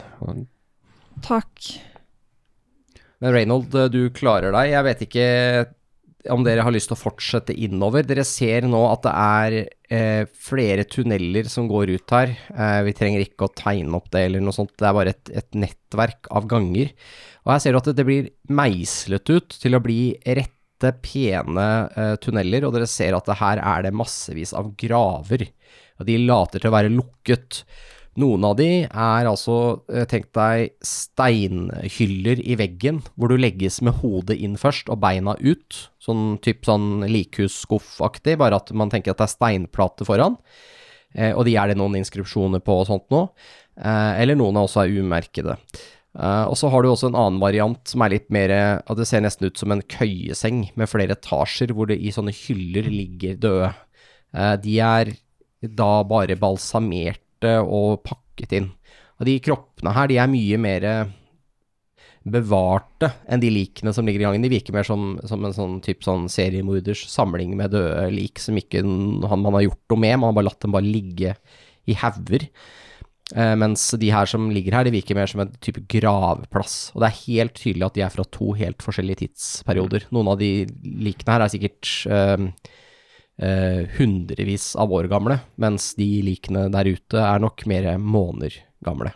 Takk. 1.27 1.69
Men 3.23 3.37
Reynold, 3.37 3.77
eh, 3.77 3.91
du 3.93 4.03
klarer 4.17 4.55
deg. 4.57 4.73
Jeg 4.73 4.89
vet 4.89 5.07
ikke 5.07 5.29
om 6.31 6.45
dere 6.47 6.63
har 6.63 6.75
lyst 6.75 6.91
til 6.91 6.97
å 6.97 7.03
fortsette 7.03 7.55
innover. 7.55 8.07
Dere 8.07 8.25
ser 8.27 8.67
nå 8.67 8.81
at 8.89 9.05
det 9.07 9.13
er 9.13 9.57
eh, 9.93 10.25
flere 10.49 10.87
tunneler 10.91 11.49
som 11.51 11.69
går 11.71 11.95
ut 11.97 12.15
her. 12.15 12.35
Eh, 12.55 12.81
vi 12.87 12.95
trenger 12.99 13.25
ikke 13.25 13.49
å 13.49 13.55
tegne 13.59 13.99
opp 13.99 14.11
det 14.15 14.27
eller 14.29 14.43
noe 14.45 14.55
sånt. 14.57 14.75
Det 14.79 14.89
er 14.89 14.97
bare 14.99 15.15
et, 15.15 15.33
et 15.43 15.59
nettverk 15.59 16.31
av 16.35 16.49
ganger. 16.51 16.93
Og 17.43 17.55
her 17.55 17.63
ser 17.63 17.75
du 17.75 17.81
at 17.81 17.91
det, 17.97 18.07
blir 18.07 18.29
meislet 18.53 19.33
ut 19.33 19.57
til 19.63 19.77
å 19.77 19.83
bli 19.83 20.15
rette, 20.23 20.59
pene 21.03 21.67
eh, 21.95 22.17
tunneler, 22.23 22.67
og 22.67 22.75
dere 22.75 22.89
ser 22.91 23.15
at 23.15 23.29
her 23.39 23.61
er 23.63 23.85
det 23.87 23.95
massevis 23.95 24.51
av 24.59 24.73
graver. 24.79 25.47
Og 26.01 26.09
de 26.09 26.19
later 26.23 26.63
til 26.63 26.73
å 26.73 26.75
være 26.75 26.91
lukket. 26.91 27.63
Noen 28.19 28.45
av 28.45 28.59
de 28.59 28.69
er 28.85 29.29
altså, 29.31 29.85
eh, 29.89 30.05
tenk 30.11 30.29
deg, 30.37 30.75
steinhyller 30.85 32.43
i 32.45 32.59
veggen, 32.61 33.01
hvor 33.17 33.33
du 33.33 33.39
legges 33.39 33.81
med 33.87 34.03
hodet 34.03 34.37
inn 34.43 34.59
først 34.61 34.91
og 34.93 35.01
beina 35.05 35.37
ut. 35.41 35.87
Sånn 36.03 36.37
typ 36.45 36.67
sånn 36.69 37.07
likhusskuffaktig, 37.09 38.37
bare 38.43 38.59
at 38.61 38.75
man 38.77 38.93
tenker 38.93 39.15
at 39.15 39.23
det 39.23 39.31
er 39.31 39.37
steinplate 39.37 40.07
foran. 40.09 40.37
Eh, 41.15 41.33
og 41.33 41.47
de 41.49 41.57
er 41.57 41.73
det 41.73 41.79
noen 41.81 41.97
inskripsjoner 42.01 42.63
på 42.65 42.83
og 42.83 42.89
sånt 42.91 43.09
nå. 43.13 43.27
Eh, 43.81 44.21
eller 44.23 44.37
noen 44.37 44.61
av 44.61 44.69
også 44.69 44.85
er 44.85 44.99
umerkede. 45.01 45.57
Eh, 46.19 46.45
og 46.45 46.59
så 46.61 46.69
har 46.73 46.83
du 46.83 46.91
også 46.91 47.09
en 47.11 47.19
annen 47.19 47.41
variant 47.43 47.81
som 47.89 48.05
er 48.05 48.15
litt 48.17 48.29
mer 48.35 48.53
at 48.53 48.99
Det 48.99 49.07
ser 49.09 49.25
nesten 49.25 49.49
ut 49.49 49.59
som 49.61 49.73
en 49.73 49.83
køyeseng 49.83 50.67
med 50.77 50.91
flere 50.91 51.17
etasjer, 51.17 51.73
hvor 51.73 51.89
det 51.89 52.01
i 52.01 52.13
sånne 52.15 52.35
hyller 52.37 52.91
ligger 52.93 53.41
døde. 53.41 53.73
Uh, 54.33 54.57
de 54.57 54.79
er 54.81 55.15
da 55.63 55.91
bare 56.09 56.39
balsamerte 56.41 57.59
og 57.63 58.01
pakket 58.07 58.55
inn. 58.57 58.71
Og 59.21 59.29
de 59.29 59.41
kroppene 59.45 59.93
her, 59.93 60.09
de 60.09 60.17
er 60.19 60.31
mye 60.33 60.61
mer 60.61 60.87
bevarte 62.23 63.11
enn 63.27 63.43
de 63.43 63.51
likene 63.51 63.93
som 63.95 64.07
ligger 64.07 64.23
i 64.23 64.27
gangen. 64.29 64.45
De 64.45 64.53
virker 64.53 64.75
mer 64.75 64.87
som, 64.87 65.17
som 65.29 65.43
en 65.45 65.55
sånn 65.57 65.79
type 65.85 66.07
sånn 66.07 66.29
seriemorders 66.31 67.05
samling 67.11 67.57
med 67.59 67.75
døde 67.75 68.07
lik 68.15 68.43
som 68.43 68.59
ikke 68.59 68.83
han, 68.83 69.43
man 69.43 69.59
har 69.59 69.67
gjort 69.67 69.83
noe 69.93 70.03
med, 70.05 70.19
man 70.21 70.31
har 70.31 70.39
bare 70.39 70.49
latt 70.51 70.63
dem 70.63 70.77
bare 70.77 70.87
ligge 70.87 71.35
i 71.91 71.97
hauger. 71.99 72.47
Eh, 73.33 73.55
mens 73.57 73.87
de 73.97 74.11
her 74.13 74.29
som 74.29 74.51
ligger 74.53 74.77
her, 74.77 74.85
de 74.85 74.93
virker 74.93 75.17
mer 75.17 75.31
som 75.31 75.41
en 75.41 75.53
type 75.65 75.81
gravplass. 75.91 76.91
Og 76.93 77.01
det 77.03 77.09
er 77.09 77.23
helt 77.23 77.57
tydelig 77.57 77.87
at 77.87 77.97
de 77.97 78.05
er 78.05 78.13
fra 78.13 78.27
to 78.29 78.53
helt 78.59 78.85
forskjellige 78.85 79.23
tidsperioder. 79.25 80.07
Noen 80.13 80.35
av 80.35 80.39
de 80.43 80.53
likene 80.83 81.37
her 81.37 81.47
er 81.47 81.53
sikkert 81.53 81.95
uh, 82.13 82.45
uh, 83.41 83.81
hundrevis 83.97 84.73
av 84.77 84.93
år 84.93 85.09
gamle, 85.13 85.41
mens 85.57 85.95
de 85.97 86.11
likene 86.29 86.67
der 86.75 86.93
ute 86.93 87.25
er 87.25 87.43
nok 87.43 87.65
mer 87.73 87.89
måneder 87.97 88.61
gamle. 88.85 89.15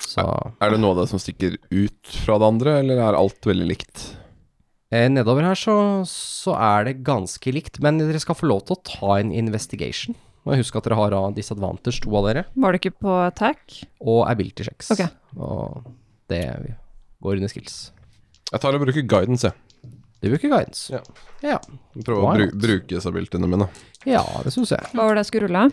Så 0.00 0.22
Er 0.62 0.72
det 0.72 0.80
noe 0.80 0.94
av 0.94 1.02
det 1.02 1.10
som 1.10 1.20
stikker 1.22 1.58
ut 1.58 2.16
fra 2.22 2.38
det 2.40 2.54
andre, 2.54 2.78
eller 2.84 3.02
er 3.02 3.18
alt 3.18 3.46
veldig 3.46 3.66
likt? 3.68 4.08
eh, 4.90 5.06
nedover 5.10 5.46
her 5.46 5.58
så, 5.58 5.74
så 6.08 6.56
er 6.58 6.88
det 6.88 7.02
ganske 7.06 7.54
likt, 7.54 7.78
men 7.84 8.00
dere 8.00 8.22
skal 8.22 8.38
få 8.38 8.48
lov 8.50 8.64
til 8.66 8.76
å 8.76 8.82
ta 8.86 9.18
en 9.20 9.30
investigation. 9.34 10.16
Og 10.46 10.56
husk 10.56 10.76
at 10.78 10.86
dere 10.88 10.96
har 10.96 11.12
av 11.12 11.34
disadvantage, 11.36 12.00
to 12.00 12.14
av 12.16 12.26
dere, 12.30 12.44
Var 12.56 12.72
det 12.72 12.80
ikke 12.80 12.96
på 13.04 13.16
attack? 13.26 13.82
og 14.00 14.22
ability 14.30 14.64
checks. 14.64 14.90
Okay. 14.90 15.08
Og 15.36 15.90
det 16.32 16.76
går 17.20 17.36
under 17.36 17.48
skills. 17.52 17.92
Jeg 18.50 18.60
tar 18.60 18.74
og 18.74 18.80
bruker 18.82 19.02
guidance, 19.06 19.46
jeg. 19.46 19.54
Du 20.20 20.28
bruker 20.28 20.48
guidance. 20.52 20.92
Ja. 20.92 21.00
Ja, 21.42 21.58
Prøver 22.04 22.24
å 22.24 22.32
bru 22.36 22.46
bruke 22.60 23.00
abilityene 23.08 23.48
mine. 23.48 23.68
ja 24.04 24.22
det 24.44 24.52
syns 24.52 24.72
jeg. 24.72 24.80
Hva 24.92 25.06
var 25.06 25.14
det 25.14 25.24
jeg 25.24 25.30
skulle 25.30 25.48
rulle? 25.48 25.70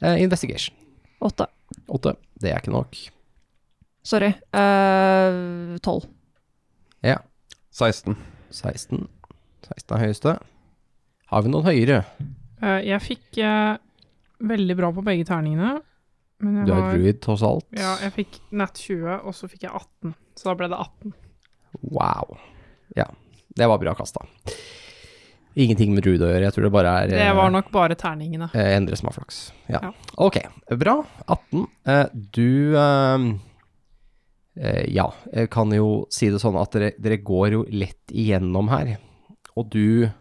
Eh, 0.00 0.22
investigation. 0.22 0.76
Åtte. 1.20 1.46
Åtte. 1.88 2.14
Det 2.40 2.52
er 2.52 2.60
ikke 2.62 2.72
nok. 2.72 2.96
Sorry. 4.02 4.32
Tolv. 5.84 6.04
Uh, 6.04 7.04
ja. 7.04 7.18
16. 7.76 8.16
16. 8.50 9.08
16 9.68 9.96
er 9.96 10.00
høyeste. 10.06 10.32
Har 11.30 11.44
vi 11.44 11.52
noen 11.52 11.68
høyere? 11.68 12.00
Uh, 12.62 12.80
jeg 12.84 13.00
fikk 13.04 13.38
eh, 13.44 13.76
veldig 14.40 14.76
bra 14.78 14.90
på 14.96 15.04
begge 15.04 15.24
terningene. 15.28 15.80
Men 16.40 16.56
jeg 16.62 16.66
Du 16.66 16.72
er 16.72 16.80
har 16.80 16.94
druid, 16.96 17.20
tross 17.20 17.42
alt. 17.44 17.66
Ja, 17.76 17.96
jeg 18.00 18.12
fikk 18.16 18.38
nett 18.56 18.78
20, 18.80 19.18
og 19.28 19.34
så 19.36 19.48
fikk 19.52 19.66
jeg 19.68 19.72
18. 19.76 20.14
Så 20.40 20.48
da 20.48 20.54
ble 20.56 20.68
det 20.72 20.78
18. 20.80 21.12
Wow. 21.92 22.38
Ja, 22.96 23.04
det 23.56 23.68
var 23.68 23.78
bra 23.82 23.92
kasta. 23.98 24.24
Ingenting 25.60 25.92
med 25.94 26.04
druid 26.06 26.22
å 26.22 26.28
gjøre, 26.30 26.46
jeg 26.46 26.54
tror 26.54 26.64
det 26.68 26.72
bare 26.72 26.90
er 27.02 27.10
Det 27.10 27.20
eh, 27.26 27.34
var 27.36 27.50
nok 27.52 27.70
bare 27.74 27.96
terningene. 27.98 28.48
eh, 28.54 28.76
Endre 28.76 28.96
som 28.96 29.10
har 29.10 29.16
flaks. 29.18 29.40
Ja. 29.68 29.80
Ja. 29.82 29.92
Ok, 30.22 30.38
bra. 30.78 30.96
18. 31.26 31.66
Eh, 31.90 32.06
du 32.38 32.76
eh, 32.78 33.24
eh, 34.62 34.84
Ja, 34.94 35.08
jeg 35.34 35.50
kan 35.50 35.74
jo 35.74 36.06
si 36.14 36.30
det 36.30 36.40
sånn 36.40 36.56
at 36.60 36.72
dere, 36.78 36.92
dere 37.02 37.18
går 37.26 37.52
jo 37.58 37.64
lett 37.74 38.14
igjennom 38.14 38.70
her. 38.72 38.94
Og 39.58 39.68
du 39.74 40.04
eh, 40.06 40.14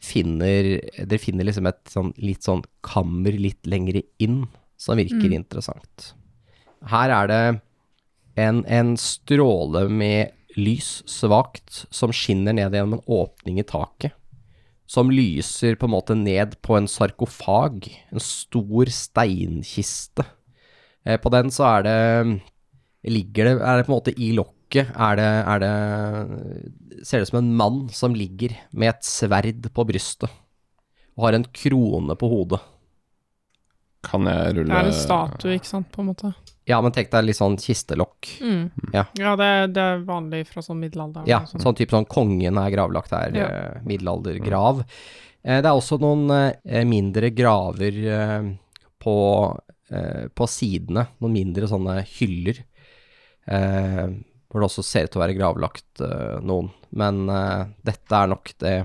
finner 0.00 0.80
Dere 1.04 1.18
finner 1.20 1.44
liksom 1.44 1.66
et 1.68 1.80
sånn, 1.92 2.14
litt 2.16 2.46
sånn 2.46 2.62
kammer 2.86 3.36
litt 3.36 3.66
lengre 3.68 4.02
inn, 4.18 4.46
som 4.80 4.96
virker 4.96 5.28
Mm. 5.28 5.36
interessant. 5.42 6.14
Her 6.88 7.10
er 7.10 7.26
det 7.28 7.60
en, 8.40 8.64
en 8.64 8.96
stråle 8.96 9.88
med 9.90 10.32
lys, 10.56 11.02
svakt, 11.06 11.84
som 11.90 12.10
skinner 12.10 12.56
ned 12.56 12.72
gjennom 12.72 12.98
en 12.98 13.04
åpning 13.06 13.60
i 13.60 13.66
taket. 13.68 14.12
Som 14.86 15.10
lyser 15.10 15.76
på 15.76 15.86
en 15.86 15.92
måte 15.94 16.16
ned 16.16 16.56
på 16.62 16.76
en 16.76 16.88
sarkofag, 16.88 17.86
en 18.10 18.18
stor 18.18 18.86
steinkiste. 18.90 20.24
Eh, 21.04 21.16
på 21.20 21.30
den 21.30 21.50
så 21.50 21.78
er 21.78 21.82
det 21.82 22.40
Ligger 23.02 23.44
det 23.44 23.52
Er 23.62 23.78
det 23.78 23.86
på 23.86 23.92
en 23.92 23.96
måte 23.96 24.12
i 24.20 24.32
lokket 24.36 24.59
Er 24.78 25.16
det, 25.18 25.28
er 25.50 25.58
det 25.62 27.04
Ser 27.06 27.18
det 27.18 27.22
ut 27.26 27.30
som 27.32 27.38
en 27.40 27.54
mann 27.56 27.88
som 27.90 28.14
ligger 28.14 28.54
med 28.72 28.88
et 28.94 29.02
sverd 29.08 29.66
på 29.74 29.84
brystet. 29.88 30.30
Og 31.16 31.24
har 31.26 31.32
en 31.38 31.44
krone 31.44 32.14
på 32.16 32.28
hodet. 32.30 32.60
Kan 34.06 34.24
jeg 34.24 34.54
rulle 34.56 34.70
Det 34.70 34.78
er 34.78 34.86
en 34.88 34.96
statue, 34.96 35.56
ikke 35.58 35.68
sant, 35.68 35.90
på 35.92 36.00
en 36.00 36.08
måte. 36.12 36.30
Ja, 36.68 36.78
men 36.80 36.92
tenk 36.94 37.10
deg 37.12 37.24
litt 37.26 37.36
sånn 37.36 37.58
kistelokk. 37.60 38.28
Mm. 38.40 38.70
Ja. 38.94 39.04
det, 39.36 39.48
det 39.74 39.82
er 39.82 40.04
vanlig 40.06 40.44
fra 40.48 40.62
sånn 40.64 40.80
middelalder. 40.80 41.26
Ja, 41.28 41.42
sånn. 41.48 41.60
sånn 41.64 41.76
type 41.76 41.92
sånn 41.96 42.06
kongen 42.08 42.60
er 42.62 42.70
gravlagt 42.72 43.12
her, 43.16 43.34
Ja. 43.36 43.48
eh, 43.48 43.82
middelaldergrav. 43.84 44.84
Eh, 45.42 45.60
det 45.60 45.66
er 45.68 45.72
også 45.76 45.98
noen 46.00 46.30
eh, 46.30 46.84
mindre 46.88 47.28
graver 47.34 48.00
på, 49.00 49.16
eh, 49.90 50.24
på 50.32 50.48
sidene, 50.48 51.08
noen 51.20 51.36
mindre 51.36 51.68
sånne 51.68 52.00
hyller, 52.16 52.64
hvor 54.50 54.62
det 54.62 54.66
også 54.66 54.84
ser 54.84 55.06
ut 55.06 55.14
til 55.14 55.20
å 55.20 55.24
være 55.24 55.36
gravlagt 55.38 56.02
uh, 56.02 56.38
noen. 56.42 56.70
Men 56.90 57.22
uh, 57.30 57.70
dette 57.86 58.16
er 58.18 58.30
nok 58.32 58.52
det 58.62 58.76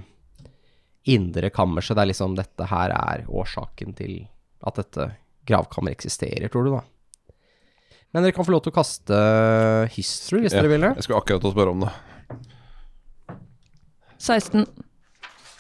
indre 1.10 1.50
kammerset, 1.54 1.96
det 1.98 2.04
er 2.06 2.12
liksom 2.14 2.38
dette 2.38 2.68
her 2.70 2.94
er 2.94 3.26
årsaken 3.30 3.94
til 3.98 4.20
at 4.66 4.78
dette 4.82 5.10
gravkammeret 5.46 6.00
eksisterer, 6.00 6.50
tror 6.50 6.66
du 6.66 6.74
da? 6.74 6.82
Men 8.16 8.24
dere 8.24 8.34
kan 8.34 8.48
få 8.48 8.54
lov 8.56 8.64
til 8.66 8.72
å 8.72 8.78
kaste 8.78 9.18
history 9.94 10.46
hvis 10.46 10.54
Ja. 10.56 10.62
dere 10.62 10.72
vil 10.72 10.86
det. 10.86 10.96
Jeg 10.96 11.04
skulle 11.04 11.20
akkurat 11.20 11.42
til 11.44 11.52
å 11.52 11.54
spørre 11.54 11.74
om 11.76 11.84
det. 11.84 11.94
16. 14.18 14.66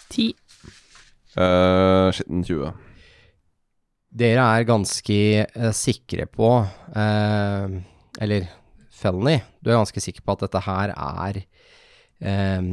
10. 0.10 0.34
Uh, 1.36 2.10
skitten 2.16 2.46
20. 2.48 2.72
Dere 4.16 4.46
er 4.56 4.68
ganske 4.70 5.20
uh, 5.52 5.72
sikre 5.76 6.24
på 6.32 6.48
eh, 6.96 7.74
Eller 8.24 8.48
Felony, 8.96 9.40
du 9.62 9.72
er 9.72 9.80
ganske 9.80 10.04
sikker 10.04 10.24
på 10.26 10.36
at 10.36 10.46
dette 10.46 10.62
her 10.66 10.94
er 10.96 11.40
um, 12.60 12.70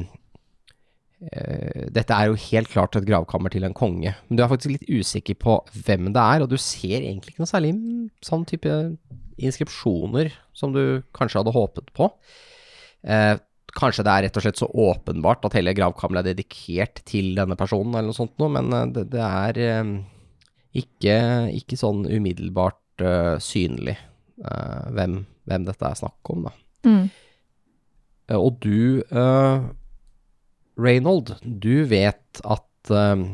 uh, 1.27 1.85
Dette 1.95 2.17
er 2.17 2.31
jo 2.31 2.39
helt 2.49 2.71
klart 2.71 2.99
et 2.99 3.09
gravkammer 3.09 3.53
til 3.55 3.67
en 3.67 3.77
konge, 3.77 4.15
men 4.29 4.39
du 4.39 4.45
er 4.45 4.51
faktisk 4.53 4.77
litt 4.77 4.91
usikker 4.91 5.39
på 5.43 5.59
hvem 5.85 6.13
det 6.15 6.23
er, 6.23 6.45
og 6.45 6.53
du 6.53 6.59
ser 6.61 7.01
egentlig 7.01 7.35
ikke 7.35 7.45
noe 7.45 7.53
særlig 7.53 7.75
sånn 8.25 8.47
type 8.49 8.77
inskripsjoner 9.43 10.31
som 10.55 10.75
du 10.75 11.03
kanskje 11.17 11.41
hadde 11.41 11.57
håpet 11.57 11.91
på. 11.97 12.13
Uh, 13.03 13.35
kanskje 13.77 14.05
det 14.05 14.13
er 14.13 14.27
rett 14.27 14.39
og 14.39 14.45
slett 14.45 14.61
så 14.61 14.69
åpenbart 14.69 15.47
at 15.49 15.57
hele 15.57 15.75
gravkammeret 15.77 16.27
er 16.27 16.37
dedikert 16.37 17.03
til 17.09 17.33
denne 17.39 17.57
personen, 17.59 17.95
eller 17.95 18.11
noe 18.11 18.19
sånt 18.19 18.35
noe, 18.41 18.53
men 18.53 18.73
eh, 18.77 18.89
det, 18.97 19.07
det 19.15 19.23
er 19.25 19.61
um, 19.81 19.95
ikke, 20.77 21.17
ikke 21.57 21.79
sånn 21.81 22.05
umiddelbart 22.09 23.05
uh, 23.05 23.37
synlig 23.43 23.97
uh, 24.45 24.91
hvem, 24.93 25.23
hvem 25.49 25.67
dette 25.67 25.87
er 25.89 25.99
snakk 25.99 26.33
om, 26.33 26.49
da. 26.49 26.55
Mm. 26.87 27.07
Eh, 28.29 28.39
og 28.39 28.59
du, 28.63 29.03
uh, 29.13 29.69
Reynold, 30.81 31.35
du 31.43 31.85
vet 31.91 32.43
at 32.43 32.93
uh, 32.93 33.25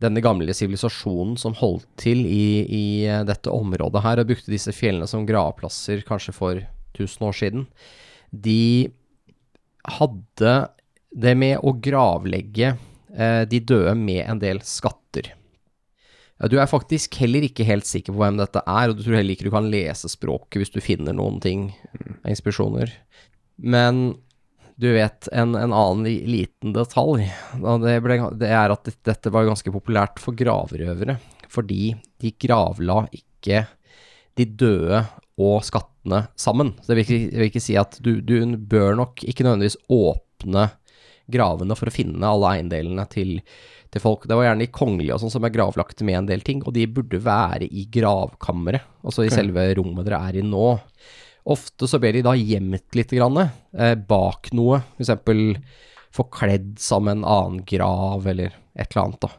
denne 0.00 0.22
gamle 0.24 0.54
sivilisasjonen 0.56 1.36
som 1.40 1.56
holdt 1.58 1.88
til 2.00 2.24
i, 2.24 2.64
i 2.64 2.84
dette 3.28 3.52
området 3.52 4.04
her, 4.04 4.20
og 4.20 4.30
brukte 4.32 4.52
disse 4.52 4.74
fjellene 4.76 5.08
som 5.10 5.26
gravplasser 5.28 6.04
kanskje 6.08 6.36
for 6.36 6.62
1000 6.96 7.26
år 7.28 7.36
siden, 7.36 7.66
de 8.30 8.88
hadde 10.00 10.54
det 11.10 11.34
med 11.36 11.58
å 11.66 11.74
gravlegge 11.82 12.74
uh, 12.76 13.44
de 13.50 13.60
døde 13.60 13.94
med 13.98 14.24
en 14.24 14.40
del 14.42 14.64
skatter. 14.64 15.34
Du 16.48 16.56
er 16.56 16.70
faktisk 16.70 17.18
heller 17.20 17.44
ikke 17.44 17.66
helt 17.68 17.84
sikker 17.84 18.14
på 18.14 18.22
hvem 18.22 18.38
dette 18.40 18.62
er, 18.64 18.88
og 18.88 18.96
du 18.96 19.04
tror 19.04 19.18
heller 19.18 19.34
ikke 19.34 19.50
du 19.50 19.52
kan 19.52 19.68
lese 19.72 20.08
språket 20.08 20.62
hvis 20.62 20.72
du 20.72 20.80
finner 20.80 21.16
noen 21.16 21.36
ting 21.44 21.66
av 22.22 22.30
inspirasjoner. 22.32 22.94
Men 23.60 24.14
du 24.80 24.88
vet 24.94 25.28
en, 25.36 25.52
en 25.58 25.74
annen 25.76 26.06
liten 26.08 26.72
detalj, 26.72 27.26
det, 27.84 27.98
ble, 28.00 28.16
det 28.40 28.48
er 28.48 28.72
at 28.72 28.88
dette 29.04 29.32
var 29.34 29.50
ganske 29.50 29.72
populært 29.74 30.22
for 30.22 30.36
gravrøvere, 30.36 31.18
fordi 31.52 31.92
de 32.22 32.32
gravla 32.40 33.02
ikke 33.12 33.66
de 34.40 34.46
døde 34.48 35.02
og 35.40 35.60
skattene 35.66 36.24
sammen. 36.40 36.72
Så 36.80 36.92
det 36.92 36.96
vil 36.96 37.04
ikke, 37.04 37.36
vil 37.36 37.50
ikke 37.50 37.64
si 37.64 37.76
at 37.76 38.00
du, 38.00 38.14
du 38.24 38.40
bør 38.56 38.96
nok 38.96 39.24
ikke 39.28 39.44
nødvendigvis 39.44 39.80
åpne 39.92 40.70
gravene 41.30 41.76
for 41.78 41.90
å 41.90 41.94
finne 41.94 42.26
alle 42.26 42.56
eiendelene 42.56 43.04
til, 43.12 43.36
til 43.90 44.02
folk. 44.02 44.26
Det 44.28 44.36
var 44.38 44.48
gjerne 44.48 44.64
de 44.64 44.70
kongelige 44.74 45.16
og 45.16 45.22
sånn 45.22 45.32
som 45.34 45.46
er 45.46 45.54
gravlagte 45.54 46.06
med 46.06 46.20
en 46.20 46.30
del 46.30 46.44
ting, 46.46 46.62
og 46.64 46.74
de 46.76 46.86
burde 46.90 47.20
være 47.24 47.66
i 47.66 47.86
gravkammeret, 47.92 48.86
altså 49.04 49.24
i 49.24 49.30
okay. 49.30 49.40
selve 49.40 49.66
rommet 49.78 50.06
dere 50.08 50.22
er 50.30 50.40
i 50.40 50.46
nå. 50.46 50.72
Ofte 51.50 51.88
så 51.88 52.00
ber 52.02 52.14
de 52.14 52.24
da 52.24 52.36
gjemt 52.36 52.98
litt 52.98 53.14
grann, 53.16 53.38
eh, 53.40 53.94
bak 53.96 54.52
noe, 54.56 54.82
for 54.94 55.06
eksempel 55.06 55.44
forkledd 56.14 56.74
som 56.82 57.08
en 57.10 57.22
annen 57.24 57.62
grav, 57.68 58.26
eller 58.30 58.54
et 58.74 58.90
eller 58.90 59.04
annet 59.04 59.24
da. 59.24 59.32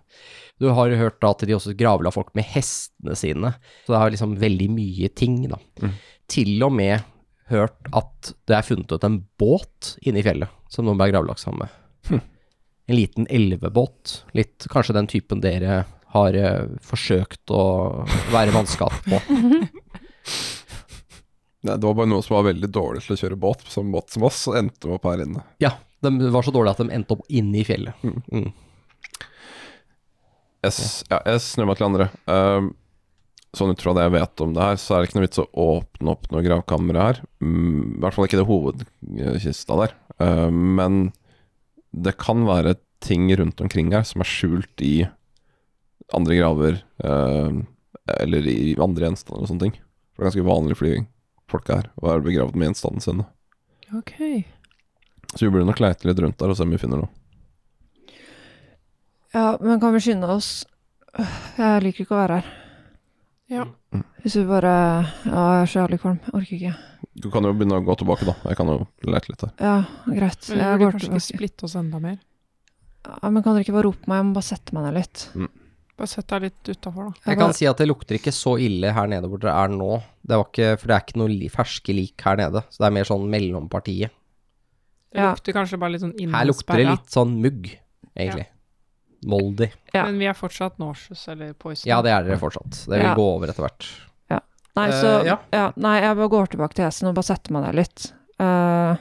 Du 0.61 0.69
har 0.77 0.91
jo 0.91 0.99
hørt 0.99 1.17
da 1.23 1.31
at 1.33 1.43
de 1.47 1.55
også 1.55 1.73
gravla 1.77 2.11
folk 2.13 2.35
med 2.37 2.45
hestene 2.51 3.15
sine, 3.17 3.53
så 3.85 3.93
det 3.93 4.01
er 4.01 4.13
liksom 4.15 4.35
veldig 4.41 4.69
mye 4.75 5.09
ting 5.17 5.41
da. 5.49 5.57
Mm. 5.81 5.95
Til 6.31 6.67
og 6.67 6.75
med 6.77 7.07
hørt 7.51 7.89
at 7.97 8.33
det 8.47 8.55
er 8.55 8.65
funnet 8.65 8.93
ut 8.93 9.07
en 9.07 9.21
båt 9.41 9.95
inne 10.05 10.21
i 10.21 10.25
fjellet, 10.25 10.51
som 10.71 10.87
noen 10.87 10.99
ble 10.99 11.09
gravlagt 11.11 11.43
sammen 11.43 11.65
med. 11.65 12.21
En 12.91 12.97
liten 12.97 13.27
elvebåt, 13.31 14.17
litt 14.35 14.65
kanskje 14.73 14.95
den 14.97 15.07
typen 15.07 15.39
dere 15.43 15.83
har 16.11 16.35
eh, 16.35 16.65
forsøkt 16.83 17.53
å 17.55 17.61
være 18.33 18.51
mannskap 18.51 18.91
på. 19.07 19.19
Nei, 21.61 21.75
det 21.77 21.85
var 21.85 21.93
bare 21.93 22.09
noen 22.09 22.23
som 22.25 22.35
var 22.39 22.47
veldig 22.49 22.69
dårlig 22.73 23.03
til 23.05 23.13
å 23.15 23.19
kjøre 23.21 23.37
båt, 23.39 23.61
som 23.69 23.91
båt 23.93 24.09
som 24.11 24.25
oss, 24.27 24.41
og 24.49 24.57
endte 24.57 24.89
opp 24.95 25.05
her 25.07 25.21
inne. 25.23 25.43
Ja, 25.61 25.75
de 26.01 26.09
var 26.33 26.43
så 26.43 26.51
dårlige 26.55 26.73
at 26.73 26.81
de 26.81 26.95
endte 26.97 27.13
opp 27.15 27.23
inne 27.29 27.61
i 27.61 27.65
fjellet. 27.67 28.01
Mm. 28.33 28.47
Jeg, 30.65 30.71
s- 30.73 31.03
ja, 31.09 31.19
jeg 31.29 31.43
snur 31.45 31.69
meg 31.69 31.77
til 31.79 31.87
andre. 31.87 32.07
Um, 32.25 32.71
sånn 33.57 33.73
ut 33.75 33.83
fra 33.83 33.93
det 33.97 34.07
jeg 34.07 34.15
vet 34.17 34.43
om 34.45 34.55
det 34.57 34.65
her, 34.65 34.81
så 34.81 34.95
er 34.97 34.99
det 35.05 35.09
ikke 35.11 35.19
noe 35.19 35.27
vits 35.27 35.41
å 35.43 35.47
åpne 35.67 36.13
opp 36.15 36.27
noe 36.33 36.43
gravkammer 36.45 36.99
her. 37.01 37.21
Mm, 37.45 37.97
I 37.99 38.01
hvert 38.03 38.17
fall 38.17 38.27
ikke 38.29 38.41
det 38.41 38.49
hovedkista 38.49 39.79
der. 39.85 39.95
Um, 40.17 40.59
men 40.81 40.99
det 41.91 42.15
kan 42.21 42.45
være 42.47 42.77
ting 43.01 43.27
rundt 43.37 43.61
omkring 43.61 43.91
her 43.93 44.05
som 44.07 44.21
er 44.23 44.29
skjult 44.29 44.83
i 44.85 45.05
andre 46.15 46.37
graver, 46.37 46.81
eh, 47.03 47.61
eller 48.19 48.47
i 48.47 48.75
andre 48.81 49.07
gjenstander 49.07 49.43
og 49.43 49.51
sånne 49.51 49.65
ting. 49.67 49.75
For 50.11 50.21
det 50.21 50.25
er 50.25 50.29
ganske 50.31 50.49
vanlig 50.49 50.77
fordi 50.79 51.05
folk 51.51 51.69
er 51.69 51.87
her 51.91 52.15
er 52.15 52.25
begravd 52.25 52.55
med 52.55 52.69
gjenstandene 52.69 53.05
sine. 53.05 53.27
Ok. 53.97 54.13
Så 55.35 55.45
vi 55.45 55.51
burde 55.51 55.67
nok 55.67 55.81
leite 55.83 56.07
litt 56.07 56.19
rundt 56.19 56.39
der 56.39 56.51
og 56.51 56.57
se 56.59 56.65
om 56.67 56.71
vi 56.71 56.79
finner 56.81 57.03
noe. 57.03 57.11
Ja, 59.31 59.55
men 59.63 59.79
kan 59.79 59.93
vi 59.95 60.03
skynde 60.03 60.27
oss? 60.31 60.65
Jeg 61.57 61.83
liker 61.83 62.03
ikke 62.05 62.15
å 62.15 62.21
være 62.21 62.39
her. 62.39 62.49
Ja. 63.51 63.65
Hvis 64.23 64.37
vi 64.39 64.47
bare 64.47 64.71
Ja, 65.27 65.43
jeg 65.55 65.63
er 65.63 65.69
så 65.71 65.79
jævlig 65.81 65.99
kvalm. 66.03 66.19
Orker 66.31 66.55
ikke. 66.55 66.73
Du 67.15 67.29
kan 67.29 67.43
jo 67.43 67.51
begynne 67.53 67.75
å 67.75 67.83
gå 67.83 67.95
tilbake, 67.99 68.23
da. 68.25 68.35
Jeg 68.47 68.55
kan 68.57 68.67
jo 68.71 68.87
lete 69.03 69.29
litt 69.33 69.41
her. 69.41 69.51
Ja, 69.59 69.85
greit. 70.07 70.45
Men 70.49 70.57
vi 70.57 70.63
Jeg 70.63 70.79
burde 70.79 70.91
kanskje 70.91 71.07
ikke 71.09 71.09
tilbake. 71.09 71.37
splitte 71.37 71.63
oss 71.67 71.75
enda 71.75 71.99
mer. 71.99 72.19
Ja, 73.05 73.29
men 73.29 73.43
kan 73.43 73.53
dere 73.55 73.65
ikke 73.65 73.73
bare 73.75 73.83
rope 73.89 74.07
meg? 74.07 74.17
Jeg 74.21 74.25
må 74.29 74.33
bare 74.37 74.47
sette 74.47 74.73
meg 74.73 74.83
ned 74.85 74.93
litt. 74.95 75.25
Bare 75.97 76.07
sett 76.07 76.27
deg 76.27 76.41
litt 76.41 76.63
utafor, 76.71 77.09
da. 77.11 77.31
Jeg 77.31 77.37
kan 77.37 77.53
si 77.53 77.65
at 77.67 77.77
det 77.77 77.87
lukter 77.89 78.15
ikke 78.17 78.31
så 78.31 78.55
ille 78.61 78.93
her 78.93 79.07
nede 79.11 79.27
hvor 79.27 79.39
dere 79.43 79.53
er 79.65 79.67
nå. 79.73 80.01
Det 80.25 80.37
var 80.37 80.45
ikke, 80.47 80.79
for 80.79 80.87
det 80.87 80.95
er 80.95 81.03
ikke 81.05 81.19
noe 81.19 81.27
li 81.33 81.49
ferske 81.49 81.93
lik 81.93 82.21
her 82.21 82.37
nede. 82.37 82.63
Så 82.69 82.77
det 82.79 82.87
er 82.87 82.95
mer 82.95 83.03
sånn 83.09 83.27
mellompartiet. 83.29 84.09
Det 85.11 85.19
Ja. 85.19 85.33
lukter 85.33 85.51
kanskje 85.53 85.77
bare 85.79 85.91
litt 85.91 86.01
sånn 86.01 86.15
Her 86.17 86.45
lukter 86.45 86.77
det 86.77 86.85
innesperra. 86.85 86.91
litt 86.95 87.09
sånn 87.11 87.41
mugg, 87.41 87.77
egentlig. 88.15 88.47
Moldy. 89.25 89.67
Ja. 89.93 90.05
Men 90.05 90.17
vi 90.17 90.25
er 90.25 90.33
fortsatt 90.33 90.79
nauseous 90.79 91.27
eller 91.27 91.53
poison. 91.53 91.85
Ja, 91.89 92.01
det 92.01 92.09
er 92.11 92.23
dere 92.23 92.37
fortsatt. 92.39 92.85
Det 92.87 92.97
vil 92.97 93.01
Ja. 93.05 93.13
gå 93.15 93.21
over 93.35 93.47
etter 93.47 93.67
hvert. 93.67 93.85
Nei, 94.79 94.87
så 94.95 94.99
så 95.03 95.13
ja. 95.27 95.37
ja. 95.51 95.67
Nei, 95.75 95.97
jeg 95.99 96.17
bare 96.19 96.31
går 96.31 96.51
tilbake 96.53 96.77
til 96.77 96.87
hesten 96.87 97.09
og 97.09 97.15
bare 97.17 97.27
setter 97.27 97.55
meg 97.55 97.65
der 97.67 97.79
litt. 97.81 98.05
Uh, 98.41 98.95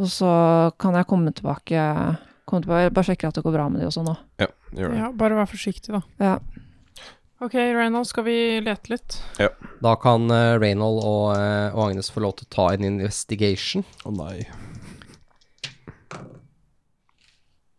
og 0.00 0.08
så 0.10 0.32
kan 0.80 0.96
jeg 0.96 1.08
komme 1.10 1.34
tilbake, 1.36 1.82
komme 2.48 2.64
tilbake 2.64 2.94
bare 2.96 3.08
sjekke 3.10 3.28
at 3.28 3.36
det 3.38 3.44
går 3.44 3.54
bra 3.58 3.68
med 3.70 3.84
de 3.84 3.90
og 3.90 3.94
sånn 3.94 4.08
òg. 4.14 4.22
Ja, 4.40 4.48
gjør 4.72 4.94
det. 4.94 5.00
Ja, 5.02 5.10
bare 5.20 5.38
vær 5.38 5.50
forsiktig, 5.52 5.92
da. 5.94 6.02
Ja. 6.22 6.38
Ok, 7.42 7.56
Reynold, 7.58 8.06
skal 8.06 8.24
vi 8.24 8.36
lete 8.62 8.92
litt? 8.94 9.18
Ja. 9.42 9.50
Da 9.82 9.96
kan 10.00 10.30
uh, 10.30 10.56
Reynold 10.62 11.02
og, 11.02 11.32
uh, 11.34 11.74
og 11.74 11.88
Agnes 11.90 12.10
få 12.14 12.22
lov 12.22 12.36
til 12.38 12.46
å 12.48 12.54
ta 12.54 12.68
en 12.72 12.86
investigation. 12.86 13.84
Å 14.06 14.14
nei. 14.14 14.36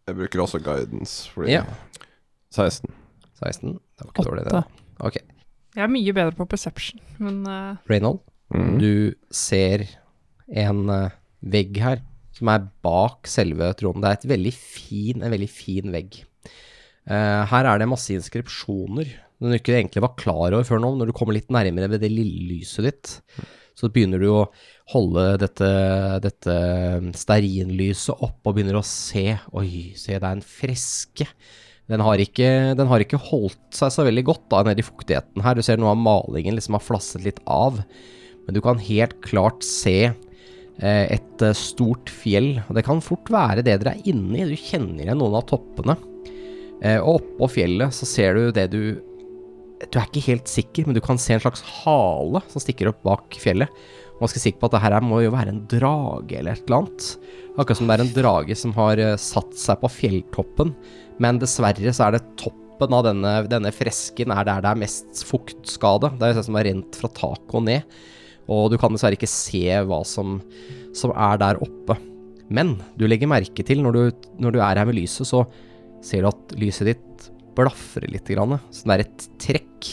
Jeg 0.04 0.18
bruker 0.20 0.44
også 0.44 0.60
guidance, 0.60 1.30
fordi 1.32 1.56
Ja. 1.56 1.64
16. 2.54 2.92
16. 3.40 3.80
Det 3.80 4.04
var 4.06 4.12
ikke 4.12 4.26
dårlig, 4.28 4.44
det. 4.46 4.52
da. 4.52 4.64
Ok. 5.08 5.18
Jeg 5.74 5.84
er 5.88 5.92
mye 5.92 6.14
bedre 6.14 6.38
på 6.38 6.46
perception, 6.50 7.02
men 7.24 7.42
uh... 7.50 7.82
Reynold, 7.90 8.22
Mm. 8.54 8.76
du 8.78 9.16
ser 9.34 9.88
en 10.54 10.84
uh, 10.92 11.14
vegg 11.42 11.80
her 11.82 12.04
som 12.36 12.52
er 12.54 12.68
bak 12.86 13.26
selve 13.30 13.72
tronen. 13.80 14.04
Det 14.04 14.10
er 14.12 14.20
et 14.20 14.28
veldig 14.30 14.52
fin, 14.54 15.24
en 15.24 15.34
veldig 15.34 15.50
fin 15.50 15.90
vegg. 15.94 16.20
Uh, 17.10 17.42
her 17.50 17.66
er 17.66 17.82
det 17.82 17.90
masse 17.90 18.14
inskripsjoner 18.14 19.10
som 19.10 19.50
du 19.50 19.58
ikke 19.58 19.74
egentlig 19.80 20.04
var 20.06 20.14
klar 20.20 20.54
over 20.54 20.68
før 20.68 20.84
nå. 20.84 20.92
Når 21.00 21.10
du 21.10 21.16
kommer 21.18 21.34
litt 21.34 21.50
nærmere 21.50 21.90
ved 21.96 22.04
det 22.06 22.12
lille 22.14 22.46
lyset 22.52 22.86
ditt, 22.86 23.16
så 23.74 23.90
begynner 23.90 24.22
du 24.22 24.30
å 24.30 24.46
holde 24.94 25.26
dette, 25.42 25.70
dette 26.22 26.56
stearinlyset 27.18 28.22
opp 28.22 28.46
og 28.46 28.54
begynner 28.60 28.78
å 28.78 28.86
se. 28.86 29.32
Oi, 29.58 29.96
se, 29.98 30.14
det 30.14 30.22
er 30.22 30.38
en 30.38 30.46
freske. 30.46 31.28
Den 31.94 32.02
har, 32.02 32.18
ikke, 32.18 32.50
den 32.74 32.90
har 32.90 33.04
ikke 33.04 33.22
holdt 33.22 33.78
seg 33.78 33.92
så 33.94 34.06
veldig 34.08 34.24
godt 34.26 34.48
da 34.50 34.64
nede 34.66 34.82
i 34.82 34.86
fuktigheten 34.88 35.44
her. 35.46 35.54
Du 35.54 35.62
ser 35.66 35.78
noe 35.78 35.92
av 35.94 36.00
malingen 36.02 36.58
liksom 36.58 36.80
har 36.80 36.82
flasset 36.82 37.22
litt 37.22 37.42
av. 37.46 37.78
Men 38.48 38.58
du 38.58 38.62
kan 38.66 38.82
helt 38.82 39.20
klart 39.22 39.62
se 39.68 39.98
eh, 40.10 41.06
et 41.14 41.46
eh, 41.46 41.54
stort 41.58 42.10
fjell. 42.10 42.56
Og 42.66 42.80
det 42.80 42.86
kan 42.88 43.04
fort 43.04 43.30
være 43.34 43.62
det 43.62 43.78
dere 43.84 43.94
er 43.94 44.10
inne 44.10 44.42
i. 44.42 44.48
Du 44.50 44.58
kjenner 44.58 45.06
igjen 45.06 45.22
noen 45.22 45.38
av 45.38 45.46
toppene. 45.52 46.00
Eh, 46.82 46.98
og 46.98 47.22
oppå 47.22 47.52
fjellet 47.60 47.94
så 47.94 48.10
ser 48.10 48.40
du 48.40 48.50
det 48.56 48.72
du 48.74 48.82
Du 49.92 50.00
er 50.00 50.08
ikke 50.08 50.24
helt 50.28 50.50
sikker, 50.50 50.88
men 50.88 50.96
du 50.96 51.02
kan 51.04 51.20
se 51.22 51.36
en 51.36 51.44
slags 51.44 51.64
hale 51.84 52.42
som 52.52 52.64
stikker 52.64 52.92
opp 52.92 53.02
bak 53.06 53.38
fjellet. 53.42 53.72
Man 54.22 54.30
skal 54.32 54.44
sikker 54.46 54.62
på 54.62 54.70
at 54.70 54.76
det 54.78 54.84
her 54.86 54.96
må 55.04 55.20
jo 55.24 55.34
være 55.34 55.52
en 55.52 55.64
drage 55.70 56.38
eller 56.40 56.56
et 56.56 56.68
eller 56.68 56.84
annet. 56.84 57.08
Akkurat 57.58 57.80
som 57.80 57.90
det 57.90 57.96
er 57.96 58.04
en 58.06 58.14
drage 58.16 58.58
som 58.60 58.76
har 58.78 59.02
eh, 59.02 59.16
satt 59.20 59.58
seg 59.60 59.82
på 59.82 59.92
fjelltoppen. 59.92 60.72
Men 61.24 61.42
dessverre 61.42 61.94
så 61.94 62.08
er 62.08 62.16
det 62.16 62.24
toppen 62.40 62.96
av 62.96 63.04
denne, 63.08 63.34
denne 63.52 63.74
fresken 63.76 64.34
er 64.34 64.48
der 64.48 64.64
det 64.64 64.72
er 64.72 64.82
mest 64.86 65.26
fuktskade. 65.28 66.14
Det 66.16 66.28
er 66.28 66.34
jo 66.34 66.40
det 66.40 66.48
som 66.48 66.60
har 66.60 66.68
rent 66.70 67.00
fra 67.02 67.12
taket 67.20 67.58
og 67.60 67.68
ned. 67.68 68.00
Og 68.54 68.72
du 68.72 68.78
kan 68.80 68.96
dessverre 68.96 69.18
ikke 69.18 69.30
se 69.30 69.66
hva 69.88 70.02
som, 70.08 70.40
som 70.96 71.14
er 71.16 71.40
der 71.42 71.62
oppe. 71.64 71.98
Men 72.54 72.76
du 73.00 73.08
legger 73.10 73.32
merke 73.32 73.66
til, 73.66 73.82
når 73.84 73.98
du, 73.98 74.28
når 74.44 74.56
du 74.56 74.62
er 74.62 74.80
her 74.80 74.88
med 74.90 75.00
lyset, 75.00 75.28
så 75.30 75.46
ser 76.04 76.24
du 76.24 76.30
at 76.32 76.56
lyset 76.60 76.92
ditt 76.92 77.30
blafrer 77.58 78.10
litt. 78.12 78.28
Grann, 78.34 78.58
så 78.74 78.90
det 78.90 78.96
er 78.96 79.06
et 79.06 79.26
trekk 79.42 79.90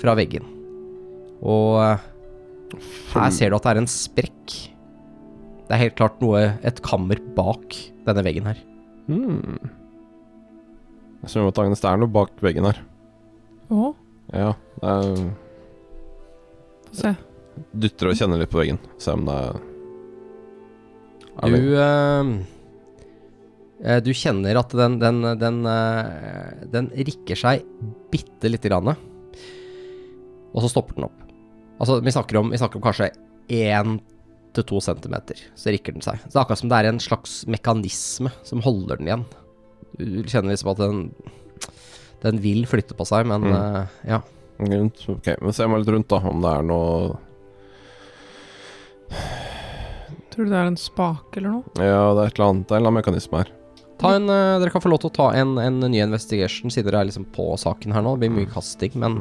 fra 0.00 0.14
veggen. 0.18 0.46
Og 1.40 1.78
eh, 1.82 2.06
her 3.14 3.34
ser 3.34 3.50
du 3.52 3.58
at 3.58 3.66
det 3.66 3.74
er 3.74 3.82
en 3.82 3.90
sprekk. 3.90 4.56
Det 5.66 5.76
er 5.76 5.84
helt 5.84 5.98
klart 5.98 6.18
noe, 6.22 6.42
et 6.66 6.80
kammer 6.84 7.20
bak 7.36 7.76
denne 8.06 8.24
veggen 8.26 8.48
her. 8.50 8.58
Hmm. 9.06 9.58
Jeg 11.20 11.32
ser 11.34 11.46
at 11.46 11.60
Agnes, 11.60 11.82
det 11.82 11.90
er 11.90 12.00
noe 12.00 12.10
bak 12.10 12.32
veggen 12.44 12.66
her. 12.68 12.80
Å, 13.70 13.92
Ja, 14.34 14.52
det 14.80 14.90
er 14.90 15.14
få 16.90 16.96
se. 17.00 17.12
Dytter 17.76 18.10
og 18.10 18.16
kjenner 18.18 18.40
litt 18.40 18.50
på 18.50 18.60
veggen. 18.62 18.78
Se 19.02 19.12
om 19.14 19.26
det 19.28 19.34
er, 19.36 19.60
er 21.44 21.54
Du 21.54 21.74
eh, 21.78 22.30
Du 24.04 24.10
kjenner 24.12 24.58
at 24.60 24.74
den, 24.76 24.98
den, 25.00 25.22
den, 25.40 25.60
eh, 25.64 26.64
den 26.68 26.90
rikker 26.92 27.38
seg 27.38 27.62
bitte 28.12 28.50
lite 28.50 28.68
grann. 28.68 28.90
Og 30.52 30.60
så 30.64 30.68
stopper 30.68 30.98
den 30.98 31.06
opp. 31.06 31.22
Altså, 31.80 31.96
vi 32.04 32.12
snakker 32.12 32.36
om, 32.42 32.50
vi 32.52 32.58
snakker 32.60 32.76
om 32.76 32.84
kanskje 32.84 33.06
én 33.56 33.94
til 34.52 34.66
to 34.68 34.80
centimeter, 34.84 35.38
så 35.56 35.72
rikker 35.72 35.94
den 35.96 36.04
seg. 36.04 36.18
Så 36.26 36.32
det 36.32 36.36
er 36.36 36.42
akkurat 36.42 36.60
som 36.60 36.68
det 36.72 36.80
er 36.82 36.88
en 36.90 37.00
slags 37.00 37.38
mekanisme 37.48 38.32
som 38.44 38.60
holder 38.66 39.00
den 39.00 39.08
igjen. 39.08 39.24
Du 39.96 40.28
kjenner 40.28 40.52
liksom 40.52 40.72
at 40.74 40.82
den 40.84 41.00
Den 42.20 42.36
vil 42.44 42.66
flytte 42.68 42.92
på 42.98 43.06
seg, 43.08 43.24
men 43.30 43.46
Mm. 43.48 43.54
uh, 43.56 43.86
ja. 44.04 44.18
Rundt. 44.60 45.06
Ok, 45.08 45.30
men 45.40 45.54
se 45.56 45.64
meg 45.66 45.80
litt 45.80 45.94
rundt, 45.94 46.08
da, 46.12 46.18
om 46.28 46.42
det 46.44 46.50
er 46.52 46.62
noe 46.68 47.16
Tror 50.30 50.44
du 50.44 50.50
det 50.52 50.58
er 50.60 50.68
en 50.68 50.76
spake 50.76 51.40
eller 51.40 51.56
noe? 51.56 51.64
Ja, 51.80 52.02
det 52.14 52.22
er 52.22 52.28
et 52.28 52.36
eller 52.38 52.50
annet, 52.52 52.66
det 52.68 52.74
er 52.74 52.76
en 52.76 52.82
eller 52.82 52.90
annen 52.92 53.00
mekanisme 53.00 53.40
her. 53.40 53.50
Ta 54.00 54.14
en, 54.16 54.28
eh, 54.32 54.58
dere 54.62 54.72
kan 54.72 54.82
få 54.82 54.90
lov 54.92 55.02
til 55.04 55.10
å 55.12 55.16
ta 55.20 55.28
en, 55.36 55.56
en 55.60 55.80
ny 55.84 56.00
investigation, 56.02 56.72
siden 56.72 56.88
dere 56.90 57.02
er 57.04 57.10
liksom 57.10 57.26
på 57.36 57.50
saken 57.60 57.92
her 57.96 58.02
nå. 58.06 58.16
Det 58.16 58.26
blir 58.26 58.36
mye 58.40 58.50
kasting, 58.52 58.96
men 59.00 59.20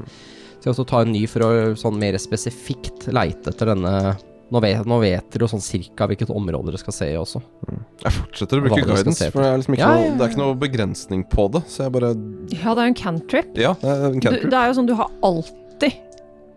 skal 0.59 0.73
også 0.73 0.87
ta 0.87 1.01
en 1.05 1.11
ny 1.15 1.25
for 1.31 1.45
å 1.45 1.51
sånn 1.79 1.99
mer 1.99 2.17
spesifikt 2.19 3.07
leite 3.15 3.51
etter 3.53 3.73
denne 3.75 4.17
Nå 4.49 4.57
vet, 4.63 4.79
nå 4.89 4.95
vet 4.97 5.27
dere 5.29 5.43
jo 5.45 5.47
sånn 5.51 5.61
cirka 5.61 6.07
hvilket 6.09 6.31
område 6.33 6.71
dere 6.71 6.79
skal 6.81 6.93
se 6.95 7.05
i 7.11 7.17
også. 7.21 7.37
Jeg 8.01 8.13
fortsetter 8.15 8.57
å 8.57 8.63
bruke 8.65 8.79
guidance, 8.81 9.27
for 9.29 9.43
det 9.45 9.49
er 9.51 9.59
liksom 9.61 9.75
ikke, 9.75 9.83
Ja, 9.83 9.89
noe, 9.93 9.99
ja, 10.01 10.07
Noe, 10.09 10.17
det 10.17 10.23
er 10.25 10.31
ikke 10.33 10.39
noe 10.41 10.55
begrensning 10.63 11.21
på 11.29 11.45
det. 11.53 11.61
Så 11.69 11.83
jeg 11.83 11.93
bare 11.93 12.09
ja, 12.49 12.73
det 12.73 12.81
er 12.81 12.87
jo 12.87 12.89
en 12.89 12.97
cantrip. 12.97 13.51
Ja, 13.61 13.75
det 13.77 13.91
er 13.93 14.07
en 14.07 14.15
Du, 14.17 14.25
cantrip. 14.25 14.49
det 14.49 14.57
er 14.63 14.71
jo 14.71 14.77
sånn 14.79 14.89
du 14.89 14.95
har 14.97 15.11
alltid 15.29 15.99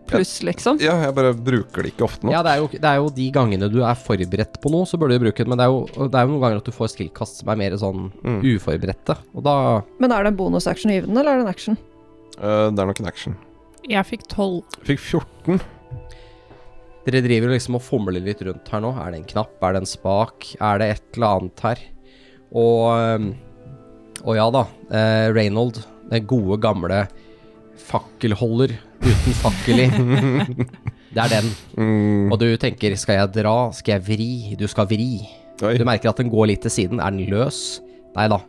pluss, 0.09 0.31
liksom. 0.43 0.79
Ja, 0.83 0.95
jeg 1.05 1.13
bare 1.15 1.31
bruker 1.33 1.83
det 1.85 1.93
ikke 1.93 2.05
ofte 2.07 2.25
nok. 2.27 2.33
Ja, 2.35 2.41
det 2.45 2.51
er, 2.53 2.61
jo, 2.63 2.67
det 2.73 2.89
er 2.89 2.97
jo 2.99 3.09
de 3.15 3.27
gangene 3.35 3.69
du 3.71 3.79
er 3.85 3.95
forberedt 3.99 4.59
på 4.63 4.71
noe, 4.73 4.85
så 4.89 4.97
bør 4.99 5.13
du 5.13 5.19
bruke 5.23 5.43
den. 5.45 5.49
Men 5.53 5.61
det 5.61 5.65
er 5.67 5.71
jo, 5.73 6.07
det 6.09 6.19
er 6.19 6.25
jo 6.27 6.33
noen 6.33 6.43
ganger 6.43 6.59
at 6.61 6.67
du 6.67 6.73
får 6.75 6.91
skillkast 6.95 7.39
som 7.41 7.49
er 7.53 7.59
mer 7.63 7.77
sånn 7.79 8.11
Mm. 8.23 8.41
uforberedte. 8.43 9.15
Og 9.35 9.43
da 9.43 9.55
Men 9.99 10.11
er 10.11 10.23
det 10.23 10.33
en 10.33 10.39
bonus-action 10.39 10.91
å 10.91 10.93
gi 10.97 11.05
den, 11.07 11.17
eller 11.17 11.31
er 11.33 11.37
det 11.41 11.45
en 11.47 11.53
action? 11.53 11.77
Uh, 12.37 12.69
det 12.73 12.79
er 12.83 12.89
nok 12.91 12.99
en 13.03 13.07
action. 13.13 13.37
Jeg 13.89 14.05
fikk 14.07 14.27
tolv. 14.31 14.63
Jeg 14.83 14.97
fikk 14.97 14.99
14. 15.21 15.61
Dere 17.05 17.19
driver 17.25 17.51
liksom 17.51 17.75
og 17.75 17.81
fomler 17.83 18.21
litt 18.23 18.39
rundt 18.47 18.69
her 18.71 18.79
nå. 18.79 18.93
Er 18.95 19.11
det 19.11 19.19
en 19.19 19.25
knapp? 19.27 19.57
Er 19.61 19.73
det 19.75 19.81
en 19.83 19.89
spak? 19.91 20.53
Er 20.63 20.77
det 20.79 20.87
et 20.93 21.17
eller 21.17 21.39
annet 21.41 21.59
her? 21.65 21.81
Og 22.53 23.33
Og 24.23 24.37
ja 24.37 24.45
da. 24.55 24.61
Eh, 24.89 25.27
Reynold, 25.35 25.81
den 26.09 26.25
gode, 26.29 26.55
gamle 26.63 27.01
fakkelholder 27.75 28.71
uten 29.03 29.35
fakkel 29.41 29.83
i. 29.83 29.87
det 31.15 31.25
er 31.25 31.35
den. 31.35 31.51
Mm. 31.77 32.31
Og 32.31 32.39
du 32.41 32.47
tenker 32.61 32.95
skal 32.99 33.21
jeg 33.21 33.35
dra? 33.41 33.57
Skal 33.75 33.97
jeg 33.97 34.05
vri? 34.07 34.31
Du 34.59 34.65
skal 34.71 34.87
vri. 34.89 35.11
Oi. 35.63 35.75
Du 35.79 35.85
merker 35.87 36.11
at 36.11 36.19
den 36.21 36.31
går 36.33 36.53
litt 36.53 36.65
til 36.65 36.73
siden. 36.73 37.03
Er 37.03 37.13
den 37.13 37.29
løs? 37.31 37.81
Nei 38.17 38.29
da. 38.31 38.41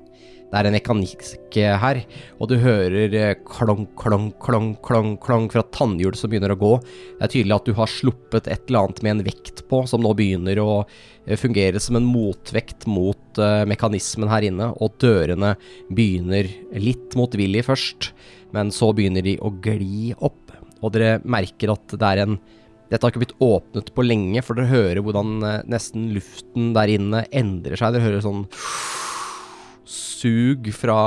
Det 0.54 0.60
er 0.60 0.68
en 0.68 0.76
mekanikk 0.76 1.56
eh, 1.58 1.72
her, 1.82 1.98
og 2.38 2.46
du 2.46 2.52
hører 2.62 3.14
eh, 3.18 3.32
klong, 3.42 3.88
klong, 3.98 4.28
klong, 4.38 4.68
klong, 4.86 5.16
klong 5.18 5.48
fra 5.50 5.64
tannhjul 5.74 6.14
som 6.14 6.30
begynner 6.30 6.54
å 6.54 6.58
gå. 6.60 6.70
Det 7.16 7.26
er 7.26 7.32
tydelig 7.32 7.56
at 7.56 7.66
du 7.66 7.72
har 7.74 7.90
sluppet 7.90 8.46
et 8.46 8.68
eller 8.68 8.84
annet 8.84 9.02
med 9.02 9.16
en 9.16 9.24
vekt 9.26 9.64
på, 9.66 9.80
som 9.90 10.04
nå 10.04 10.12
begynner 10.14 10.60
å 10.62 10.68
eh, 10.84 11.34
fungere 11.40 11.82
som 11.82 11.98
en 11.98 12.06
motvekt 12.06 12.86
mot 12.86 13.42
mekanismen 13.66 14.30
her 14.30 14.46
inne, 14.46 14.70
og 14.78 14.94
dørene 15.02 15.56
begynner 15.90 16.46
litt 16.78 17.18
motvillig 17.18 17.64
først, 17.66 18.12
men 18.54 18.70
så 18.74 18.92
begynner 18.94 19.24
de 19.26 19.36
å 19.42 19.50
gli 19.64 20.12
opp, 20.22 20.52
og 20.84 20.92
dere 20.94 21.16
merker 21.24 21.72
at 21.74 21.94
det 21.98 22.10
er 22.14 22.22
en 22.26 22.38
dette 22.92 23.00
har 23.02 23.10
ikke 23.14 23.22
blitt 23.24 23.38
åpnet 23.42 23.88
på 23.96 24.04
lenge, 24.04 24.42
for 24.44 24.54
dere 24.58 24.68
hører 24.70 25.00
hvordan 25.02 25.30
eh, 25.48 25.62
nesten 25.72 26.10
luften 26.14 26.68
der 26.76 26.92
inne 26.92 27.22
endrer 27.34 27.80
seg. 27.80 27.94
Dere 27.96 28.04
hører 28.04 28.22
sånn 28.22 28.42
sug 29.88 30.68
fra, 30.76 30.98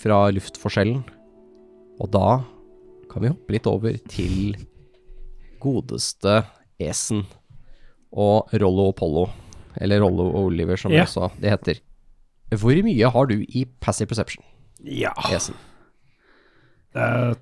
fra 0.00 0.18
luftforskjellen. 0.34 1.02
Og 2.00 2.10
da 2.14 2.40
kan 3.12 3.22
vi 3.24 3.30
hoppe 3.30 3.54
litt 3.54 3.68
over 3.70 4.00
til 4.10 4.56
godeste 5.62 6.40
Esen 6.82 7.24
og 8.10 8.50
Rollo 8.58 8.88
og 8.90 8.96
Pollo. 8.98 9.26
Eller 9.78 10.00
Rollo 10.02 10.30
og 10.32 10.48
Oliver, 10.48 10.80
som 10.80 10.92
Ja. 10.96 11.04
også 11.04 11.30
det 11.38 11.52
heter. 11.52 11.80
Hvor 12.50 12.74
mye 12.82 13.12
har 13.12 13.26
du 13.28 13.42
i 13.44 13.66
passive 13.80 14.08
perception, 14.08 14.42
Ja. 14.82 15.12
Esen? 15.30 15.54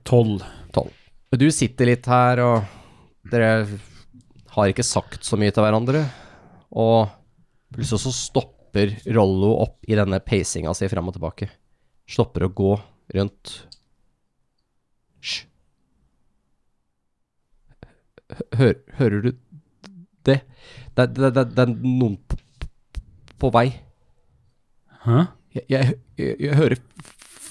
Tolv. 0.07 0.93
Du 1.37 1.47
sitter 1.53 1.91
litt 1.91 2.07
her, 2.09 2.41
og 2.41 3.31
dere 3.31 3.67
har 4.57 4.71
ikke 4.71 4.87
sagt 4.87 5.27
så 5.27 5.37
mye 5.39 5.53
til 5.53 5.65
hverandre. 5.65 6.05
Og 6.77 7.11
plutselig 7.75 8.03
så 8.07 8.13
stopper 8.15 8.95
Rollo 9.17 9.55
opp 9.63 9.85
i 9.89 9.97
denne 9.99 10.21
pacinga 10.25 10.73
si 10.77 10.89
fram 10.91 11.11
og 11.11 11.17
tilbake. 11.17 11.51
Stopper 12.09 12.47
å 12.47 12.53
gå. 12.53 12.75
rundt. 13.15 13.53
Hysj. 15.23 15.45
Hør, 18.59 18.73
hører 18.99 19.23
du 19.23 19.29
det? 20.27 20.41
Det, 20.97 21.05
det, 21.15 21.31
det, 21.37 21.45
det 21.55 21.63
er 21.63 21.75
noen 21.77 22.17
på, 22.27 22.39
på 23.39 23.51
vei. 23.55 23.69
Hæ? 25.05 25.27
Jeg, 25.55 25.65
jeg, 25.71 25.99
jeg, 26.19 26.39
jeg 26.49 26.59
hører 26.59 26.81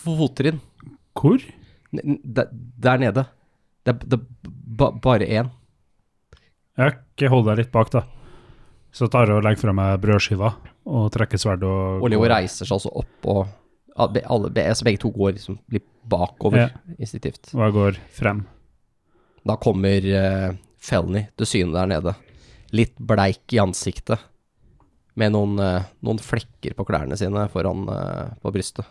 fottrinn. 0.04 0.60
Hvor? 1.16 1.40
Der, 2.24 2.50
der 2.52 3.02
nede. 3.02 3.26
Det 3.86 3.94
er 3.94 4.00
det 4.06 4.20
er 4.20 4.52
ba, 4.80 4.92
bare 4.92 5.28
én. 5.28 5.52
Jeg 6.76 7.30
holder 7.32 7.54
deg 7.56 7.64
litt 7.66 7.72
bak, 7.74 7.92
da. 7.94 8.04
Så 8.96 9.08
tar 9.12 9.28
jeg 9.28 9.38
og 9.38 9.44
legger 9.46 9.66
fra 9.66 9.76
meg 9.76 10.00
brødskiva 10.04 10.54
og 10.86 11.08
trekker 11.12 11.40
sverd 11.42 11.64
og 11.68 12.04
Oliver 12.06 12.30
reiser 12.36 12.68
seg 12.68 12.76
altså 12.78 12.92
opp, 12.96 13.26
og 13.28 13.48
alle, 13.96 14.52
be, 14.54 14.64
altså 14.64 14.86
begge 14.88 15.02
to 15.02 15.10
går 15.16 15.36
liksom 15.38 15.58
litt 15.74 15.88
bakover 16.08 16.60
Ja. 16.66 16.70
instinktivt. 17.00 17.50
Og 17.56 17.64
jeg 17.64 17.76
går 17.76 18.00
frem. 18.14 18.44
Da 19.46 19.56
kommer 19.62 20.08
uh, 20.10 20.56
Felny 20.82 21.26
til 21.38 21.50
syne 21.50 21.74
der 21.76 21.90
nede. 21.92 22.16
Litt 22.76 22.96
bleik 23.00 23.54
i 23.56 23.62
ansiktet. 23.64 24.20
Med 25.16 25.32
noen, 25.32 25.56
uh, 25.60 25.88
noen 26.04 26.20
flekker 26.20 26.76
på 26.76 26.86
klærne 26.88 27.16
sine 27.20 27.48
foran 27.54 27.86
uh, 27.88 28.34
på 28.44 28.52
brystet. 28.52 28.86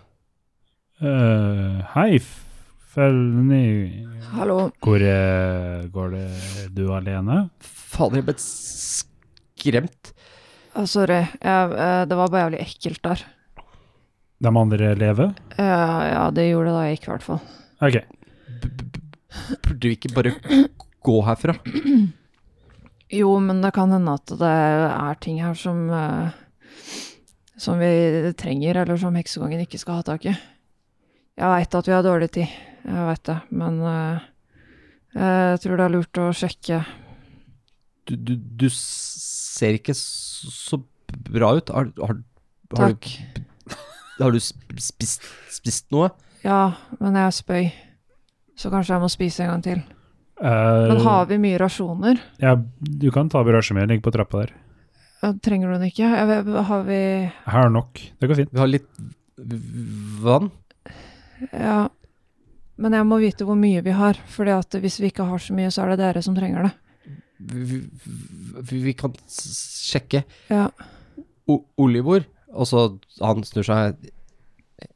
Uh, 1.02 1.82
hei, 1.96 2.20
Felny. 2.94 4.06
Hallo. 4.36 4.68
Hvor 4.84 5.02
eh, 5.02 5.86
går 5.90 6.12
det 6.14 6.26
du 6.76 6.84
alene? 6.94 7.48
Fader, 7.58 8.20
jeg 8.20 8.26
ble 8.28 8.34
skremt. 8.38 10.10
Å, 10.78 10.84
sorry. 10.86 11.24
Jeg, 11.42 11.72
eh, 11.74 12.02
det 12.06 12.18
var 12.18 12.30
bare 12.30 12.44
jævlig 12.44 12.60
ekkelt 12.62 13.00
der. 13.02 13.24
De 14.44 14.52
andre 14.60 14.92
lever? 14.98 15.32
Ja, 15.58 15.86
ja, 16.06 16.20
det 16.34 16.44
gjorde 16.46 16.70
det 16.70 16.74
da 16.76 16.84
jeg 16.86 16.94
gikk, 16.94 17.08
i 17.08 17.12
hvert 17.12 17.26
fall. 17.26 17.40
Ok. 17.82 17.96
Burde 19.64 19.90
vi 19.90 19.96
ikke 19.96 20.12
bare 20.14 20.34
gå 21.04 21.16
herfra? 21.26 21.56
Jo, 23.14 23.32
men 23.42 23.62
det 23.64 23.72
kan 23.74 23.90
hende 23.94 24.14
at 24.20 24.36
det 24.38 24.52
er 24.52 25.18
ting 25.22 25.40
her 25.42 25.58
som 25.58 25.82
eh, 25.92 26.30
Som 27.58 27.82
vi 27.82 27.90
trenger, 28.38 28.80
eller 28.84 28.98
som 29.02 29.18
heksekongen 29.18 29.66
ikke 29.66 29.82
skal 29.82 29.98
ha 29.98 30.06
tak 30.06 30.30
i. 30.30 30.36
Jeg 31.34 31.50
veit 31.50 31.74
at 31.74 31.90
vi 31.90 31.94
har 31.94 32.06
dårlig 32.06 32.30
tid, 32.38 32.54
jeg 32.84 33.06
veit 33.08 33.22
det, 33.28 33.36
men 33.50 33.78
eh, 33.88 34.24
jeg 35.14 35.60
tror 35.64 35.76
det 35.80 35.84
er 35.86 35.94
lurt 35.94 36.18
å 36.20 36.26
sjekke 36.36 36.82
Du, 38.04 38.14
du, 38.16 38.34
du 38.36 38.66
ser 38.74 39.78
ikke 39.78 39.94
så, 39.96 40.76
bra 41.30 41.54
ut. 41.56 41.70
Har, 41.72 41.88
har, 42.02 42.18
har, 42.76 42.92
Takk. 42.92 43.08
du, 43.38 43.76
har 44.24 44.34
du 44.34 44.40
spist, 44.42 45.24
spist 45.54 45.86
noe? 45.94 46.10
Ja, 46.44 46.74
men 47.00 47.16
jeg 47.16 47.24
er 47.30 47.36
spøy, 47.38 47.62
så 48.60 48.68
kanskje 48.74 48.92
jeg 48.96 49.04
må 49.06 49.08
spise 49.12 49.44
en 49.46 49.54
gang 49.54 49.62
til. 49.64 49.80
Uh, 50.42 50.90
Men 50.90 51.00
har 51.06 51.24
vi 51.30 51.38
mye 51.40 51.60
rasjoner? 51.62 52.20
ja, 52.42 52.56
du 52.58 53.08
kan 53.14 53.30
ta 53.32 53.40
brødskiva 53.46 53.78
mi, 53.80 53.86
ligger 53.94 54.04
på 54.10 54.12
trappa 54.18 54.42
der. 54.44 54.52
Trenger 55.46 55.70
du 55.70 55.78
den 55.78 55.86
ikke? 55.88 56.04
Jeg 56.10 56.26
vet- 56.28 56.64
Har 56.68 56.82
vi 56.84 56.98
Jeg 57.00 57.30
har 57.54 57.70
nok. 57.72 58.00
Det 58.20 58.28
går 58.28 58.36
fint. 58.42 58.50
Vi 58.52 58.60
har 58.60 58.68
litt 58.68 58.90
vann. 60.20 60.50
Ja. 61.54 61.86
Men 62.80 62.96
jeg 62.96 63.06
må 63.06 63.20
vite 63.22 63.46
hvor 63.46 63.58
mye 63.58 63.82
vi 63.86 63.94
har, 63.94 64.18
fordi 64.30 64.54
at 64.56 64.76
hvis 64.82 64.98
vi 65.02 65.12
ikke 65.12 65.26
har 65.28 65.42
så 65.42 65.54
mye, 65.54 65.70
så 65.70 65.84
er 65.84 65.92
det 65.94 66.00
dere 66.02 66.22
som 66.26 66.34
trenger 66.34 66.66
det. 66.66 66.72
Vi, 67.38 67.80
vi, 68.70 68.80
vi 68.88 68.94
kan 68.98 69.14
sjekke. 69.30 70.24
Ja. 70.50 70.68
O 71.50 71.60
Olivor, 71.84 72.24
og 72.54 72.66
så 72.70 72.86
han 73.20 73.44
snur 73.46 73.66
seg 73.66 73.98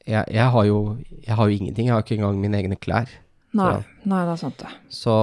jeg, 0.08 0.24
jeg, 0.32 0.46
har 0.52 0.64
jo, 0.66 0.78
jeg 1.22 1.36
har 1.36 1.48
jo 1.48 1.56
ingenting, 1.58 1.88
jeg 1.88 1.94
har 1.94 2.04
ikke 2.04 2.16
engang 2.18 2.40
mine 2.40 2.58
egne 2.58 2.78
klær. 2.80 3.10
Nei, 3.56 3.78
nei, 4.04 4.22
det 4.26 4.34
er 4.34 4.40
sant 4.40 4.58
det. 4.60 4.70
Så 4.92 5.14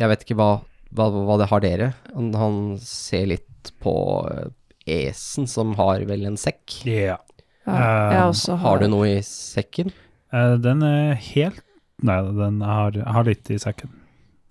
jeg 0.00 0.10
vet 0.10 0.24
ikke 0.24 0.38
hva, 0.38 0.50
hva, 0.96 1.08
hva 1.12 1.36
det 1.42 1.50
har 1.50 1.62
dere. 1.62 1.90
Han, 2.14 2.32
han 2.38 2.58
ser 2.82 3.28
litt 3.30 3.70
på 3.82 3.94
eh, 4.30 4.48
Esen, 4.84 5.46
som 5.50 5.74
har 5.78 6.02
vel 6.08 6.26
en 6.28 6.38
sekk. 6.40 6.80
Ja. 6.88 7.18
Ja, 7.64 7.74
jeg 7.74 8.18
Eh, 8.18 8.26
også 8.28 8.58
Har 8.60 8.82
du 8.82 8.90
noe 8.92 9.06
i 9.08 9.20
sekken? 9.24 9.92
Eh, 10.34 10.56
den 10.58 10.82
er 10.86 11.14
helt 11.32 11.62
Nei, 12.04 12.16
den 12.36 12.56
har, 12.60 12.96
har 13.06 13.24
litt 13.24 13.48
i 13.54 13.56
sekken. 13.62 13.88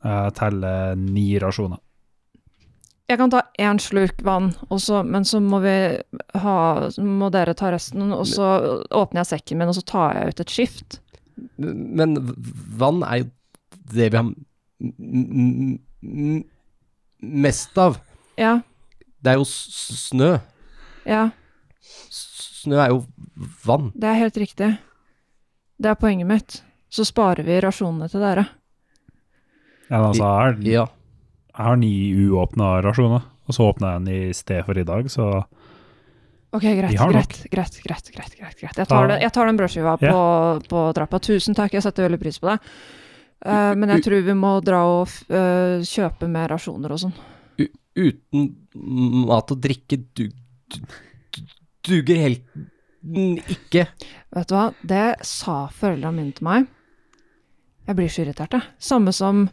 Jeg 0.04 0.32
teller 0.40 0.96
ni 0.98 1.26
rasjoner. 1.44 1.78
Jeg 3.12 3.20
kan 3.20 3.30
ta 3.34 3.42
én 3.62 3.78
slurk 3.84 4.22
vann, 4.26 4.54
også, 4.72 5.02
men 5.06 5.26
så 5.28 5.42
må 5.44 5.60
vi 5.62 5.74
ha 6.40 6.54
må 7.04 7.28
dere 7.36 7.54
ta 7.60 7.70
resten, 7.76 8.14
og 8.16 8.24
så 8.32 8.48
åpner 8.96 9.22
jeg 9.22 9.30
sekken 9.34 9.60
min, 9.60 9.70
og 9.70 9.76
så 9.78 9.84
tar 9.92 10.16
jeg 10.22 10.32
ut 10.34 10.40
et 10.46 10.54
skift. 10.56 10.98
Men 11.60 12.16
vann 12.80 13.04
er 13.04 13.22
jo 13.26 13.28
det 13.92 14.08
vi 14.16 14.18
har 14.18 14.24
m- 14.24 14.40
m- 14.82 15.78
m- 16.02 16.46
mest 17.44 17.78
av. 17.78 18.00
Ja, 18.40 18.62
Det 19.22 19.34
er 19.36 19.38
jo 19.38 19.46
s- 19.46 20.08
snø. 20.10 20.32
ja, 21.06 21.28
S- 22.10 22.64
Snø 22.64 22.80
er 22.80 22.90
jo 22.96 23.04
vann. 23.68 23.92
det 24.00 24.10
er 24.10 24.20
helt 24.24 24.38
riktig. 24.40 24.72
Det 25.84 25.92
er 25.92 26.00
poenget 26.00 26.30
mitt. 26.30 26.62
Så 26.94 27.04
sparer 27.08 27.44
vi 27.44 27.60
rasjonene 27.64 28.08
til 28.12 28.24
dere. 28.24 28.46
Ja, 29.90 29.98
men 29.98 30.10
altså, 30.12 30.24
jeg 30.24 30.40
har, 30.40 30.56
Ja. 30.64 30.86
jeg 31.58 31.66
har 31.66 31.76
ni 31.78 31.94
uåpna 32.30 32.82
rasjoner, 32.86 33.26
og 33.48 33.54
så 33.56 33.68
åpna 33.68 33.94
jeg 33.94 34.06
den 34.06 34.14
i 34.14 34.34
sted 34.34 34.64
for 34.66 34.80
i 34.80 34.88
dag, 34.88 35.10
så 35.12 35.46
Ok, 36.54 36.62
greit, 36.62 36.94
greit, 36.94 37.50
greit, 37.50 37.78
greit, 37.82 38.10
greit, 38.14 38.36
greit, 38.38 38.60
greit. 38.60 38.78
Jeg 38.78 38.88
tar, 38.88 39.08
den, 39.10 39.22
jeg 39.24 39.34
tar 39.34 39.48
den 39.50 39.58
brødskiva 39.58 39.96
på, 39.98 40.18
på 40.70 40.82
trappa. 40.94 41.20
Tusen 41.26 41.58
takk, 41.58 41.74
jeg 41.74 41.82
setter 41.82 42.06
veldig 42.06 42.20
pris 42.22 42.38
på 42.38 42.52
det. 42.52 42.60
Uh, 43.42 43.74
men 43.74 43.90
jeg 43.90 44.04
tror 44.06 44.22
vi 44.22 44.36
må 44.38 44.52
dra 44.64 44.84
og 44.86 45.10
eh, 45.34 45.82
kjøpe 45.84 46.30
mer 46.32 46.54
rasjoner 46.54 46.94
og 46.94 47.02
sånn. 47.02 47.16
Uten 47.98 48.46
mat 49.26 49.50
og 49.50 49.64
drikke 49.66 49.98
du, 50.14 50.30
du, 50.70 50.78
du, 51.34 51.42
duger 51.90 52.22
helten 52.22 53.42
ikke. 53.50 53.88
Vet 54.34 54.50
du 54.50 54.56
hva, 54.56 54.68
det 54.90 55.04
sa 55.28 55.68
foreldrene 55.74 56.16
mine 56.18 56.34
til 56.38 56.48
meg. 56.48 56.70
Jeg 57.88 57.98
blir 58.00 58.10
så 58.10 58.24
irritert, 58.24 58.56
jeg. 58.56 58.64
Samme 58.82 59.12
som 59.14 59.44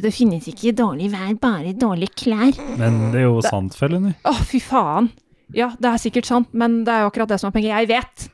Det 0.00 0.12
finnes 0.16 0.46
ikke 0.48 0.72
dårlig 0.72 1.10
vær, 1.12 1.34
bare 1.42 1.74
dårlige 1.76 2.14
klær. 2.22 2.54
Men 2.80 3.10
det 3.12 3.20
er 3.20 3.26
jo 3.26 3.42
sant, 3.44 3.74
Felleny. 3.76 4.14
Å, 4.24 4.32
fy 4.48 4.60
faen. 4.64 5.10
Ja, 5.52 5.66
det 5.76 5.90
er 5.90 6.00
sikkert 6.00 6.24
sant, 6.30 6.48
men 6.56 6.78
det 6.86 6.94
er 6.94 7.02
jo 7.04 7.10
akkurat 7.10 7.28
det 7.34 7.36
som 7.42 7.50
er 7.50 7.56
penger. 7.58 7.74
Jeg 7.82 7.90
vet! 7.90 8.24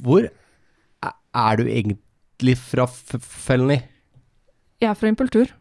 Hvor 0.00 0.24
er- 0.24 1.18
er 1.36 1.56
du 1.60 1.64
egentlig 1.68 2.56
fra, 2.56 2.86
Felleny? 2.88 3.82
Jeg 4.80 4.88
er 4.88 4.94
fra 4.96 5.08
Impultur. 5.12 5.52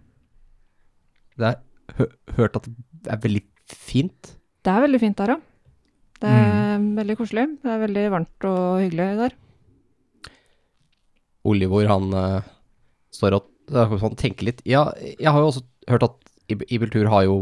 Det 1.38 1.50
er 1.52 1.60
hø 1.98 2.06
hørt 2.38 2.56
at 2.62 2.70
det 2.72 3.12
er 3.12 3.18
veldig 3.28 3.44
fint. 3.68 4.36
Det 4.64 4.72
er 4.72 4.86
veldig 4.88 5.00
fint 5.04 5.18
der, 5.20 5.36
ja. 5.36 5.40
Det 6.22 6.30
er 6.30 6.84
veldig 7.00 7.16
koselig. 7.20 7.46
Det 7.64 7.72
er 7.74 7.82
veldig 7.84 8.04
varmt 8.14 8.46
og 8.48 8.62
hyggelig 8.84 9.08
der. 9.20 9.34
Olivor, 11.44 11.88
han 11.92 12.14
uh, 12.16 12.46
står 13.14 13.40
og 13.40 13.50
han 14.04 14.16
tenker 14.20 14.48
litt. 14.48 14.62
Ja, 14.68 14.86
jeg 15.00 15.28
har 15.32 15.40
jo 15.40 15.50
også 15.50 15.64
hørt 15.92 16.06
at 16.08 16.32
Ib- 16.52 16.66
Ibeltur 16.68 17.08
har 17.12 17.24
jo 17.30 17.38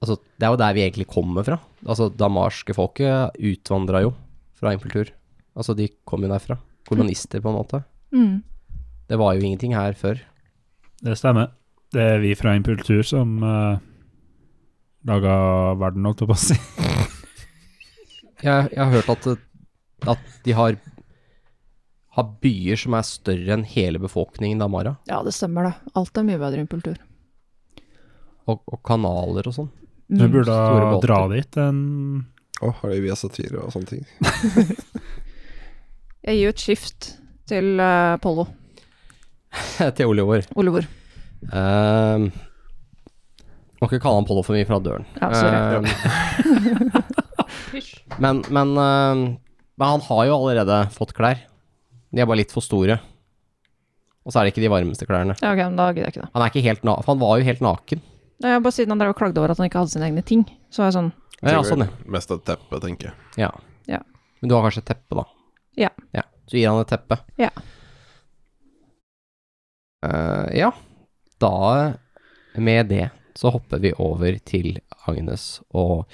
Altså, 0.00 0.14
det 0.40 0.46
er 0.46 0.52
jo 0.54 0.56
der 0.56 0.72
vi 0.72 0.80
egentlig 0.86 1.04
kommer 1.12 1.44
fra. 1.44 1.58
Altså, 1.84 2.06
damarske 2.08 2.72
folket 2.72 3.34
utvandra 3.36 4.00
jo 4.00 4.14
fra 4.56 4.72
Impultur. 4.72 5.10
Altså, 5.52 5.74
de 5.76 5.90
kom 6.08 6.24
jo 6.24 6.30
derfra. 6.30 6.56
Kolonister, 6.88 7.42
på 7.44 7.50
en 7.52 7.58
måte. 7.58 7.82
Mm. 8.16 8.38
Det 9.12 9.18
var 9.20 9.34
jo 9.36 9.44
ingenting 9.44 9.74
her 9.76 9.92
før. 9.92 10.22
Det 11.04 11.18
stemmer. 11.20 11.50
Det 11.92 12.00
er 12.14 12.22
vi 12.24 12.32
fra 12.38 12.54
Impultur 12.56 13.04
som 13.04 13.42
uh, 13.44 13.76
laga 15.04 15.36
verden, 15.84 16.08
holdt 16.08 16.24
jeg 16.24 16.32
på 16.32 16.38
å 16.38 16.44
si. 16.48 16.56
Jeg, 18.44 18.70
jeg 18.72 18.80
har 18.80 18.92
hørt 18.94 19.10
at, 19.12 19.26
at 20.14 20.22
de 20.46 20.52
har, 20.56 20.76
har 22.16 22.26
byer 22.42 22.76
som 22.80 22.96
er 22.96 23.04
større 23.06 23.52
enn 23.56 23.64
hele 23.68 23.98
befolkningen 24.02 24.58
Damara. 24.62 24.92
Ja, 25.10 25.18
det 25.26 25.34
stemmer 25.36 25.62
det. 25.68 25.74
Alt 25.98 26.20
er 26.20 26.24
mye 26.26 26.40
bedre 26.40 26.60
enn 26.62 26.70
kultur. 26.70 26.96
Og, 28.48 28.56
og 28.64 28.78
kanaler 28.86 29.44
og 29.50 29.54
sånn. 29.56 29.70
Du 30.10 30.24
burde 30.26 30.54
dra 31.04 31.18
dit 31.30 31.56
en 31.62 31.78
Å, 32.60 32.68
har 32.80 32.88
de 32.90 33.02
via 33.04 33.14
satire 33.16 33.58
og 33.62 33.70
sånne 33.72 33.90
ting? 33.92 34.04
Jeg 36.26 36.34
gir 36.36 36.42
jo 36.42 36.52
et 36.52 36.62
skift 36.62 37.00
til 37.48 37.66
uh, 37.80 38.18
Pollo. 38.20 38.44
Til 39.96 40.06
Olivor. 40.10 40.40
Olivor. 40.60 40.84
Uh, 41.48 42.18
må 43.80 43.84
ikke 43.88 44.02
kalle 44.04 44.18
han 44.20 44.28
Pollo 44.28 44.42
for 44.44 44.52
mye 44.58 44.68
fra 44.68 44.78
døren. 44.84 45.04
Ja, 45.16 45.28
sorry. 45.32 45.80
Ehm, 45.80 45.86
men, 48.18 48.42
men, 48.50 48.74
ehm, 48.78 49.22
men 49.78 49.88
han 49.94 50.04
har 50.08 50.26
jo 50.26 50.36
allerede 50.36 50.82
fått 50.94 51.14
klær. 51.16 51.40
De 52.10 52.22
er 52.22 52.28
bare 52.28 52.40
litt 52.42 52.52
for 52.54 52.64
store. 52.64 52.98
Og 54.26 54.32
så 54.32 54.40
er 54.40 54.46
det 54.46 54.54
ikke 54.54 54.64
de 54.64 54.72
varmeste 54.72 55.06
klærne. 55.08 55.36
Ja, 55.40 55.52
ok, 55.54 55.62
men 55.62 55.78
da 55.78 55.88
gidder 55.92 56.08
jeg 56.08 56.16
ikke 56.16 56.24
det. 56.26 56.30
Han 56.34 56.44
er 56.44 56.52
ikke 56.52 56.66
helt 56.66 56.84
na 56.86 56.96
han 57.06 57.20
var 57.22 57.40
jo 57.40 57.46
helt 57.46 57.64
naken. 57.64 58.02
Ja, 58.40 58.60
bare 58.60 58.72
siden 58.72 58.92
han 58.94 59.00
drev 59.00 59.14
og 59.14 59.18
klagde 59.20 59.40
over 59.40 59.52
at 59.52 59.60
han 59.60 59.68
ikke 59.68 59.82
hadde 59.82 59.92
sine 59.92 60.08
egne 60.08 60.24
ting, 60.26 60.46
så 60.72 60.82
var 60.82 60.90
jeg 60.90 60.96
sånn 60.98 61.10
Ja, 61.40 61.60
sånn, 61.64 61.84
ja. 61.86 62.10
Mest 62.12 62.32
et 62.34 62.44
teppe, 62.48 62.80
tenker 62.82 63.10
jeg. 63.10 63.44
ja. 63.46 63.50
Ja. 63.88 64.00
Men 64.40 64.48
du 64.48 64.54
har 64.54 64.64
kanskje 64.64 64.82
et 64.84 64.90
teppe, 64.92 65.16
da. 65.18 65.24
Ja. 65.76 65.90
ja. 66.16 66.22
Så 66.48 66.56
gir 66.56 66.70
han 66.70 66.80
et 66.80 66.90
teppe. 66.92 67.18
Ja. 67.40 67.50
Uh, 70.00 70.48
ja, 70.56 70.70
da 71.40 71.56
med 72.56 72.88
det 72.88 73.10
så 73.36 73.52
hopper 73.52 73.80
vi 73.82 73.92
over 74.00 74.38
til 74.48 74.78
Agnes 75.08 75.60
og 75.76 76.06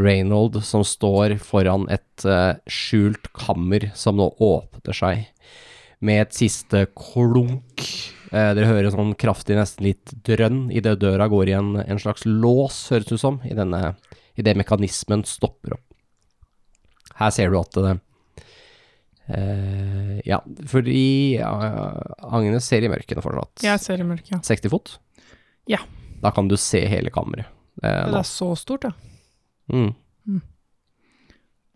Reynold 0.00 0.60
som 0.66 0.84
står 0.86 1.36
foran 1.44 1.88
et 1.92 2.24
eh, 2.24 2.54
skjult 2.70 3.32
kammer 3.36 3.90
som 3.98 4.16
nå 4.20 4.30
åpner 4.40 4.96
seg 4.96 5.26
med 6.00 6.22
et 6.24 6.36
siste 6.36 6.86
klunk. 6.96 7.84
Eh, 8.30 8.52
dere 8.56 8.68
hører 8.70 8.92
sånn 8.94 9.12
kraftig, 9.20 9.58
nesten 9.58 9.88
litt 9.90 10.14
drønn 10.26 10.68
idet 10.72 10.98
døra 11.02 11.28
går 11.30 11.50
i 11.50 11.56
en, 11.58 11.74
en 11.82 12.00
slags 12.00 12.24
lås, 12.28 12.86
høres 12.92 13.08
det 13.10 13.18
ut 13.18 13.24
som, 13.24 13.40
i 13.44 13.56
denne 13.56 13.94
idet 14.40 14.56
mekanismen 14.56 15.26
stopper 15.28 15.76
opp. 15.76 15.86
Her 17.20 17.34
ser 17.34 17.52
du 17.52 17.58
at 17.60 17.76
det 17.76 17.94
eh, 19.28 20.16
Ja, 20.24 20.40
fordi 20.70 21.36
eh, 21.36 21.78
Agnes 22.30 22.68
ser 22.70 22.86
i 22.86 22.92
mørkene 22.92 23.24
fortsatt. 23.24 23.64
Jeg 23.66 23.82
ser 23.82 24.00
i 24.00 24.08
mørket, 24.08 24.32
ja. 24.38 24.42
60 24.46 24.72
fot? 24.72 24.96
Ja. 25.68 25.82
Da 26.24 26.32
kan 26.36 26.48
du 26.48 26.56
se 26.60 26.80
hele 26.88 27.12
kammeret. 27.12 27.48
Eh, 27.82 28.04
Det 28.06 28.12
nå. 28.12 28.18
er 28.20 28.28
så 28.28 28.50
stort, 28.58 28.84
ja. 28.84 28.92
mm. 29.72 29.90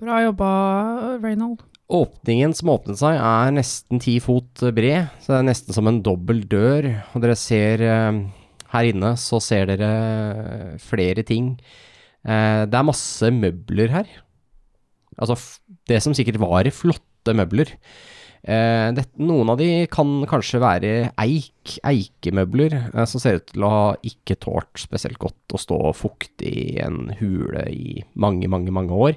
Bra 0.00 0.18
jobba, 0.24 0.48
Reynold. 1.22 1.62
Åpningen 1.94 2.55
som 2.57 2.72
åpnet 2.72 2.98
seg 2.98 3.18
er 3.20 3.52
nesten 3.55 4.00
ti 4.02 4.16
fot 4.22 4.62
bred, 4.74 5.11
så 5.22 5.34
det 5.34 5.38
er 5.38 5.46
nesten 5.50 5.76
som 5.76 5.86
en 5.90 6.00
dobbel 6.05 6.40
dør. 6.50 6.88
Og 7.14 7.22
dere 7.22 7.36
ser 7.38 7.84
eh, 7.84 8.18
her 8.74 8.88
inne, 8.90 9.12
så 9.20 9.38
ser 9.44 9.68
dere 9.70 10.78
flere 10.82 11.22
ting. 11.28 11.52
Eh, 12.24 12.64
det 12.66 12.74
er 12.80 12.88
masse 12.88 13.30
møbler 13.30 13.92
her. 13.94 14.11
Altså 15.14 15.36
det 15.86 16.00
som 16.02 16.16
sikkert 16.16 16.40
var 16.42 16.66
flotte 16.74 17.36
møbler. 17.36 17.70
Eh, 18.45 18.90
det, 18.92 19.07
noen 19.24 19.49
av 19.55 19.57
de 19.57 19.86
kan 19.88 20.18
kanskje 20.28 20.61
være 20.61 20.88
eik, 21.22 21.78
eikemøbler, 21.80 22.74
eh, 22.92 23.07
som 23.09 23.22
ser 23.22 23.38
ut 23.38 23.47
til 23.49 23.64
å 23.64 23.70
ha 23.72 23.84
ikke 24.05 24.36
tålt 24.42 24.82
spesielt 24.82 25.16
godt 25.22 25.55
å 25.57 25.61
stå 25.61 25.78
fuktig 25.97 26.53
i 26.53 26.74
en 26.84 27.14
hule 27.22 27.64
i 27.72 28.03
mange, 28.20 28.51
mange, 28.53 28.74
mange 28.74 28.99
år. 29.07 29.16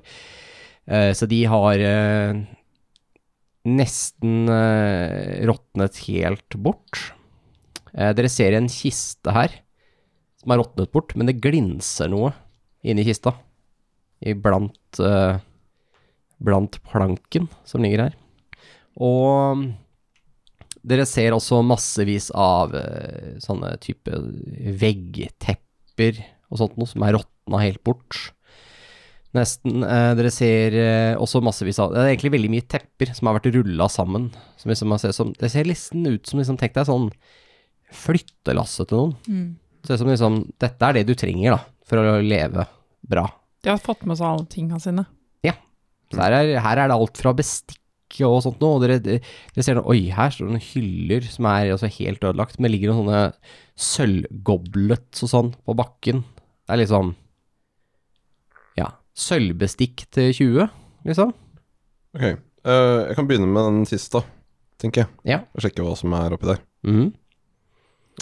Eh, 0.87 1.11
så 1.11 1.27
de 1.27 1.41
har 1.51 1.83
eh, 1.83 2.39
nesten 3.67 4.47
eh, 4.53 5.43
råtnet 5.49 5.99
helt 6.07 6.55
bort. 6.55 7.01
Eh, 7.91 8.13
dere 8.15 8.31
ser 8.31 8.55
en 8.55 8.69
kiste 8.71 9.33
her 9.35 9.57
som 10.39 10.53
har 10.53 10.61
råtnet 10.63 10.93
bort, 10.95 11.11
men 11.19 11.27
det 11.27 11.41
glinser 11.43 12.07
noe 12.13 12.31
inni 12.87 13.03
kista. 13.03 13.35
Iblant 14.23 14.97
blant 16.41 16.77
planken 16.87 17.45
som 17.67 17.83
ligger 17.83 18.07
her. 18.07 18.15
Og 19.03 19.67
dere 20.87 21.05
ser 21.09 21.35
også 21.35 21.61
massevis 21.65 22.29
av 22.31 22.73
eh, 22.77 23.35
sånne 23.43 23.73
type 23.83 24.21
veggtepper 24.81 26.23
og 26.47 26.61
sånt 26.61 26.77
noe 26.79 26.89
som 26.89 27.03
er 27.03 27.17
råtna 27.17 27.61
helt 27.61 27.81
bort. 27.85 28.19
Nesten. 29.35 29.83
Eh, 29.83 30.11
dere 30.17 30.31
ser 30.33 30.77
eh, 30.79 31.13
også 31.19 31.41
massevis 31.43 31.79
av 31.83 31.91
Det 31.93 32.01
er 32.01 32.13
egentlig 32.13 32.33
veldig 32.37 32.51
mye 32.53 32.67
tepper 32.71 33.11
som 33.17 33.29
har 33.29 33.37
vært 33.37 33.51
rulla 33.57 33.89
sammen. 33.91 34.29
Som 34.61 34.71
liksom 34.71 34.95
ser 35.01 35.15
som, 35.15 35.33
det 35.37 35.51
ser 35.53 35.67
nesten 35.67 36.07
ut 36.07 36.29
som 36.29 36.41
liksom, 36.41 36.59
tenk 36.61 36.77
deg 36.77 36.87
sånn 36.89 37.09
flyttelasse 37.95 38.87
til 38.87 39.03
noen. 39.03 39.17
Mm. 39.27 39.49
Det 39.81 39.89
ser 39.89 39.99
ut 39.99 40.03
som 40.05 40.13
liksom 40.13 40.39
Dette 40.63 40.87
er 40.87 40.97
det 40.97 41.07
du 41.09 41.13
trenger, 41.19 41.57
da, 41.57 41.59
for 41.87 42.01
å 42.01 42.21
leve 42.23 42.65
bra. 43.07 43.27
De 43.63 43.73
har 43.73 43.83
fått 43.83 44.07
med 44.07 44.19
seg 44.19 44.29
alle 44.29 44.47
tinga 44.51 44.79
sine. 44.81 45.03
Ja. 45.45 45.53
her 46.15 46.33
er, 46.39 46.55
her 46.63 46.79
er 46.79 46.89
det 46.89 46.95
alt 46.95 47.19
fra 47.19 47.35
bestikk 47.35 47.81
og 48.27 48.39
sånt 48.45 48.61
noe, 48.63 48.77
og 48.77 48.83
dere, 48.85 48.99
dere 49.03 49.63
ser 49.65 49.75
noe, 49.77 49.89
oi, 49.91 50.07
her 50.15 50.31
står 50.31 50.47
det 50.47 50.53
noen 50.55 50.65
hyller 50.71 51.25
som 51.27 51.47
er 51.51 51.73
altså 51.73 51.89
helt 51.99 52.23
ødelagt, 52.23 52.59
men 52.63 52.71
ligger 52.73 52.93
noen 52.93 53.05
sånne 53.05 53.21
sølvgoblets 53.87 55.25
og 55.27 55.31
sånn 55.31 55.51
på 55.67 55.75
bakken. 55.77 56.23
Det 56.67 56.75
er 56.75 56.81
liksom, 56.81 57.13
ja, 58.79 58.89
sølvbestikk 59.17 60.05
til 60.15 60.33
20, 60.33 60.67
liksom. 61.11 61.33
Ok, 62.17 62.27
Uh, 62.67 63.05
jeg 63.07 63.15
kan 63.15 63.27
begynne 63.29 63.47
med 63.47 63.63
den 63.63 63.85
siste, 63.87 64.19
tenker 64.81 65.05
jeg. 65.05 65.07
Ja. 65.29 65.37
Og 65.55 65.61
sjekke 65.63 65.85
hva 65.85 65.93
som 65.95 66.11
er 66.17 66.33
oppi 66.35 66.49
der. 66.49 66.57
Mm. 66.83 67.13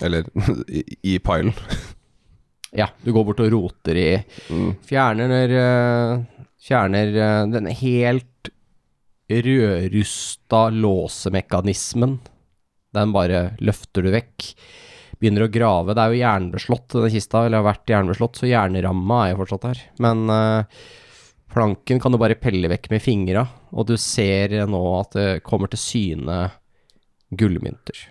Eller 0.05 0.27
i, 0.69 0.83
i 1.01 1.15
pilen. 1.23 1.55
Ja, 2.75 2.89
du 3.01 3.09
går 3.15 3.23
bort 3.25 3.39
og 3.41 3.49
roter 3.55 3.95
i, 3.97 4.09
Mm. 4.51 4.73
fjerner, 4.85 5.53
eh, 5.55 6.45
fjerner 6.67 7.13
eh, 7.23 7.43
den 7.55 7.69
helt 7.79 8.49
rødrusta 9.29 10.67
låsemekanismen. 10.73 12.19
Den 12.95 13.15
bare 13.15 13.47
løfter 13.63 14.05
du 14.05 14.11
vekk. 14.13 14.49
Begynner 15.19 15.45
å 15.45 15.51
grave. 15.51 15.95
Det 15.95 16.03
er 16.03 16.13
jo 16.13 16.21
jernbeslått, 16.21 16.89
denne 16.93 17.11
kista, 17.13 17.45
eller 17.45 17.61
har 17.61 17.69
vært 17.69 17.91
jernbeslått, 17.91 18.39
så 18.39 18.49
jernramma 18.51 19.21
er 19.23 19.33
jo 19.33 19.41
fortsatt 19.41 19.67
her. 19.69 19.81
Men 20.03 20.25
uh, 20.31 20.83
planken 21.55 22.01
kan 22.03 22.13
du 22.13 22.19
bare 22.21 22.37
pelle 22.39 22.69
vekk 22.71 22.89
med 22.91 23.03
fingra, 23.03 23.45
og 23.71 23.87
du 23.89 23.95
ser 24.01 24.57
nå 24.69 24.83
at 24.99 25.15
det 25.17 25.29
kommer 25.47 25.71
til 25.71 25.81
syne 25.81 26.39
gullmynter. 27.35 28.05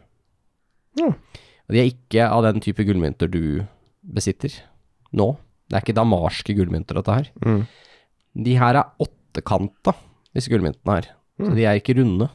Ja. 0.99 1.13
Og 1.65 1.75
de 1.75 1.81
er 1.81 1.91
ikke 1.91 2.29
av 2.29 2.45
den 2.47 2.63
type 2.65 2.85
gullmynter 2.87 3.31
du 3.31 3.65
besitter 4.05 4.53
nå. 5.17 5.35
Det 5.69 5.79
er 5.79 5.85
ikke 5.85 5.97
damarske 5.97 6.57
gullmynter, 6.57 6.99
dette 7.01 7.21
her. 7.21 7.31
Mm. 7.45 7.63
De 8.45 8.57
her 8.59 8.81
er 8.81 9.05
åttekanta, 9.05 9.95
disse 10.35 10.51
gullmyntene 10.53 10.95
her. 10.99 11.09
Så 11.39 11.49
Mm. 11.51 11.55
de 11.57 11.65
er 11.67 11.81
ikke 11.81 11.97
runde. 11.99 12.29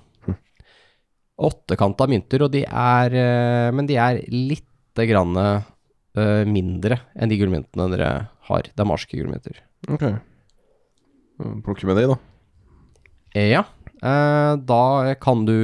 Åttekanta 1.39 2.07
mynter, 2.11 2.41
og 2.43 2.51
de 2.51 2.65
er 2.67 3.13
eh, 3.15 3.71
Men 3.71 3.85
de 3.87 3.95
er 3.95 4.19
lite 4.27 5.05
grann 5.07 5.37
eh, 5.39 6.43
mindre 6.49 6.97
enn 7.15 7.29
de 7.31 7.37
gullmyntene 7.39 7.85
dere 7.93 8.09
har. 8.49 8.63
Damarske 8.75 9.15
gullmynter. 9.15 9.61
Ok. 9.87 10.03
Mm, 11.39 11.61
Plukke 11.63 11.87
med 11.87 11.95
de, 12.01 12.07
da. 12.11 12.17
Eh, 13.35 13.49
Ja, 13.53 13.63
eh, 14.03 14.55
da 14.67 15.15
kan 15.21 15.45
du 15.47 15.55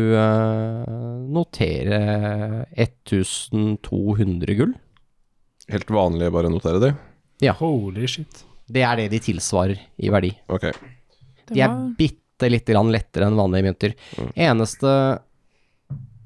notere 1.35 2.65
1200 2.77 4.55
gull. 4.55 4.73
Helt 5.67 5.89
vanlig, 5.91 6.31
bare 6.31 6.49
notere 6.53 6.79
de. 6.79 6.93
Ja. 7.43 7.51
Holy 7.59 8.05
shit. 8.07 8.43
Det 8.71 8.81
er 8.85 8.95
det 8.95 9.09
de 9.11 9.19
tilsvarer 9.19 9.79
i 9.99 10.09
verdi. 10.13 10.31
Ok. 10.49 10.69
De 11.51 11.59
er 11.61 11.73
bitte 11.97 12.21
lite 12.43 12.73
litt 12.75 12.91
lettere 12.91 13.27
enn 13.29 13.37
vanlige 13.39 13.63
mynter. 13.67 13.95
Mm. 14.19 14.31
Eneste 14.35 14.91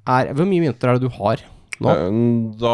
er 0.09 0.33
Hvor 0.33 0.47
mye 0.49 0.63
mynter 0.63 0.89
er 0.89 0.97
det 0.97 1.05
du 1.05 1.13
har 1.19 1.43
nå? 1.79 1.89
Eh, 1.89 2.57
Da, 2.59 2.73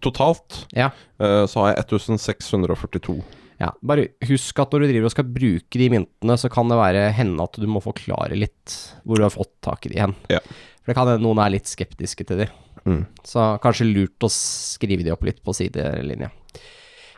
totalt 0.00 0.66
Ja. 0.72 0.90
eh, 1.20 1.46
så 1.46 1.60
har 1.60 1.74
jeg 1.74 1.84
1642. 2.18 3.22
Ja, 3.60 3.72
bare 3.84 4.08
husk 4.24 4.58
at 4.58 4.72
når 4.72 4.80
du 4.80 4.86
driver 4.88 5.04
og 5.04 5.12
skal 5.12 5.24
bruke 5.28 5.76
de 5.78 5.90
myntene, 5.92 6.38
så 6.40 6.48
kan 6.50 6.66
det 6.68 6.78
være 6.80 7.12
hende 7.12 7.42
at 7.44 7.52
du 7.60 7.66
må 7.68 7.82
forklare 7.84 8.32
litt 8.38 8.94
hvor 9.04 9.16
du 9.20 9.22
har 9.26 9.30
fått 9.34 9.52
tak 9.60 9.84
i 9.84 9.90
de 9.90 10.00
hen. 10.00 10.14
Ja. 10.32 10.40
For 10.80 10.86
det 10.88 10.96
kan 10.96 11.06
hende 11.10 11.20
noen 11.26 11.38
er 11.44 11.52
litt 11.52 11.68
skeptiske 11.68 12.24
til 12.24 12.38
de. 12.38 12.48
Mm. 12.88 13.02
Så 13.22 13.60
kanskje 13.60 13.90
lurt 13.92 14.24
å 14.24 14.30
skrive 14.32 15.04
de 15.04 15.12
opp 15.12 15.22
litt 15.28 15.42
på 15.44 15.52
sidelinja. 15.52 16.30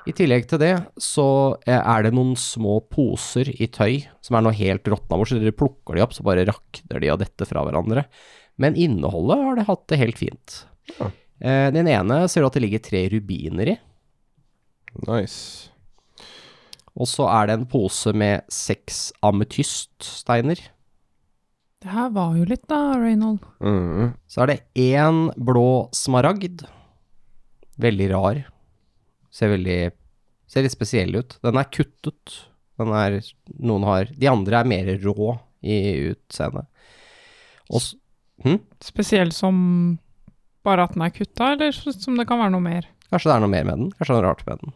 I 0.08 0.12
tillegg 0.18 0.48
til 0.50 0.58
det 0.58 0.72
så 1.00 1.24
eh, 1.62 1.78
er 1.78 2.06
det 2.06 2.14
noen 2.16 2.34
små 2.38 2.80
poser 2.90 3.48
i 3.54 3.68
tøy 3.70 4.00
som 4.24 4.34
er 4.38 4.44
noe 4.46 4.56
helt 4.56 4.88
råtna 4.90 5.18
bort, 5.18 5.30
så 5.30 5.38
dere 5.38 5.54
plukker 5.54 5.94
de 5.94 6.02
opp, 6.02 6.14
så 6.16 6.24
bare 6.26 6.46
rakner 6.48 7.02
de 7.04 7.10
av 7.12 7.20
dette 7.22 7.46
fra 7.46 7.62
hverandre. 7.66 8.04
Men 8.58 8.74
innholdet 8.78 9.44
har 9.46 9.58
det 9.58 9.68
hatt 9.68 9.84
det 9.92 10.00
helt 10.02 10.18
fint. 10.18 10.56
Ja. 10.98 11.10
Eh, 11.38 11.68
Den 11.74 11.90
ene 11.90 12.24
ser 12.28 12.42
du 12.42 12.50
at 12.50 12.58
det 12.58 12.64
ligger 12.66 12.82
tre 12.82 13.04
rubiner 13.14 13.74
i. 13.76 13.78
Nice. 15.06 15.70
Og 16.92 17.08
så 17.08 17.24
er 17.30 17.48
det 17.48 17.54
en 17.56 17.68
pose 17.70 18.12
med 18.12 18.42
seks 18.52 19.12
ametyststeiner. 19.24 20.60
Det 21.82 21.90
her 21.90 22.10
var 22.14 22.36
jo 22.36 22.44
litt, 22.46 22.66
da, 22.70 22.98
Reynold. 23.00 23.40
Mm. 23.64 24.12
Så 24.30 24.42
er 24.44 24.52
det 24.52 24.58
én 24.78 25.24
blå 25.34 25.88
smaragd. 25.96 26.66
Veldig 27.82 28.10
rar. 28.12 28.42
Ser 29.32 29.52
veldig 29.54 29.80
Ser 30.52 30.66
litt 30.66 30.74
spesiell 30.74 31.14
ut. 31.16 31.38
Den 31.40 31.56
er 31.56 31.68
kuttet. 31.72 32.34
Den 32.76 32.90
er 32.92 33.14
Noen 33.56 33.86
har 33.88 34.10
De 34.12 34.28
andre 34.28 34.58
er 34.60 34.68
mer 34.68 34.90
rå 35.00 35.32
i 35.64 35.76
utseendet. 36.10 36.66
Og 37.72 37.86
hm? 38.44 38.58
Spesiell 38.84 39.32
som 39.32 39.56
bare 40.66 40.84
at 40.86 40.96
den 40.96 41.06
er 41.06 41.14
kutta, 41.14 41.54
eller 41.54 41.72
som 41.72 42.18
det 42.18 42.26
kan 42.28 42.40
være 42.42 42.52
noe 42.54 42.64
mer. 42.64 42.88
Kanskje 43.08 43.30
det 43.30 43.34
er 43.36 43.44
noe 43.44 43.52
mer 43.52 43.66
med 43.68 43.78
den. 43.78 43.92
Kanskje 43.96 44.12
det 44.12 44.18
er 44.18 44.22
noe 44.22 44.28
rart 44.28 44.44
med 44.48 44.62
den. 44.62 44.74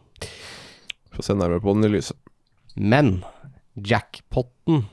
Få 1.15 1.25
se 1.25 1.35
nærmere 1.37 1.63
på 1.63 1.75
den 1.75 1.87
i 1.87 1.91
lyset. 1.93 2.17
Men 2.77 3.11
jackpotten 3.77 4.85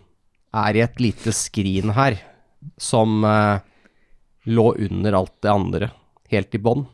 er 0.55 0.77
i 0.77 0.83
et 0.85 1.01
lite 1.03 1.35
skrin 1.37 1.93
her, 1.97 2.17
som 2.81 3.25
eh, 3.29 3.65
lå 4.49 4.67
under 4.87 5.19
alt 5.19 5.35
det 5.45 5.53
andre, 5.53 5.91
helt 6.33 6.57
i 6.57 6.63
bånn. 6.63 6.87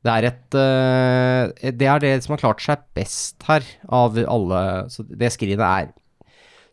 Det 0.00 0.12
er 0.12 0.26
et 0.30 0.56
uh, 0.56 1.70
Det 1.76 1.88
er 1.92 2.02
det 2.02 2.12
som 2.24 2.34
har 2.34 2.42
klart 2.42 2.62
seg 2.64 2.84
best 2.96 3.42
her, 3.48 3.66
av 3.92 4.16
alle 4.16 4.62
Så 4.92 5.04
det 5.04 5.32
skrinet 5.34 5.64
er 5.66 5.90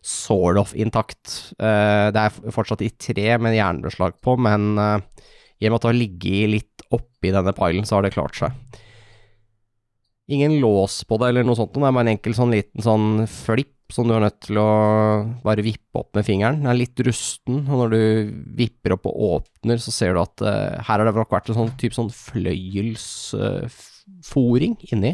sort 0.08 0.56
of 0.60 0.70
intakt. 0.78 1.52
Uh, 1.58 2.08
det 2.14 2.22
er 2.22 2.54
fortsatt 2.54 2.84
i 2.86 2.92
tre 2.94 3.34
med 3.42 3.56
jernbeslag 3.56 4.14
på, 4.24 4.36
men 4.40 4.78
uh, 4.78 5.00
i 5.58 5.66
og 5.66 5.72
med 5.72 5.76
at 5.76 5.82
det 5.82 5.90
har 5.90 5.98
ligget 5.98 6.52
litt 6.54 6.84
oppi 6.94 7.32
denne 7.34 7.52
pilen, 7.52 7.84
så 7.84 7.98
har 7.98 8.06
det 8.06 8.14
klart 8.14 8.38
seg. 8.38 8.54
Ingen 10.32 10.58
lås 10.62 11.02
på 11.08 11.18
det 11.20 11.32
eller 11.32 11.44
noe 11.44 11.58
sånt, 11.58 11.74
det 11.74 11.82
er 11.82 11.90
bare 11.90 12.06
en 12.06 12.12
enkel 12.14 12.36
sånn 12.36 12.54
liten 12.54 12.84
sånn 12.84 13.26
flipp 13.32 13.74
som 13.92 14.08
du 14.08 14.12
er 14.12 14.20
nødt 14.20 14.42
til 14.44 14.58
å 14.60 14.64
bare 15.44 15.62
vippe 15.64 15.96
opp 15.96 16.14
med 16.16 16.24
fingeren. 16.26 16.58
Den 16.60 16.70
er 16.72 16.76
litt 16.76 17.00
rusten, 17.06 17.56
og 17.64 17.78
når 17.82 17.88
du 17.94 18.02
vipper 18.58 18.92
opp 18.98 19.04
og 19.08 19.14
åpner, 19.28 19.76
så 19.80 19.90
ser 19.94 20.10
du 20.14 20.20
at 20.20 20.36
uh, 20.44 20.76
her 20.84 20.98
har 21.00 21.06
det 21.08 21.16
nok 21.16 21.32
vært 21.32 21.48
en 21.48 21.58
sånn 21.62 21.76
type 21.80 21.94
sånn 21.96 22.12
fløyelsforing 22.12 24.74
inni. 24.92 25.12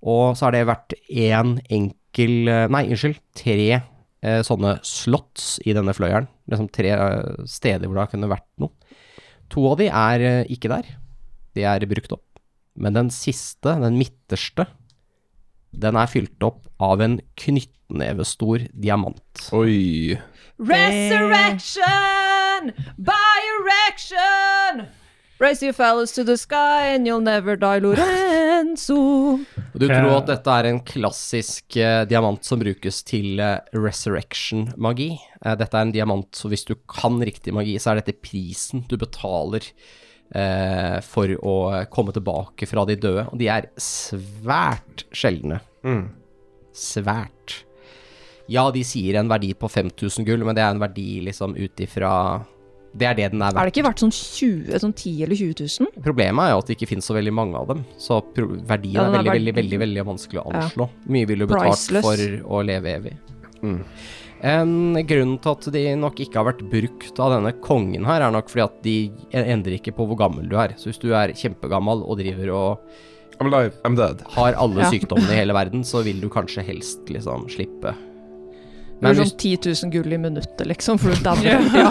Og 0.00 0.36
så 0.38 0.42
har 0.46 0.52
det 0.54 0.70
vært 0.70 0.90
én 1.10 1.50
enkel 1.66 2.48
uh, 2.48 2.70
Nei, 2.70 2.90
unnskyld, 2.94 3.18
tre 3.36 3.70
eh, 3.74 4.42
sånne 4.46 4.72
slots 4.86 5.58
i 5.66 5.74
denne 5.76 5.94
fløyelen. 5.96 6.28
Liksom 6.50 6.68
tre 6.74 6.90
steder 7.50 7.86
hvor 7.86 7.96
det 7.98 8.04
har 8.06 8.12
kunnet 8.14 8.32
vært 8.32 8.50
noe. 8.62 8.72
To 9.50 9.60
av 9.72 9.76
de 9.82 9.86
er 9.90 10.18
ikke 10.50 10.70
der. 10.70 10.86
De 11.58 11.62
er 11.66 11.90
brukt 11.90 12.12
opp. 12.14 12.28
Men 12.78 12.94
den 12.94 13.10
siste, 13.10 13.74
den 13.82 13.98
midterste, 13.98 14.64
den 15.72 15.96
er 15.96 16.06
fylt 16.10 16.42
opp 16.44 16.66
av 16.82 17.00
en 17.04 17.20
knyttnevestor 17.40 18.66
diamant. 18.72 19.50
Oi. 19.56 20.18
Resurrection! 20.58 22.72
By 22.98 23.36
erection! 23.60 24.88
Raise 25.40 25.62
your 25.62 25.72
fellows 25.72 26.12
to 26.12 26.22
the 26.22 26.36
sky 26.36 26.92
and 26.92 27.06
you'll 27.06 27.24
never 27.24 27.56
die, 27.56 27.78
Lorenzo. 27.80 29.40
Du 29.72 29.86
tror 29.88 30.18
at 30.18 30.28
dette 30.28 30.52
er 30.52 30.68
en 30.68 30.82
klassisk 30.84 31.78
eh, 31.80 32.02
diamant 32.04 32.44
som 32.44 32.60
brukes 32.60 33.00
til 33.08 33.40
eh, 33.40 33.56
resurrection-magi. 33.72 35.14
Eh, 35.40 35.56
dette 35.56 35.78
er 35.78 35.86
en 35.86 35.94
diamant, 35.96 36.28
så 36.36 36.50
hvis 36.52 36.66
du 36.68 36.74
kan 36.84 37.16
riktig 37.24 37.56
magi, 37.56 37.78
så 37.80 37.94
er 37.94 38.02
dette 38.02 38.18
prisen 38.20 38.84
du 38.90 38.98
betaler 39.00 39.64
eh, 39.64 39.96
for 41.02 41.26
å 41.42 41.54
komme 41.90 42.12
tilbake 42.14 42.66
fra 42.70 42.84
de 42.86 42.94
døde. 43.02 43.24
Og 43.32 43.38
de 43.40 43.48
er 43.50 43.66
svært 43.82 45.04
sjeldne. 45.10 45.60
Svært. 46.76 47.64
Ja, 48.50 48.68
de 48.74 48.82
sier 48.86 49.18
en 49.20 49.28
verdi 49.30 49.52
på 49.58 49.68
5000 49.70 50.26
gull, 50.26 50.42
men 50.46 50.56
det 50.58 50.62
er 50.64 50.72
en 50.74 50.82
verdi 50.82 51.20
liksom 51.26 51.52
ut 51.58 51.82
ifra 51.84 52.12
Det 52.90 53.06
er 53.06 53.14
det 53.14 53.28
den 53.30 53.42
er 53.46 53.52
verdt. 53.54 53.60
Er 53.62 53.68
det 53.68 53.74
ikke 53.76 53.84
verdt 53.86 54.00
sånn 54.02 54.10
20, 54.14 54.78
sånn 54.82 54.94
10 54.98 55.20
eller 55.22 55.38
20 55.38 55.68
000? 55.86 55.90
Problemet 56.02 56.42
er 56.48 56.50
jo 56.56 56.62
at 56.62 56.66
det 56.70 56.74
ikke 56.74 56.88
finnes 56.90 57.06
så 57.06 57.14
veldig 57.14 57.34
mange 57.36 57.54
av 57.60 57.68
dem, 57.70 57.84
så 58.02 58.18
pro 58.34 58.48
verdien 58.66 58.96
Ja, 58.98 59.04
er 59.06 59.12
veldig, 59.14 59.30
er 59.30 59.36
veldig, 59.36 59.54
veldig, 59.54 59.54
veldig, 59.60 59.78
veldig 59.84 60.06
vanskelig 60.08 60.40
å 60.42 60.46
Ja. 60.50 60.62
anslå. 60.64 60.88
Mye 61.06 61.28
ville 61.30 61.46
du 61.46 61.52
betalt 61.54 61.70
Priceless. 61.70 62.02
for 62.08 62.16
å 62.58 62.64
leve 62.66 62.94
evig. 62.98 63.14
Mm. 63.62 63.84
En 64.42 64.94
grunn 65.04 65.34
til 65.42 65.50
at 65.52 65.66
de 65.74 65.82
nok 66.00 66.20
ikke 66.24 66.38
har 66.40 66.46
vært 66.48 66.62
brukt 66.72 67.18
av 67.20 67.34
denne 67.34 67.52
kongen 67.60 68.06
her, 68.08 68.22
er 68.24 68.32
nok 68.32 68.48
fordi 68.48 68.64
at 68.64 68.78
de 68.86 68.94
endrer 69.36 69.76
ikke 69.76 69.92
på 69.96 70.06
hvor 70.08 70.16
gammel 70.16 70.48
du 70.48 70.56
er. 70.56 70.72
Så 70.80 70.88
hvis 70.88 71.00
du 71.02 71.10
er 71.12 71.34
kjempegammel 71.36 72.00
og 72.06 72.16
driver 72.22 72.52
og 72.56 73.40
I'm 73.40 73.48
alive, 73.48 73.72
I'm 73.84 73.96
dead. 73.96 74.20
har 74.36 74.52
alle 74.52 74.82
Ja. 74.82 74.90
sykdommene 74.90 75.32
i 75.32 75.40
hele 75.40 75.52
verden, 75.56 75.80
så 75.84 76.02
vil 76.04 76.20
du 76.20 76.28
kanskje 76.28 76.64
helst 76.64 77.08
liksom 77.08 77.48
slippe. 77.48 77.94
Men 79.00 79.16
sånn 79.16 79.26
hvis, 79.30 79.36
10 79.40 79.86
000 79.86 79.92
gull 79.94 80.12
i 80.12 80.18
minuttet, 80.20 80.66
liksom, 80.68 80.98
for 81.00 81.14
du 81.14 81.22
dauer. 81.26 81.62
Ja. 81.72 81.90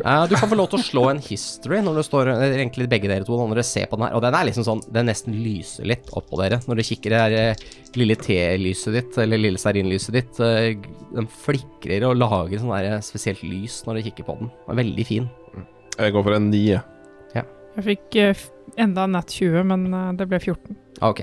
eh, 0.00 0.22
du 0.30 0.34
kan 0.38 0.48
få 0.48 0.56
lov 0.56 0.70
til 0.72 0.80
å 0.80 0.84
slå 0.86 1.02
en 1.10 1.20
history 1.20 1.80
når 1.84 1.98
du 2.00 2.02
står 2.06 2.30
er 2.32 2.44
Egentlig 2.56 2.86
begge 2.88 3.10
dere 3.10 3.26
to, 3.28 3.36
når 3.36 3.58
dere 3.60 3.66
ser 3.68 3.88
på 3.90 3.98
den 4.00 4.06
her. 4.08 4.14
Og 4.16 4.22
den 4.24 4.36
er 4.38 4.46
liksom 4.48 4.64
sånn 4.64 4.80
Den 4.94 5.10
nesten 5.10 5.36
lyser 5.36 5.84
litt 5.90 6.08
oppå 6.16 6.40
dere. 6.40 6.62
Når 6.64 6.80
dere 6.80 6.88
kikker 6.88 7.12
det 7.16 7.20
her 7.24 7.36
eh, 7.42 7.64
lille 8.00 8.16
T-lyset 8.16 8.96
ditt, 8.96 9.18
eller 9.20 9.42
lille 9.42 9.60
stearinlyset 9.60 10.16
ditt, 10.16 10.40
eh, 10.46 10.70
den 11.12 11.28
flikrer 11.44 12.06
og 12.08 12.16
lager 12.20 12.62
sånn 12.62 12.72
der 12.76 12.88
eh, 12.94 13.02
spesielt 13.04 13.42
lys 13.44 13.82
når 13.84 13.98
dere 14.00 14.08
kikker 14.08 14.28
på 14.30 14.38
den. 14.40 14.48
Den 14.64 14.72
er 14.76 14.80
veldig 14.84 15.06
fin. 15.10 15.28
Jeg 16.00 16.14
går 16.16 16.24
for 16.24 16.38
en 16.38 16.48
ni. 16.52 16.64
Ja. 16.72 16.86
Jeg 17.76 17.84
fikk 17.86 18.16
eh, 18.18 18.40
enda 18.82 19.04
nett 19.06 19.30
20, 19.36 19.60
men 19.68 19.84
eh, 19.94 20.08
det 20.18 20.26
ble 20.32 20.40
14. 20.42 20.72
Ah, 21.04 21.12
Ok. 21.12 21.20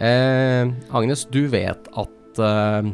Eh, 0.00 0.68
Agnes, 0.96 1.24
du 1.32 1.42
vet 1.52 1.88
at 2.00 2.40
eh, 2.40 2.90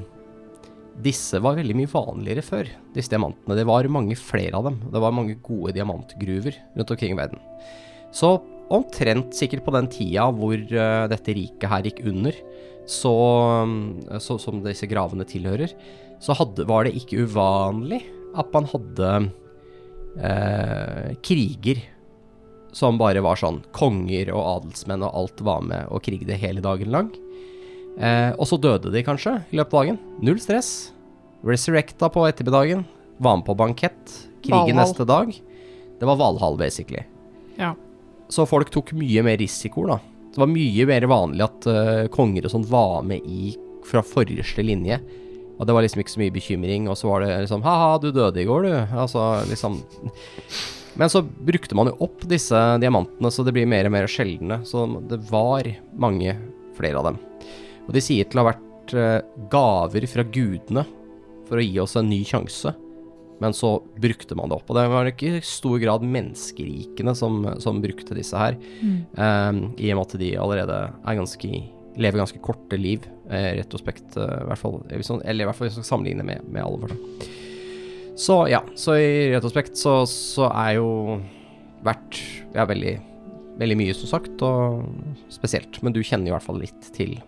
disse 1.04 1.38
var 1.42 1.58
veldig 1.58 1.76
mye 1.76 1.90
vanligere 1.90 2.44
før, 2.44 2.68
disse 2.94 3.12
diamantene. 3.12 3.56
Det 3.58 3.66
var 3.68 3.88
mange 3.92 4.16
flere 4.18 4.56
av 4.56 4.68
dem. 4.68 4.78
Det 4.92 5.02
var 5.02 5.14
mange 5.14 5.36
gode 5.44 5.74
diamantgruver 5.76 6.56
rundt 6.76 6.92
omkring 6.94 7.14
i 7.14 7.18
verden. 7.18 7.42
Så 8.14 8.38
omtrent 8.72 9.36
sikkert 9.36 9.64
på 9.66 9.74
den 9.76 9.90
tida 9.92 10.26
hvor 10.34 10.56
eh, 10.56 11.04
dette 11.12 11.36
riket 11.36 11.70
her 11.70 11.86
gikk 11.86 12.02
under, 12.08 12.38
så, 12.86 13.14
mm, 13.66 14.20
så 14.22 14.38
som 14.42 14.62
disse 14.64 14.88
gravene 14.90 15.26
tilhører, 15.28 15.74
så 16.22 16.36
hadde, 16.38 16.64
var 16.68 16.86
det 16.86 16.96
ikke 16.96 17.26
uvanlig 17.26 18.00
at 18.36 18.48
man 18.54 18.68
hadde 18.70 19.10
eh, 20.16 21.12
kriger 21.24 21.82
som 22.76 22.98
bare 23.00 23.22
var 23.24 23.38
sånn 23.40 23.62
konger 23.76 24.30
og 24.34 24.42
adelsmenn 24.58 25.04
og 25.06 25.14
alt 25.20 25.44
var 25.44 25.62
med 25.64 25.92
og 25.92 26.02
krigde 26.04 26.36
hele 26.36 26.64
dagen 26.64 26.92
lang. 26.92 27.12
Eh, 27.96 28.32
og 28.36 28.44
så 28.48 28.58
døde 28.60 28.92
de 28.92 29.02
kanskje 29.06 29.38
i 29.50 29.58
løpet 29.58 29.72
av 29.72 29.84
dagen. 29.84 29.98
Null 30.24 30.40
stress. 30.42 30.92
Resurrecta 31.46 32.10
på 32.12 32.26
ettermiddagen. 32.28 32.84
Var 33.18 33.38
med 33.38 33.46
på 33.46 33.56
bankett. 33.56 34.16
Krigen 34.44 34.76
Valhall. 34.76 34.82
neste 34.82 35.06
dag. 35.08 35.32
Det 35.98 36.08
var 36.08 36.18
Valhall, 36.20 36.58
basically. 36.60 37.04
Ja. 37.56 37.72
Så 38.28 38.44
folk 38.48 38.70
tok 38.74 38.92
mye 38.92 39.22
mer 39.24 39.38
risikoer, 39.40 39.94
da. 39.94 39.98
Det 40.34 40.42
var 40.42 40.50
mye 40.52 40.86
mer 40.90 41.06
vanlig 41.08 41.44
at 41.46 41.68
eh, 41.72 42.08
konger 42.12 42.44
og 42.44 42.52
sånn 42.52 42.66
var 42.68 43.06
med 43.06 43.24
i 43.24 43.54
fra 43.86 44.02
forreste 44.04 44.64
linje. 44.66 44.98
Og 45.56 45.64
det 45.64 45.72
var 45.72 45.86
liksom 45.86 46.02
ikke 46.02 46.12
så 46.12 46.20
mye 46.20 46.34
bekymring, 46.34 46.88
og 46.90 46.98
så 47.00 47.08
var 47.08 47.24
det 47.24 47.30
liksom 47.46 47.62
Ha-ha, 47.64 47.94
du 48.02 48.10
døde 48.12 48.42
i 48.42 48.48
går, 48.48 48.66
du. 48.66 48.74
Altså 48.98 49.22
liksom 49.48 49.78
Men 50.96 51.08
så 51.12 51.22
brukte 51.22 51.76
man 51.76 51.88
jo 51.90 51.96
opp 52.04 52.24
disse 52.28 52.56
diamantene, 52.82 53.30
så 53.32 53.44
det 53.44 53.52
blir 53.56 53.68
mer 53.68 53.88
og 53.88 53.92
mer 53.96 54.08
sjeldne. 54.10 54.60
Så 54.68 54.84
det 55.08 55.18
var 55.30 55.68
mange 55.96 56.36
flere 56.76 57.00
av 57.00 57.10
dem. 57.10 57.18
Og 57.86 57.94
de 57.94 58.02
sier 58.02 58.28
til 58.28 58.40
å 58.40 58.44
ha 58.44 58.50
vært 58.52 58.96
eh, 58.96 59.20
gaver 59.52 60.08
fra 60.10 60.26
gudene 60.26 60.84
for 61.46 61.60
å 61.60 61.64
gi 61.64 61.78
oss 61.82 61.96
en 61.98 62.10
ny 62.10 62.20
sjanse. 62.26 62.74
Men 63.42 63.52
så 63.52 63.76
brukte 64.00 64.36
man 64.38 64.48
det 64.48 64.56
opp. 64.56 64.70
Og 64.72 64.78
det 64.78 64.86
var 64.90 65.08
ikke 65.10 65.36
i 65.36 65.44
stor 65.44 65.76
grad 65.82 66.04
menneskerikene 66.06 67.12
som, 67.18 67.42
som 67.62 67.82
brukte 67.84 68.16
disse 68.16 68.36
her. 68.40 68.56
eh, 69.16 69.64
I 69.76 69.92
og 69.92 69.98
med 70.00 70.04
at 70.06 70.20
de 70.22 70.36
allerede 70.40 70.78
er 70.90 71.18
ganske 71.20 71.50
lever 71.96 72.20
ganske 72.20 72.38
korte 72.44 72.76
liv, 72.76 73.06
eh, 73.30 73.54
retrospekt, 73.56 74.16
uh, 74.16 74.42
i 74.42 74.46
hvert 74.50 74.60
fall. 74.60 74.80
Eller 75.24 75.44
i 75.44 75.48
hvert 75.48 75.56
fall 75.56 75.70
sammenligne 75.72 76.24
med, 76.26 76.44
med 76.44 76.62
alvor. 76.62 76.92
Så 78.16 78.46
ja, 78.48 78.62
så 78.76 78.96
i 78.96 79.32
retrospekt 79.34 79.76
så, 79.76 79.98
så 80.08 80.48
er 80.48 80.76
jo 80.78 80.90
vært 81.84 82.20
ja, 82.54 82.64
veldig, 82.68 82.94
veldig 83.60 83.78
mye, 83.80 83.96
som 83.96 84.12
sagt, 84.12 84.44
og 84.44 84.86
spesielt. 85.32 85.80
Men 85.84 85.96
du 85.96 86.02
kjenner 86.02 86.32
i 86.32 86.36
hvert 86.36 86.46
fall 86.46 86.60
litt 86.62 86.92
til, 86.96 87.18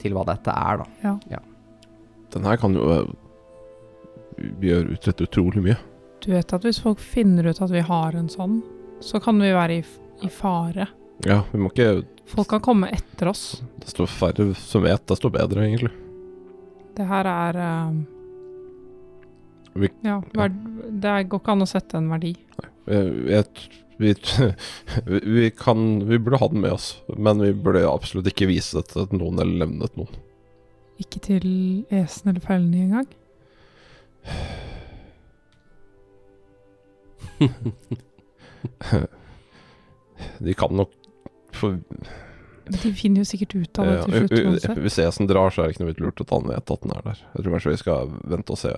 til 0.00 0.14
hva 0.16 0.24
dette 0.28 0.52
er, 0.54 0.82
da. 0.82 1.40
Den 2.34 2.44
her 2.44 2.56
kan 2.60 2.74
jo 2.76 2.84
øh, 2.92 3.08
gjøre 4.62 4.92
utrette 4.96 5.24
utrolig 5.28 5.62
mye. 5.64 5.78
Du 6.24 6.30
vet 6.34 6.52
at 6.52 6.64
hvis 6.66 6.80
folk 6.82 7.00
finner 7.02 7.46
ut 7.50 7.60
at 7.62 7.70
vi 7.72 7.80
har 7.86 8.16
en 8.18 8.28
sånn, 8.32 8.58
så 9.04 9.20
kan 9.22 9.38
vi 9.40 9.52
være 9.54 9.78
i, 9.80 9.84
i 10.26 10.30
fare. 10.32 10.88
Ja, 11.26 11.42
vi 11.52 11.58
må 11.62 11.70
ikke 11.72 12.04
Folk 12.28 12.50
kan 12.52 12.60
komme 12.60 12.90
etter 12.92 13.30
oss. 13.30 13.62
Det 13.80 13.88
står 13.88 14.10
færre 14.12 14.50
som 14.60 14.82
vet, 14.84 15.14
står 15.16 15.30
bedre, 15.32 15.62
egentlig. 15.64 15.88
Det 16.98 17.06
her 17.08 17.24
er 17.30 17.56
uh, 17.56 17.94
Vi- 19.80 19.88
Ja, 20.04 20.18
verd, 20.36 20.58
det 21.00 21.08
er- 21.08 21.24
går 21.24 21.40
ikke 21.40 21.52
an 21.54 21.64
å 21.64 21.68
sette 21.70 21.96
en 21.96 22.10
verdi. 22.12 22.34
Nei. 22.58 22.68
Jeg, 22.92 23.14
jeg, 23.30 23.46
vi, 24.00 24.14
vi, 25.06 25.50
kan 25.50 26.08
Vi 26.08 26.18
burde 26.18 26.38
ha 26.38 26.48
den 26.48 26.60
med 26.60 26.72
oss, 26.72 27.02
men 27.16 27.42
vi 27.42 27.52
burde 27.52 27.82
absolutt 27.90 28.30
ikke 28.30 28.46
vise 28.46 28.78
det 28.78 28.92
til 28.92 29.18
noen 29.18 29.40
eller 29.42 29.66
nevne 29.66 29.82
det 29.82 29.90
til 29.94 30.04
noen. 30.04 30.14
Ikke 31.02 31.20
til 31.22 31.48
Esen 31.94 32.30
eller 32.30 32.42
Fellene 32.42 32.78
engang. 32.86 33.08
De 40.38 40.54
kan 40.54 40.74
nok 40.74 40.90
få 41.54 41.70
Men 41.70 42.80
de 42.82 42.92
finner 42.92 43.22
jo 43.22 43.24
sikkert 43.24 43.54
ut 43.54 43.78
av 43.80 43.86
det 43.86 43.98
til 44.02 44.12
slutt 44.12 44.32
uansett. 44.44 44.80
Hvis 44.84 44.98
Esen 45.00 45.28
drar, 45.30 45.50
så 45.50 45.62
er 45.62 45.66
det 45.68 45.72
ikke 45.76 45.84
noe 45.84 45.92
vits 45.92 46.02
lurt 46.04 46.20
at 46.20 46.32
han 46.34 46.48
vet 46.50 46.72
at 46.74 46.82
den 46.84 46.92
er 46.92 47.02
der. 47.06 47.18
Jeg 47.32 47.40
tror 47.44 47.54
kanskje 47.54 47.72
vi 47.72 47.82
skal 47.82 48.10
vente 48.28 48.52
og 48.52 48.60
se 48.60 48.72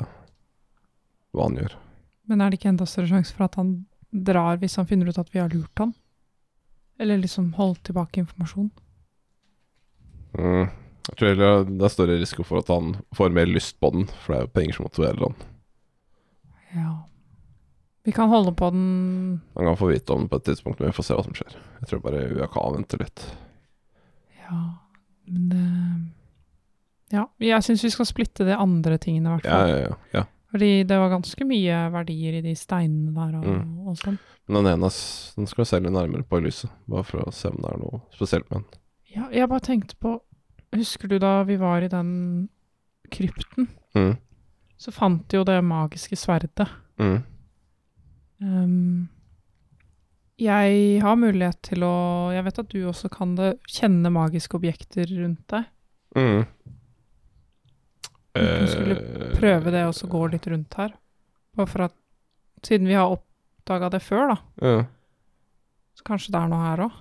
hva 1.34 1.42
han 1.48 1.58
gjør. 1.58 1.72
Men 2.30 2.36
er 2.38 2.46
det 2.52 2.60
ikke 2.60 2.70
enda 2.70 2.86
større 2.86 3.10
sjanse 3.10 3.34
for 3.34 3.48
at 3.48 3.58
han 3.58 3.70
drar 4.10 4.60
hvis 4.60 4.76
han 4.80 4.88
finner 4.90 5.10
ut 5.10 5.18
at 5.20 5.30
vi 5.34 5.40
har 5.42 5.52
lurt 5.52 5.78
han? 5.78 5.94
Eller 7.00 7.20
liksom 7.22 7.52
holdt 7.56 7.84
tilbake 7.88 8.20
informasjon? 8.20 8.70
Mm. 10.38 10.68
Jeg 11.10 11.16
tror 11.16 11.30
heller 11.32 11.64
det 11.66 11.86
er 11.86 11.92
større 11.92 12.18
risiko 12.20 12.44
for 12.46 12.60
at 12.60 12.68
han 12.70 12.92
får 13.16 13.32
mer 13.34 13.48
lyst 13.48 13.78
på 13.80 13.90
den, 13.94 14.04
for 14.20 14.34
det 14.34 14.38
er 14.38 14.44
jo 14.44 14.52
penger 14.58 14.76
som 14.76 14.86
motiverer 14.86 15.24
han. 15.24 15.38
Ja. 16.76 16.90
Vi 18.06 18.12
kan 18.16 18.30
holde 18.30 18.52
på 18.56 18.70
den 18.70 19.40
Han 19.54 19.66
kan 19.66 19.76
få 19.76 19.90
vite 19.90 20.12
om 20.12 20.22
den 20.22 20.28
på 20.28 20.36
et 20.36 20.44
tidspunkt, 20.44 20.80
men 20.80 20.88
vi 20.88 20.96
får 20.96 21.08
se 21.08 21.16
hva 21.16 21.24
som 21.26 21.36
skjer. 21.36 21.56
Jeg 21.80 21.90
tror 21.90 22.02
bare 22.04 22.28
UAK 22.30 22.56
venter 22.76 23.02
litt. 23.02 23.24
Ja, 24.44 24.60
men 25.26 25.48
det 25.50 25.66
Ja, 27.10 27.24
jeg 27.42 27.66
syns 27.66 27.82
vi 27.84 27.90
skal 27.90 28.06
splitte 28.06 28.46
de 28.46 28.54
andre 28.54 28.98
tingene, 29.02 29.32
i 29.32 29.40
hvert 29.40 29.48
Ja, 29.50 29.66
ja, 29.66 29.78
ja, 29.88 29.96
ja. 30.14 30.24
Fordi 30.50 30.70
det 30.88 30.96
var 30.98 31.12
ganske 31.12 31.44
mye 31.46 31.76
verdier 31.94 32.38
i 32.38 32.42
de 32.42 32.54
steinene 32.58 33.12
der 33.14 33.36
og, 33.38 33.44
Mm. 33.46 33.88
og 33.88 33.96
sånn. 34.00 34.18
Men 34.48 34.64
den 34.64 34.72
ene 34.72 34.90
den 35.36 35.46
skal 35.46 35.62
vi 35.62 35.68
se 35.70 35.78
litt 35.80 35.92
nærmere 35.94 36.24
på 36.26 36.38
i 36.40 36.46
lyset. 36.48 36.70
Bare 36.88 37.04
for 37.06 37.22
å 37.22 37.32
se 37.32 37.48
om 37.48 37.56
det 37.62 37.70
er 37.70 37.78
noe 37.78 38.00
spesielt 38.16 38.50
med 38.50 38.62
den. 38.64 38.80
Ja, 39.14 39.28
jeg 39.30 39.48
bare 39.48 39.60
tenkte 39.60 39.96
på 40.00 40.20
Husker 40.72 41.08
du 41.08 41.18
da 41.18 41.42
vi 41.42 41.56
var 41.58 41.82
i 41.82 41.88
den 41.88 42.48
krypten? 43.10 43.66
Mm. 43.94 44.16
Så 44.78 44.92
fant 44.94 45.26
de 45.28 45.36
jo 45.40 45.44
det 45.44 45.56
magiske 45.66 46.14
sverdet. 46.16 46.68
Mm. 46.98 47.22
Um, 48.40 49.08
jeg 50.40 51.00
har 51.02 51.16
mulighet 51.20 51.58
til 51.66 51.82
å 51.84 52.30
Jeg 52.32 52.44
vet 52.46 52.58
at 52.62 52.68
du 52.72 52.78
også 52.88 53.10
kan 53.12 53.34
det. 53.36 53.58
Kjenne 53.68 54.12
magiske 54.14 54.56
objekter 54.56 55.10
rundt 55.10 55.42
deg. 55.52 55.66
Mm. 56.16 56.46
Du 58.34 58.66
skulle 58.70 58.96
Eh, 59.00 59.32
Prøve 59.40 59.70
det 59.74 59.84
og 59.88 59.94
så 59.96 60.06
gå 60.10 60.20
litt 60.30 60.46
rundt 60.46 60.74
her. 60.78 60.92
Bare 61.56 61.66
for 61.66 61.82
at 61.88 61.94
Siden 62.62 62.86
vi 62.86 62.92
har 62.94 63.08
oppdaga 63.08 63.88
det 63.90 64.02
før, 64.04 64.34
da. 64.34 64.36
Ja. 64.60 64.84
Så 65.96 66.04
kanskje 66.04 66.30
det 66.34 66.40
er 66.42 66.48
noe 66.52 66.60
her 66.66 66.82
òg. 66.84 66.92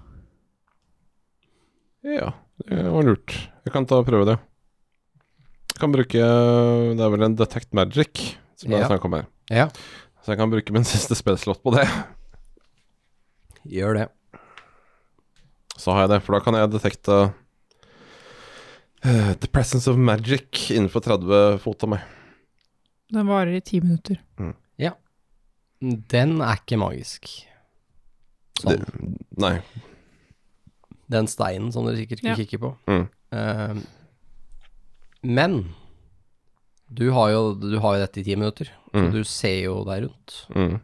ja, 2.07 2.29
det 2.69 2.85
var 2.93 3.03
lurt. 3.03 3.33
Jeg 3.65 3.73
kan 3.73 3.85
ta 3.85 3.99
og 3.99 4.07
prøve 4.07 4.25
det. 4.29 4.37
Jeg 5.73 5.81
kan 5.81 5.91
bruke 5.91 6.21
Det 6.95 7.03
er 7.03 7.11
vel 7.13 7.23
en 7.27 7.35
Detect 7.35 7.73
Magic 7.75 8.37
som 8.55 8.71
det 8.71 8.79
er 8.79 8.81
Ja. 8.85 8.87
snakk 8.87 9.05
om 9.05 9.13
her. 9.13 9.27
Ja, 9.49 9.67
Så 10.23 10.31
jeg 10.33 10.37
kan 10.37 10.49
bruke 10.51 10.71
min 10.73 10.83
siste 10.93 11.15
spillslott 11.15 11.61
på 11.63 11.71
det. 11.75 11.85
gjør 13.67 13.93
det. 13.99 14.07
Så 15.77 15.91
har 15.93 16.01
jeg 16.07 16.09
det, 16.09 16.23
for 16.23 16.33
da 16.35 16.39
kan 16.43 16.53
jeg 16.55 16.71
detekte 16.71 17.33
eh, 19.03 19.33
The 19.39 19.47
presence 19.47 19.87
of 19.89 19.97
magic 19.97 20.69
innenfor 20.71 21.01
30 21.05 21.59
fot 21.63 21.83
av 21.83 21.89
meg. 21.95 22.01
Den 23.11 23.27
varer 23.27 23.55
i 23.57 23.61
ti 23.65 23.79
minutter. 23.81 24.19
Ja 24.79 24.91
Den 25.81 26.41
er 26.41 26.59
ikke 26.59 26.77
magisk. 26.77 27.29
Sånn. 28.59 28.83
Det, 28.83 29.13
nei. 29.39 29.53
Den 31.09 31.25
steinen 31.31 31.71
som 31.73 31.85
dere 31.87 31.97
sikkert 31.97 32.23
Ja. 32.23 32.35
kikker 32.35 32.59
på. 32.59 32.73
Mm. 32.91 33.07
Uh, 33.33 33.79
men 35.23 35.55
du 36.91 37.09
har, 37.13 37.29
jo, 37.31 37.53
du 37.55 37.77
har 37.79 37.95
jo 37.97 38.01
dette 38.05 38.19
i 38.21 38.23
ti 38.25 38.35
minutter, 38.35 38.65
så 38.91 38.97
Mm. 39.05 39.11
du 39.13 39.23
ser 39.23 39.63
jo 39.63 39.83
deg 39.85 40.03
rundt. 40.07 40.35
Mm. 40.55 40.79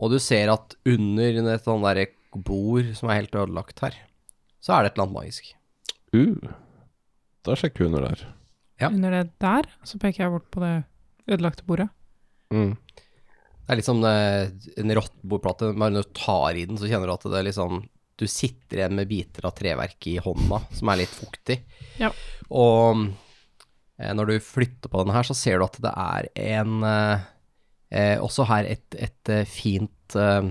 Og 0.00 0.10
du 0.10 0.18
ser 0.18 0.50
at 0.50 0.74
under 0.86 1.52
et 1.54 1.62
sånt 1.64 1.82
derre 1.84 2.06
bord 2.34 2.94
som 2.96 3.08
er 3.10 3.20
helt 3.22 3.34
ødelagt 3.34 3.78
her, 3.80 3.94
så 4.60 4.74
er 4.74 4.82
det 4.82 4.92
et 4.92 4.98
eller 4.98 5.06
annet 5.06 5.18
magisk. 5.20 5.54
Uh. 6.14 6.52
Da 7.46 7.56
sjekker 7.56 7.84
vi 7.84 7.90
under 7.90 8.08
der. 8.08 8.26
Ja. 8.80 8.88
Under 8.88 9.12
det 9.12 9.26
der, 9.40 9.68
så 9.84 10.00
peker 10.00 10.24
jeg 10.24 10.34
bort 10.34 10.50
på 10.52 10.62
det 10.64 10.74
ødelagte 11.30 11.64
bordet. 11.68 11.88
Mm. 12.52 12.74
Det 13.70 13.74
er 13.74 13.78
litt 13.78 13.86
som 13.86 14.02
en 14.02 14.92
rottbordplate, 14.98 15.68
bare 15.78 15.94
når 15.94 16.06
du 16.06 16.14
tar 16.16 16.56
i 16.58 16.64
den, 16.66 16.78
så 16.80 16.88
kjenner 16.90 17.06
du 17.06 17.14
at 17.14 17.26
det 17.30 17.38
er 17.38 17.46
liksom 17.46 17.84
Du 18.20 18.26
sitter 18.28 18.80
igjen 18.80 18.96
med 18.98 19.08
biter 19.08 19.46
av 19.48 19.54
treverk 19.56 20.06
i 20.10 20.18
hånda 20.20 20.58
som 20.76 20.90
er 20.92 20.98
litt 21.00 21.14
fuktig. 21.14 21.56
Ja. 21.96 22.10
Og 22.52 23.06
eh, 23.96 24.10
når 24.12 24.28
du 24.28 24.34
flytter 24.44 24.92
på 24.92 25.00
den 25.00 25.14
her, 25.14 25.24
så 25.24 25.32
ser 25.38 25.56
du 25.56 25.64
at 25.64 25.78
det 25.80 25.92
er 25.94 26.28
en 26.58 26.84
eh, 26.84 27.24
eh, 27.88 28.16
Også 28.20 28.44
her 28.50 28.68
et, 28.68 28.84
et 28.92 29.32
eh, 29.32 29.48
fint 29.48 30.18
eh, 30.20 30.50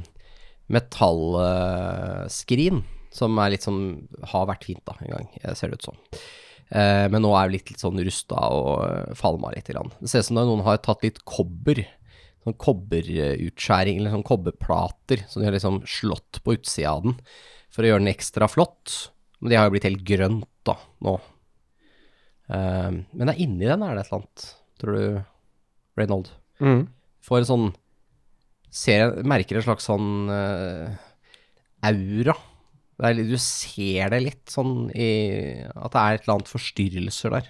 metallskrin, 0.73 2.81
som 3.13 3.37
er 3.41 3.53
litt 3.53 3.67
sånn 3.67 3.83
Har 4.33 4.49
vært 4.49 4.65
fint, 4.69 4.81
da, 4.89 4.97
en 5.03 5.13
gang, 5.17 5.29
eh, 5.43 5.53
ser 5.53 5.69
det 5.69 5.83
ut 5.83 5.91
som. 5.91 6.01
Eh, 6.09 6.48
men 7.09 7.23
nå 7.25 7.31
er 7.33 7.47
det 7.47 7.55
litt, 7.57 7.71
litt 7.73 7.81
sånn 7.81 8.01
rusta 8.05 8.41
og 8.53 8.83
eh, 8.85 9.15
falma 9.17 9.53
litt. 9.55 9.71
Det 9.71 10.11
ser 10.11 10.21
ut 10.21 10.29
som 10.29 10.37
noen 10.37 10.65
har 10.67 10.81
tatt 10.85 11.05
litt 11.05 11.23
kobber 11.25 11.81
sånn 12.45 12.55
kobberutskjæring, 12.61 13.99
eller 13.99 14.13
sånn 14.15 14.27
kobberplater, 14.27 15.25
som 15.27 15.41
de 15.41 15.49
har 15.49 15.55
liksom 15.55 15.81
slått 15.89 16.41
på 16.45 16.55
utsida 16.55 16.93
av 16.95 17.03
den, 17.05 17.17
for 17.73 17.83
å 17.83 17.91
gjøre 17.91 18.03
den 18.03 18.13
ekstra 18.13 18.47
flott. 18.51 19.11
Men 19.39 19.51
de 19.51 19.59
har 19.59 19.67
jo 19.67 19.75
blitt 19.75 19.87
helt 19.87 20.05
grønt 20.07 20.47
da, 20.67 20.75
nå. 21.05 21.17
Eh, 22.49 22.89
men 22.95 23.25
det 23.25 23.35
er 23.35 23.43
inni 23.43 23.67
den 23.69 23.85
er 23.85 23.95
det 23.95 24.05
et 24.05 24.11
eller 24.11 24.21
annet, 24.21 24.47
tror 24.81 24.97
du, 24.97 25.19
Reynold? 25.99 26.31
Mm. 26.63 26.81
Får 27.27 27.41
en 27.41 27.49
sånn, 27.49 27.67
ser, 28.71 29.19
merker 29.27 29.59
en 29.59 29.65
slags 29.65 29.87
sånn 29.89 30.31
uh, 30.31 30.95
aura. 31.85 32.35
Det 32.99 33.07
er, 33.07 33.21
du 33.29 33.37
ser 33.39 34.11
det 34.11 34.19
litt 34.25 34.51
sånn 34.51 34.89
i, 34.91 35.09
at 35.63 35.93
det 35.93 36.01
er 36.01 36.17
et 36.17 36.25
eller 36.25 36.35
annet 36.35 36.51
forstyrrelser 36.51 37.35
der. 37.37 37.45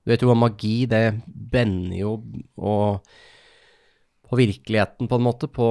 Du 0.00 0.12
vet 0.14 0.22
jo 0.24 0.30
hva 0.30 0.38
magi, 0.38 0.86
det 0.88 1.02
bender 1.28 1.98
jo 1.98 2.14
og 2.56 3.04
på 4.30 4.38
virkeligheten 4.38 5.10
på 5.10 5.18
en 5.18 5.26
måte, 5.26 5.48
på, 5.50 5.66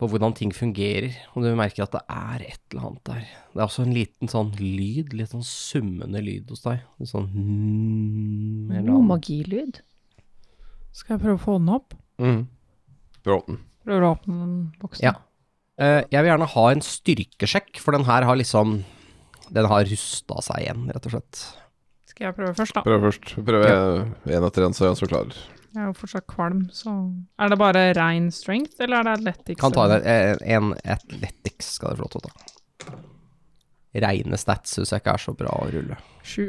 på 0.00 0.08
hvordan 0.08 0.34
ting 0.34 0.50
fungerer. 0.56 1.12
Og 1.36 1.44
du 1.44 1.50
merker 1.54 1.84
at 1.84 1.94
det 1.94 2.02
er 2.08 2.44
et 2.48 2.62
eller 2.72 2.88
annet 2.88 3.02
der. 3.06 3.24
Det 3.52 3.60
er 3.60 3.66
også 3.66 3.84
en 3.84 3.94
liten 3.94 4.32
sånn 4.32 4.54
lyd, 4.56 5.12
litt 5.14 5.34
sånn 5.34 5.46
summende 5.46 6.22
lyd 6.24 6.50
hos 6.50 6.64
deg. 6.64 6.82
En 6.98 7.10
sånn 7.10 7.28
mm, 7.30 8.76
eller 8.80 8.94
Oh, 8.96 9.04
magilyd. 9.04 9.82
Skal 10.96 11.14
jeg 11.14 11.26
prøve 11.26 11.38
å 11.38 11.44
få 11.44 11.58
den 11.60 11.74
opp? 11.76 11.94
Mm. 12.18 12.40
Bråten. 13.22 13.60
Prøver 13.84 14.06
å 14.06 14.14
åpne 14.16 14.38
den 14.40 14.56
boksen? 14.80 15.04
Ja. 15.06 15.18
Eh, 15.80 16.02
jeg 16.12 16.20
vil 16.20 16.28
gjerne 16.28 16.48
ha 16.52 16.64
en 16.74 16.82
styrkesjekk, 16.84 17.80
for 17.80 17.96
den 17.96 18.04
her 18.08 18.26
har 18.28 18.36
liksom 18.36 18.82
Den 19.50 19.66
har 19.66 19.88
rusta 19.88 20.42
seg 20.46 20.60
igjen, 20.62 20.84
rett 20.94 21.06
og 21.08 21.14
slett. 21.16 21.38
Skal 22.12 22.28
jeg 22.28 22.36
prøve 22.36 22.52
først, 22.54 22.76
da? 22.76 22.82
Prøv 22.86 23.06
først. 23.08 23.32
Prøv 23.48 23.64
én 23.66 24.46
etter 24.46 24.66
én, 24.66 24.76
så 24.76 24.84
er 24.84 24.92
jeg 24.92 25.00
så 25.00 25.08
klar. 25.10 25.32
Jeg 25.70 25.80
er 25.82 25.88
jo 25.88 25.94
fortsatt 25.98 26.26
kvalm, 26.30 26.60
så 26.74 26.92
Er 27.38 27.50
det 27.50 27.58
bare 27.58 27.82
rein 27.98 28.28
strength, 28.34 28.76
eller 28.78 29.00
er 29.00 29.08
det 29.08 29.16
athletics? 29.18 29.60
Kan 29.62 29.74
ta 29.74 29.86
en, 29.88 30.06
en, 30.06 30.38
en 30.42 30.70
athletics, 30.94 31.72
skal 31.78 31.90
dere 31.90 31.98
få 31.98 32.06
lov 32.06 32.12
til 32.14 32.20
å 32.20 32.28
ta. 32.28 32.94
Reine 34.06 34.38
stats 34.38 34.76
syns 34.76 34.92
jeg 34.94 35.02
ikke 35.02 35.16
er 35.16 35.24
så 35.24 35.34
bra 35.34 35.56
å 35.56 35.66
rulle. 35.72 35.98
Sju. 36.22 36.46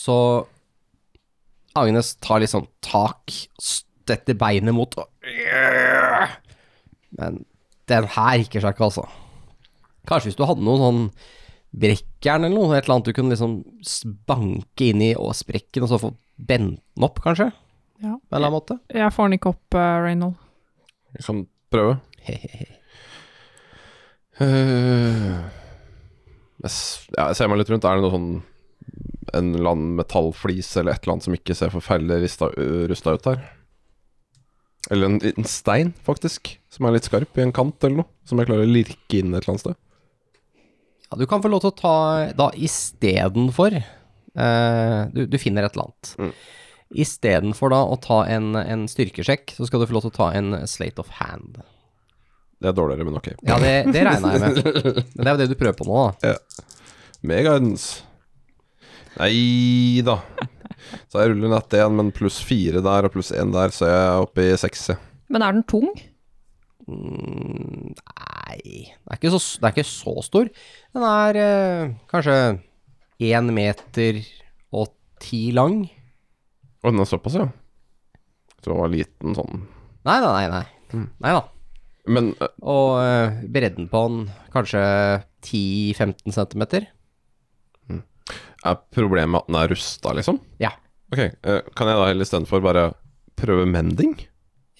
Så 0.00 0.16
Agnes 1.76 2.14
tar 2.24 2.40
litt 2.40 2.52
sånn 2.52 2.68
tak, 2.84 3.32
støtter 3.60 4.38
beinet 4.38 4.74
mot 4.74 4.96
og 4.96 5.08
Men 7.18 7.42
den 7.90 8.08
her 8.16 8.38
rikker 8.38 8.64
seg 8.64 8.74
ikke, 8.74 8.88
altså. 8.88 9.06
Kanskje 10.08 10.30
hvis 10.30 10.38
du 10.38 10.46
hadde 10.48 10.64
noen 10.64 10.82
sånn 10.84 11.02
brekkjern 11.80 12.46
eller 12.46 12.56
noe, 12.56 12.74
et 12.74 12.84
eller 12.84 12.96
annet 12.96 13.10
du 13.10 13.14
kunne 13.14 13.34
liksom 13.34 13.58
banke 14.26 14.90
inn 14.90 15.04
i 15.04 15.12
og 15.14 15.34
sprekken, 15.38 15.84
og 15.86 15.92
så 15.92 16.00
få 16.02 16.12
bent 16.40 16.80
den 16.80 17.06
opp, 17.06 17.20
kanskje? 17.22 17.50
Ja. 18.00 18.16
På 18.16 18.32
en 18.32 18.38
eller 18.38 18.48
annen 18.48 18.56
måte? 18.56 18.78
Jeg 18.96 19.14
får 19.14 19.28
den 19.28 19.38
ikke 19.38 19.52
opp, 19.52 19.76
uh, 19.76 20.00
Reynold. 20.02 20.36
Jeg 21.14 21.26
kan 21.26 21.42
prøve. 21.70 21.96
Hehehe. 22.26 22.76
Eh, 24.40 25.40
jeg, 26.64 26.70
ja, 27.12 27.26
jeg 27.28 27.36
ser 27.36 27.50
meg 27.50 27.60
litt 27.60 27.72
rundt. 27.72 27.84
Er 27.84 27.98
det 27.98 28.06
noe 28.06 28.14
sånn 28.14 28.30
En 29.36 29.50
eller 29.52 29.74
annen 29.74 29.98
metallflis 29.98 30.70
eller 30.80 30.94
et 30.94 31.04
eller 31.04 31.18
annet 31.18 31.26
som 31.28 31.34
ikke 31.36 31.54
ser 31.54 31.72
forferdelig 31.74 32.22
rista, 32.24 32.48
rusta 32.90 33.14
ut 33.14 33.28
her? 33.28 33.42
Eller 34.88 35.10
en, 35.10 35.20
en 35.20 35.48
stein, 35.48 35.92
faktisk, 36.06 36.54
som 36.72 36.86
er 36.86 36.96
litt 36.96 37.08
skarp 37.08 37.36
i 37.36 37.44
en 37.44 37.52
kant 37.52 37.84
eller 37.84 38.02
noe. 38.02 38.10
Som 38.24 38.40
jeg 38.40 38.48
klarer 38.48 38.64
å 38.64 38.70
lirke 38.70 39.18
inn 39.20 39.34
et 39.34 39.42
eller 39.42 39.54
annet 39.54 39.64
sted. 39.66 39.80
Ja, 41.10 41.18
du 41.18 41.26
kan 41.28 41.42
få 41.42 41.50
lov 41.50 41.64
til 41.64 41.72
å 41.72 41.76
ta 41.76 41.94
da 42.38 42.48
istedenfor 42.54 43.74
eh, 43.74 45.00
du, 45.10 45.24
du 45.26 45.36
finner 45.42 45.66
et 45.66 45.74
eller 45.74 45.90
annet. 45.90 46.12
Mm. 46.22 46.32
Istedenfor 47.04 47.74
da 47.74 47.82
å 47.86 47.98
ta 48.02 48.22
en, 48.30 48.54
en 48.58 48.86
styrkesjekk, 48.90 49.56
så 49.58 49.68
skal 49.68 49.82
du 49.82 49.90
få 49.90 49.98
lov 49.98 50.06
til 50.06 50.14
å 50.14 50.18
ta 50.20 50.30
en 50.38 50.54
slate 50.70 51.02
of 51.02 51.10
hand. 51.20 51.60
Det 52.60 52.70
er 52.70 52.76
dårligere, 52.76 53.06
men 53.08 53.18
ok. 53.18 53.32
Ja, 53.46 53.58
det, 53.62 53.74
det 53.94 54.04
regna 54.06 54.34
jeg 54.34 54.40
med. 54.42 54.62
Men 55.16 55.22
det 55.22 55.26
er 55.26 55.34
jo 55.34 55.40
det 55.40 55.50
du 55.52 55.58
prøver 55.58 55.76
på 55.78 55.86
nå, 55.88 56.00
da. 56.20 56.32
Ja. 56.34 56.64
guidance. 57.22 58.02
Nei 59.16 60.02
da. 60.06 60.20
Så 61.10 61.20
jeg 61.22 61.32
ruller 61.34 61.52
nett 61.54 61.76
én, 61.78 61.96
men 61.98 62.12
pluss 62.16 62.38
fire 62.44 62.82
der 62.84 63.08
og 63.08 63.14
pluss 63.14 63.32
én 63.36 63.52
der, 63.54 63.72
så 63.74 63.86
er 63.88 63.94
jeg 63.96 64.24
oppe 64.26 64.46
i 64.48 64.56
seks. 64.60 64.88
Men 65.30 65.44
er 65.46 65.54
den 65.58 65.66
tung? 65.70 65.90
Mm, 66.90 67.92
nei, 67.94 68.56
det 68.58 69.12
er, 69.12 69.16
ikke 69.18 69.30
så, 69.34 69.40
det 69.60 69.68
er 69.68 69.74
ikke 69.76 69.86
så 69.90 70.14
stor. 70.26 70.48
Den 70.96 71.06
er 71.06 71.38
eh, 71.38 71.92
kanskje 72.10 72.36
én 73.30 73.50
meter 73.54 74.20
og 74.74 74.90
ti 75.22 75.50
lang. 75.54 75.84
Å, 76.80 76.88
den 76.90 77.02
er 77.04 77.08
såpass, 77.10 77.36
ja. 77.38 77.46
Jeg 78.56 78.64
tror 78.64 78.74
den 78.78 78.82
var 78.84 78.92
liten 78.94 79.36
sånn. 79.38 79.64
Nei, 80.08 80.18
nei, 80.24 80.34
nei. 80.34 80.44
Nei, 80.58 80.66
Mm. 80.90 81.04
nei 81.22 81.30
da. 81.36 81.40
Men 82.10 82.32
uh, 82.40 82.48
Og 82.66 82.96
eh, 82.98 83.36
bredden 83.54 83.86
på 83.92 84.00
den 84.10 84.24
kanskje 84.50 84.80
10-15 85.46 86.34
centimeter. 86.34 86.88
Er 88.66 88.78
problemet 88.94 89.42
at 89.42 89.48
den 89.50 89.58
er 89.60 89.72
rusta, 89.72 90.12
liksom? 90.16 90.40
Ja. 90.62 90.72
Ok, 91.12 91.18
eh, 91.22 91.60
kan 91.76 91.90
jeg 91.90 91.98
da 91.98 92.08
heller 92.10 92.26
istedenfor 92.26 92.62
bare 92.64 92.84
prøve 93.40 93.66
mending? 93.68 94.16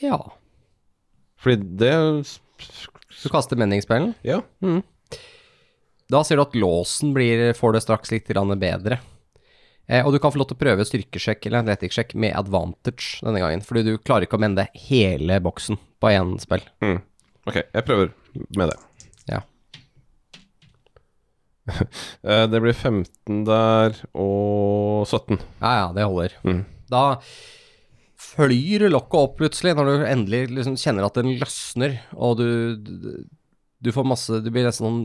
Ja. 0.02 0.18
Fordi 1.40 1.76
det 1.80 1.94
Du 3.20 3.28
kaster 3.32 3.58
menningsspillen. 3.58 4.14
Ja. 4.24 4.40
Da 6.10 6.22
ser 6.24 6.38
du 6.38 6.42
at 6.42 6.56
låsen 6.58 7.14
blir, 7.16 7.50
får 7.56 7.74
det 7.76 7.82
straks 7.84 8.12
litt 8.12 8.28
grann 8.28 8.52
bedre. 8.60 9.00
Eh, 9.90 10.06
og 10.06 10.12
du 10.14 10.20
kan 10.22 10.32
få 10.32 10.38
lov 10.40 10.50
til 10.50 10.58
å 10.58 10.62
prøve 10.62 10.86
styrkesjekk 10.86 11.48
eller 11.48 11.64
athleticsjekk 11.64 12.14
med 12.14 12.36
advantage 12.38 13.18
denne 13.24 13.42
gangen, 13.42 13.64
fordi 13.66 13.82
du 13.88 13.92
klarer 13.98 14.28
ikke 14.28 14.38
å 14.38 14.44
mende 14.44 14.68
hele 14.86 15.40
boksen 15.42 15.80
på 16.00 16.12
én 16.14 16.36
spill. 16.42 16.62
Ok, 17.48 17.58
jeg 17.58 17.86
prøver 17.88 18.12
med 18.56 18.70
det. 18.70 18.78
Eh, 22.20 22.44
det 22.52 22.60
blir 22.60 22.76
15 22.76 23.44
der 23.48 23.96
og 24.12 25.08
17. 25.08 25.38
Ja, 25.62 25.70
ja, 25.72 25.86
det 25.96 26.04
holder. 26.04 26.34
Mm. 26.44 26.60
Da 26.90 27.04
flyr 28.20 28.88
lokket 28.90 29.18
opp 29.18 29.38
plutselig, 29.40 29.74
når 29.76 29.88
du 29.88 30.04
endelig 30.04 30.42
liksom 30.52 30.76
kjenner 30.80 31.06
at 31.06 31.16
den 31.18 31.32
løsner, 31.40 31.96
og 32.12 32.36
du, 32.40 32.76
du, 33.80 33.90
får 33.94 34.06
masse 34.06 34.42
Du 34.44 34.50
blir 34.52 34.66
nesten 34.68 34.86
sånn 34.86 35.00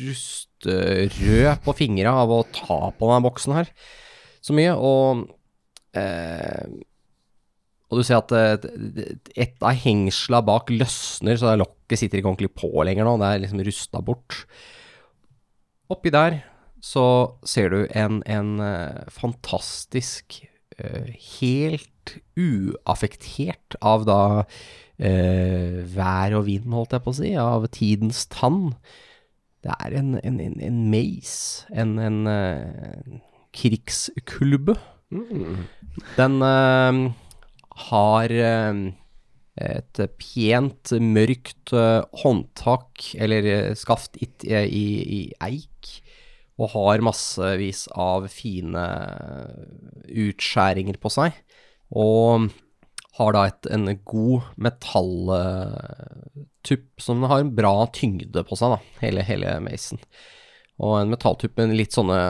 rustrød 0.00 1.62
på 1.64 1.76
fingra 1.78 2.16
av 2.24 2.34
å 2.34 2.42
ta 2.50 2.80
på 2.90 3.08
denne 3.08 3.24
boksen 3.28 3.56
her 3.60 3.72
så 4.44 4.54
mye, 4.54 4.74
og 4.74 5.24
eh, 5.98 6.66
Og 7.88 8.00
du 8.00 8.04
ser 8.06 8.20
at 8.20 8.32
eh, 8.36 9.14
et 9.34 9.64
av 9.64 9.76
hengsla 9.82 10.42
bak 10.44 10.70
løsner, 10.72 11.38
så 11.38 11.50
det 11.50 11.62
lokket 11.62 12.02
sitter 12.02 12.20
ikke 12.20 12.30
ordentlig 12.32 12.52
på 12.56 12.70
lenger 12.86 13.08
nå, 13.08 13.16
det 13.20 13.30
er 13.30 13.42
liksom 13.44 13.64
rusta 13.66 14.02
bort. 14.04 14.42
Oppi 15.88 16.12
der 16.14 16.42
så 16.84 17.34
ser 17.48 17.72
du 17.72 17.80
en, 17.90 18.20
en 18.22 18.60
eh, 18.62 19.06
fantastisk 19.10 20.44
eh, 20.78 21.10
Helt 21.40 22.14
uaffektert 22.38 23.76
av 23.84 24.06
da 24.08 24.20
eh, 24.96 25.82
vær 25.92 26.38
og 26.38 26.46
vind, 26.46 26.70
holdt 26.72 26.94
jeg 26.96 27.04
på 27.04 27.12
å 27.12 27.18
si, 27.18 27.32
av 27.36 27.66
tidens 27.74 28.22
tann. 28.32 28.70
Det 29.66 29.74
er 29.74 29.98
en, 29.98 30.14
en, 30.22 30.38
en, 30.40 30.54
en 30.64 30.78
maze, 30.88 31.66
en, 31.68 31.98
en 32.00 33.20
krigsklubbe. 33.52 34.78
Den 36.18 36.40
uh, 36.44 37.12
har 37.88 38.32
eh, 38.32 38.80
et 39.58 40.00
pent, 40.20 40.92
mørkt 41.02 41.72
eh, 41.76 42.02
håndtak, 42.22 43.10
eller 43.18 43.50
eh, 43.52 43.74
skaft 43.78 44.16
i, 44.22 44.28
i, 44.46 44.86
i 45.18 45.20
eik, 45.44 45.92
og 46.58 46.72
har 46.74 47.04
massevis 47.06 47.86
av 47.94 48.26
fine 48.32 48.86
utskjæringer 50.10 50.96
på 50.98 51.08
seg. 51.14 51.36
Og 51.94 52.48
har 53.18 53.34
da 53.34 53.46
et, 53.48 53.66
en 53.74 53.98
god 54.06 54.42
metalltupp 54.58 57.00
som 57.02 57.22
har 57.30 57.40
en 57.42 57.54
bra 57.54 57.86
tyngde 57.94 58.44
på 58.46 58.56
seg, 58.58 58.68
da, 58.74 58.78
hele, 59.02 59.22
hele 59.26 59.60
Mason. 59.62 59.98
Og 60.78 61.00
en 61.00 61.10
metalltupp 61.14 61.54
med 61.58 61.78
litt 61.78 61.92
sånne 61.94 62.20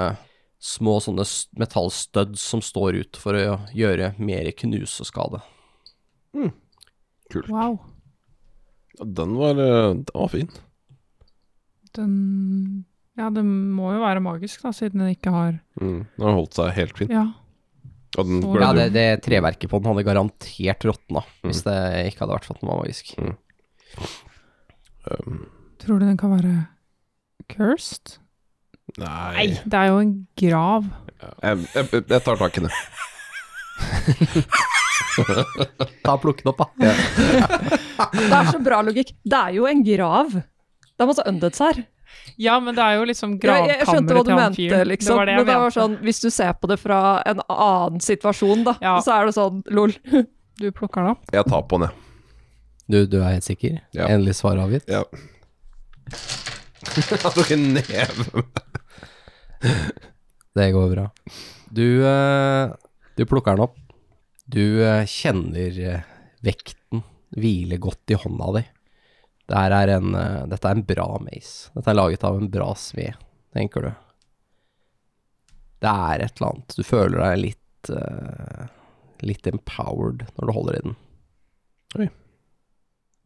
små 0.59 1.01
sånne 1.03 1.25
metallstødd 1.61 2.39
som 2.41 2.61
står 2.65 2.95
ut 3.03 3.17
for 3.21 3.33
å 3.39 3.59
gjøre 3.77 4.15
mer 4.19 4.51
knuseskade. 4.59 5.39
Kult. 7.33 7.49
Wow. 7.53 7.79
Ja, 8.99 9.05
Den 9.21 9.35
var, 9.39 9.51
eh, 9.61 9.93
den 9.95 10.05
var 10.15 10.29
fin. 10.33 10.49
Den 11.97 12.85
Ja, 13.19 13.31
det 13.35 13.43
må 13.45 13.89
jo 13.97 14.01
være 14.05 14.21
magisk, 14.23 14.63
da, 14.63 14.71
siden 14.71 15.01
den 15.03 15.11
ikke 15.17 15.33
har 15.35 15.57
Mm. 15.81 16.07
Den 16.17 16.25
har 16.27 16.35
holdt 16.37 16.55
seg 16.55 16.73
helt 16.77 16.97
fint. 16.99 17.11
Ja. 17.11 17.27
Og 18.17 18.25
den 18.27 18.43
Så- 18.43 18.53
ble 18.53 18.61
Ja, 18.63 18.73
det, 18.73 18.93
det 18.93 19.23
treverket 19.23 19.69
på 19.71 19.83
den 19.83 19.91
hadde 19.93 20.05
garantert 20.07 20.85
råtna, 20.87 21.25
hvis 21.45 21.63
det 21.65 22.07
ikke 22.13 22.21
hadde 22.25 22.35
vært 22.39 22.45
for 22.45 22.55
at 22.55 22.61
den 22.61 22.69
var 22.69 22.83
magisk. 22.85 23.15
um, 25.11 25.47
Tror 25.79 25.99
du 26.01 26.07
den 26.07 26.17
kan 26.17 26.31
være 26.31 26.69
cursed? 27.51 28.19
Nei, 28.99 29.47
Det 29.65 29.75
er 29.75 29.87
jo 29.89 29.99
en 29.99 30.27
grav. 30.37 30.85
Jeg, 31.43 31.67
jeg, 31.75 32.05
jeg 32.09 32.23
tar 32.25 32.37
tak 32.41 32.57
i 32.59 32.61
det. 32.65 32.73
Ta 36.05 36.15
og 36.15 36.23
Plukk 36.23 36.43
den 36.45 36.51
opp, 36.53 36.61
da. 36.63 36.67
Det 38.15 38.33
er 38.39 38.51
så 38.53 38.61
bra 38.63 38.81
logikk. 38.87 39.13
Det 39.25 39.39
er 39.39 39.57
jo 39.59 39.67
en 39.71 39.83
grav. 39.87 40.31
Det 40.39 41.05
er 41.05 41.09
masse 41.11 41.25
undeads 41.29 41.63
her. 41.63 41.81
Ja, 42.41 42.57
men 42.63 42.75
det 42.77 42.83
er 42.83 42.97
jo 42.99 43.05
liksom 43.09 43.35
jeg, 43.43 43.67
jeg 43.69 43.87
skjønte 43.87 44.15
hva 44.15 44.23
gravkammeret 44.23 44.25
du 44.25 44.29
til 44.29 44.33
han 44.33 44.41
mente, 44.41 44.57
fyren. 44.63 44.89
liksom. 44.89 45.13
Det 45.13 45.19
var 45.19 45.27
det 45.29 45.33
jeg 45.35 45.39
men 45.43 45.47
det 45.49 45.57
var 45.59 45.65
mente. 45.69 45.79
sånn, 45.81 45.97
hvis 46.07 46.21
du 46.23 46.29
ser 46.35 46.53
på 46.59 46.71
det 46.71 46.79
fra 46.81 46.99
en 47.29 47.41
annen 47.51 48.01
situasjon, 48.05 48.65
da, 48.69 48.75
Ja. 48.85 48.95
så 49.05 49.11
er 49.19 49.27
det 49.29 49.35
sånn 49.37 49.63
lol. 49.75 49.95
Du 50.59 50.71
plukker 50.75 51.03
den 51.05 51.11
opp? 51.15 51.23
Jeg 51.35 51.45
tar 51.47 51.63
på 51.71 51.79
den, 51.79 51.89
jeg. 51.89 51.95
Du, 52.89 52.99
du 53.13 53.19
er 53.21 53.35
helt 53.37 53.45
sikker? 53.47 53.81
Ja. 53.95 54.07
Endelig 54.09 54.35
svar 54.41 54.57
avgitt? 54.63 54.87
Ja. 54.89 55.05
Jeg 56.99 57.19
tok 57.21 57.51
en 57.53 57.67
neve. 57.77 58.25
Det 60.57 60.69
går 60.73 60.87
bra. 60.95 61.05
Du, 61.75 61.85
eh, 62.09 62.71
du 63.19 63.27
plukker 63.27 63.57
den 63.57 63.65
opp. 63.65 63.79
Du 64.47 64.85
eh, 64.87 65.05
kjenner 65.11 65.79
eh, 65.83 66.03
vekten 66.41 67.03
hvile 67.35 67.77
godt 67.83 68.13
i 68.15 68.19
hånda 68.23 68.53
di. 68.55 68.63
Dette 69.49 69.81
er 69.81 69.93
en, 69.97 70.15
eh, 70.15 70.45
dette 70.47 70.71
er 70.71 70.79
en 70.79 70.85
bra 70.87 71.09
mace. 71.25 71.73
Dette 71.75 71.91
er 71.91 71.99
laget 71.99 72.27
av 72.29 72.39
en 72.39 72.51
bra 72.53 72.69
smed, 72.79 73.19
tenker 73.57 73.89
du. 73.89 73.91
Det 75.83 75.91
er 75.91 76.23
et 76.23 76.39
eller 76.39 76.53
annet. 76.53 76.77
Du 76.79 76.87
føler 76.87 77.19
deg 77.25 77.43
litt 77.47 77.65
litt 79.25 79.47
empowered 79.49 80.25
når 80.37 80.49
du 80.49 80.53
holder 80.53 80.77
i 80.77 80.81
den. 80.83 80.97
Oi. 81.97 82.09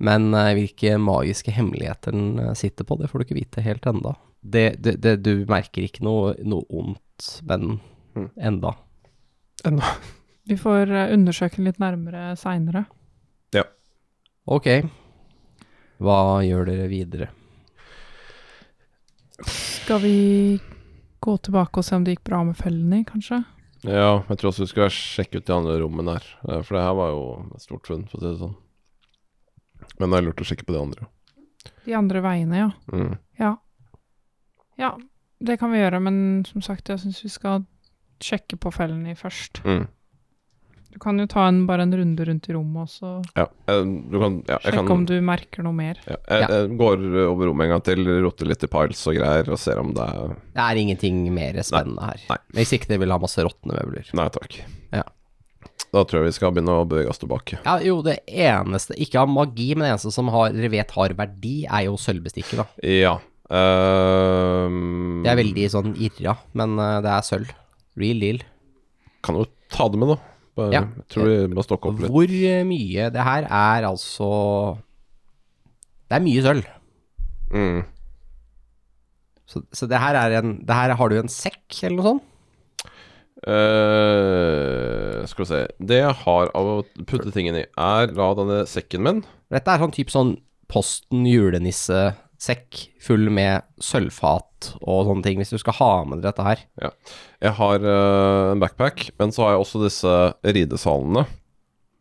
Men 0.05 0.28
hvilke 0.55 0.93
magiske 1.01 1.55
hemmeligheter 1.57 2.14
den 2.14 2.53
sitter 2.59 2.86
på, 2.86 2.99
det 3.01 3.09
får 3.11 3.18
du 3.18 3.24
ikke 3.26 3.38
vite 3.40 3.64
helt 3.64 3.88
enda. 3.88 4.12
Det, 4.40 4.76
det, 4.84 4.99
det, 5.03 5.16
du 5.24 5.49
merker 5.51 5.88
ikke 5.88 6.05
noe, 6.07 6.36
noe 6.45 6.68
ondt 6.68 7.32
med 7.49 7.64
den 7.64 8.30
Enda. 9.68 9.92
Vi 10.50 10.56
får 10.58 10.90
eh, 10.90 11.12
undersøke 11.14 11.56
den 11.60 11.68
litt 11.70 11.78
nærmere 11.82 12.32
seinere. 12.40 12.86
Ok. 14.50 14.66
Hva 16.02 16.16
gjør 16.42 16.64
dere 16.66 16.88
videre? 16.90 17.28
Skal 19.46 20.00
vi 20.02 20.14
gå 21.22 21.34
tilbake 21.46 21.78
og 21.78 21.86
se 21.86 21.94
om 21.94 22.02
det 22.02 22.16
gikk 22.16 22.24
bra 22.26 22.40
med 22.46 22.58
fellene, 22.58 23.04
kanskje? 23.06 23.38
Ja, 23.86 24.22
jeg 24.28 24.38
tror 24.38 24.50
også 24.50 24.64
vi 24.64 24.70
skal 24.72 24.90
sjekke 24.94 25.38
ut 25.38 25.46
de 25.46 25.54
andre 25.54 25.76
rommene 25.82 26.16
her. 26.16 26.26
Eh, 26.48 26.60
For 26.66 26.74
det 26.74 26.82
her 26.88 26.98
var 26.98 27.14
jo 27.14 27.22
et 27.54 27.62
stort 27.64 27.86
funn, 27.86 28.04
for 28.10 28.18
å 28.18 28.22
si 28.24 28.32
det 28.32 28.42
sånn. 28.42 28.56
Men 29.98 30.10
det 30.10 30.18
er 30.18 30.26
lurt 30.26 30.42
å 30.42 30.46
sjekke 30.50 30.66
på 30.66 30.74
de 30.74 30.82
andre. 30.82 31.06
De 31.86 31.94
andre 31.98 32.22
veiene, 32.26 32.64
ja. 32.64 32.68
Mm. 32.90 33.14
Ja. 33.38 33.52
Ja, 34.78 34.92
det 35.38 35.58
kan 35.62 35.70
vi 35.70 35.82
gjøre, 35.82 36.02
men 36.02 36.16
som 36.50 36.62
sagt, 36.66 36.90
jeg 36.90 37.02
syns 37.02 37.22
vi 37.22 37.30
skal 37.30 37.62
sjekke 38.24 38.58
på 38.60 38.72
fellene 38.74 39.14
først. 39.18 39.62
Mm. 39.64 39.86
Du 40.92 40.98
kan 41.00 41.16
jo 41.16 41.24
ta 41.24 41.46
en, 41.48 41.62
bare 41.64 41.86
en 41.86 41.94
runde 41.96 42.24
rundt 42.28 42.50
i 42.50 42.52
rommet 42.52 42.82
også. 42.84 43.14
Ja, 43.38 43.46
eh, 43.72 43.78
du 44.12 44.18
kan, 44.20 44.34
ja, 44.44 44.58
jeg 44.60 44.74
sjekke 44.74 44.82
kan 44.90 44.92
om 44.98 45.06
du 45.08 45.14
merker 45.24 45.64
noe 45.64 45.72
mer. 45.72 45.96
ja, 46.04 46.16
jeg, 46.28 46.42
Ja. 46.42 46.48
jeg 46.58 46.76
går 46.76 47.06
over 47.30 47.48
rommet 47.48 47.64
en 47.64 47.70
gang 47.72 47.82
til, 47.86 48.04
roter 48.26 48.44
litt 48.50 48.62
i 48.66 48.68
piles 48.68 49.00
og 49.08 49.16
greier, 49.16 49.48
og 49.48 49.58
ser 49.58 49.80
om 49.80 49.94
det 49.96 50.04
er 50.04 50.34
Det 50.52 50.60
er 50.66 50.80
ingenting 50.82 51.22
mer 51.32 51.56
spennende 51.64 52.04
her. 52.10 52.20
nei. 52.28 52.36
Hvis 52.52 52.74
ikke 52.76 52.88
dere 52.92 53.00
vil 53.06 53.10
ha 53.10 53.18
masse 53.18 53.40
råtne 53.40 53.72
møbler. 53.80 54.12
Nei 54.20 54.28
takk. 54.28 54.60
Ja. 54.92 55.02
Da 55.92 56.04
tror 56.04 56.20
jeg 56.20 56.28
vi 56.28 56.36
skal 56.36 56.52
begynne 56.52 56.76
å 56.76 56.86
bevege 56.88 57.08
oss 57.08 57.18
tilbake. 57.24 57.58
Ja, 57.64 57.78
jo, 57.80 58.02
det 58.04 58.18
eneste, 58.28 58.92
ikke 59.00 59.20
av 59.24 59.28
magi, 59.32 59.74
men 59.74 59.84
det 59.88 59.94
eneste 59.94 60.12
som 60.12 60.28
har, 60.28 60.52
dere 60.52 60.68
vet 60.72 60.90
har 60.90 61.08
verdi, 61.16 61.64
er 61.68 61.84
jo 61.88 61.96
sølvbestikket, 61.96 62.56
da. 62.60 62.66
Ja. 62.84 63.16
ehm, 63.52 65.22
Det 65.24 65.30
er 65.32 65.38
veldig 65.40 65.66
sånn 65.72 65.92
irra, 65.96 66.36
men 66.58 66.76
eh, 66.78 67.00
det 67.04 67.12
er 67.16 67.26
sølv. 67.26 67.52
Real 68.01 68.22
deal. 68.22 68.43
Kan 69.24 69.38
jo 69.38 69.47
ta 69.72 69.88
det 69.93 70.01
med, 70.01 70.14
da. 70.14 70.18
Bare, 70.59 70.72
Ja. 70.72 70.82
Jeg 70.84 71.09
tror 71.12 71.30
vi 71.30 71.55
må 71.57 71.64
stokke 71.64 71.88
opp 71.88 72.01
litt. 72.03 72.12
Hvor 72.12 72.28
eh, 72.28 72.61
mye 72.68 73.09
Det 73.12 73.22
her 73.24 73.47
er 73.49 73.86
altså 73.88 74.28
Det 76.11 76.18
er 76.18 76.24
mye 76.26 76.43
sølv. 76.45 76.66
Mm. 77.53 77.80
Så, 79.49 79.62
så 79.72 79.88
det 79.88 80.01
her 80.01 80.16
er 80.16 80.38
en 80.40 80.59
Det 80.61 80.76
her 80.76 80.95
har 80.97 81.09
du 81.09 81.16
en 81.20 81.32
sekk, 81.32 81.64
eller 81.82 81.97
noe 81.97 82.09
sånt? 82.11 82.28
Uh, 83.43 85.24
skal 85.26 85.43
vi 85.43 85.49
se 85.49 85.61
Det 85.82 85.97
jeg 85.99 86.14
har 86.20 86.51
av 86.55 86.68
å 86.68 86.74
putte 87.11 87.32
tingene 87.34 87.64
i, 87.64 87.70
er 87.74 88.12
da 88.14 88.28
denne 88.38 88.61
sekken 88.70 89.03
min. 89.03 89.22
Dette 89.51 89.72
er 89.72 89.82
sånn 89.82 89.95
type 89.95 90.14
sånn 90.14 90.36
Posten 90.72 91.26
julenissesekk 92.43 93.03
full 93.03 93.28
med 93.30 93.62
sølvfat 93.82 94.72
og 94.82 95.07
sånne 95.07 95.22
ting, 95.24 95.38
hvis 95.38 95.51
du 95.53 95.59
skal 95.59 95.74
ha 95.78 95.90
med 96.05 96.18
deg 96.22 96.30
dette 96.30 96.43
her. 96.47 96.62
Jeg 97.43 97.53
har 97.59 97.82
uh, 97.84 98.53
en 98.53 98.61
backpack, 98.62 99.11
men 99.18 99.32
så 99.32 99.45
har 99.45 99.53
jeg 99.57 99.62
også 99.64 99.82
disse 99.84 100.14
ridesalene 100.45 101.26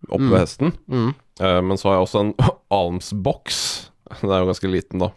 oppe 0.10 0.24
Mm. 0.26 0.32
ved 0.32 0.40
hesten. 0.42 0.72
Mm. 0.90 1.12
Uh, 1.40 1.62
men 1.62 1.78
så 1.78 1.90
har 1.90 1.96
jeg 2.00 2.08
også 2.08 2.20
en 2.26 2.34
almsboks. 2.74 3.92
Den 4.22 4.32
er 4.34 4.42
jo 4.42 4.50
ganske 4.50 4.72
liten, 4.72 5.00
da. 5.00 5.12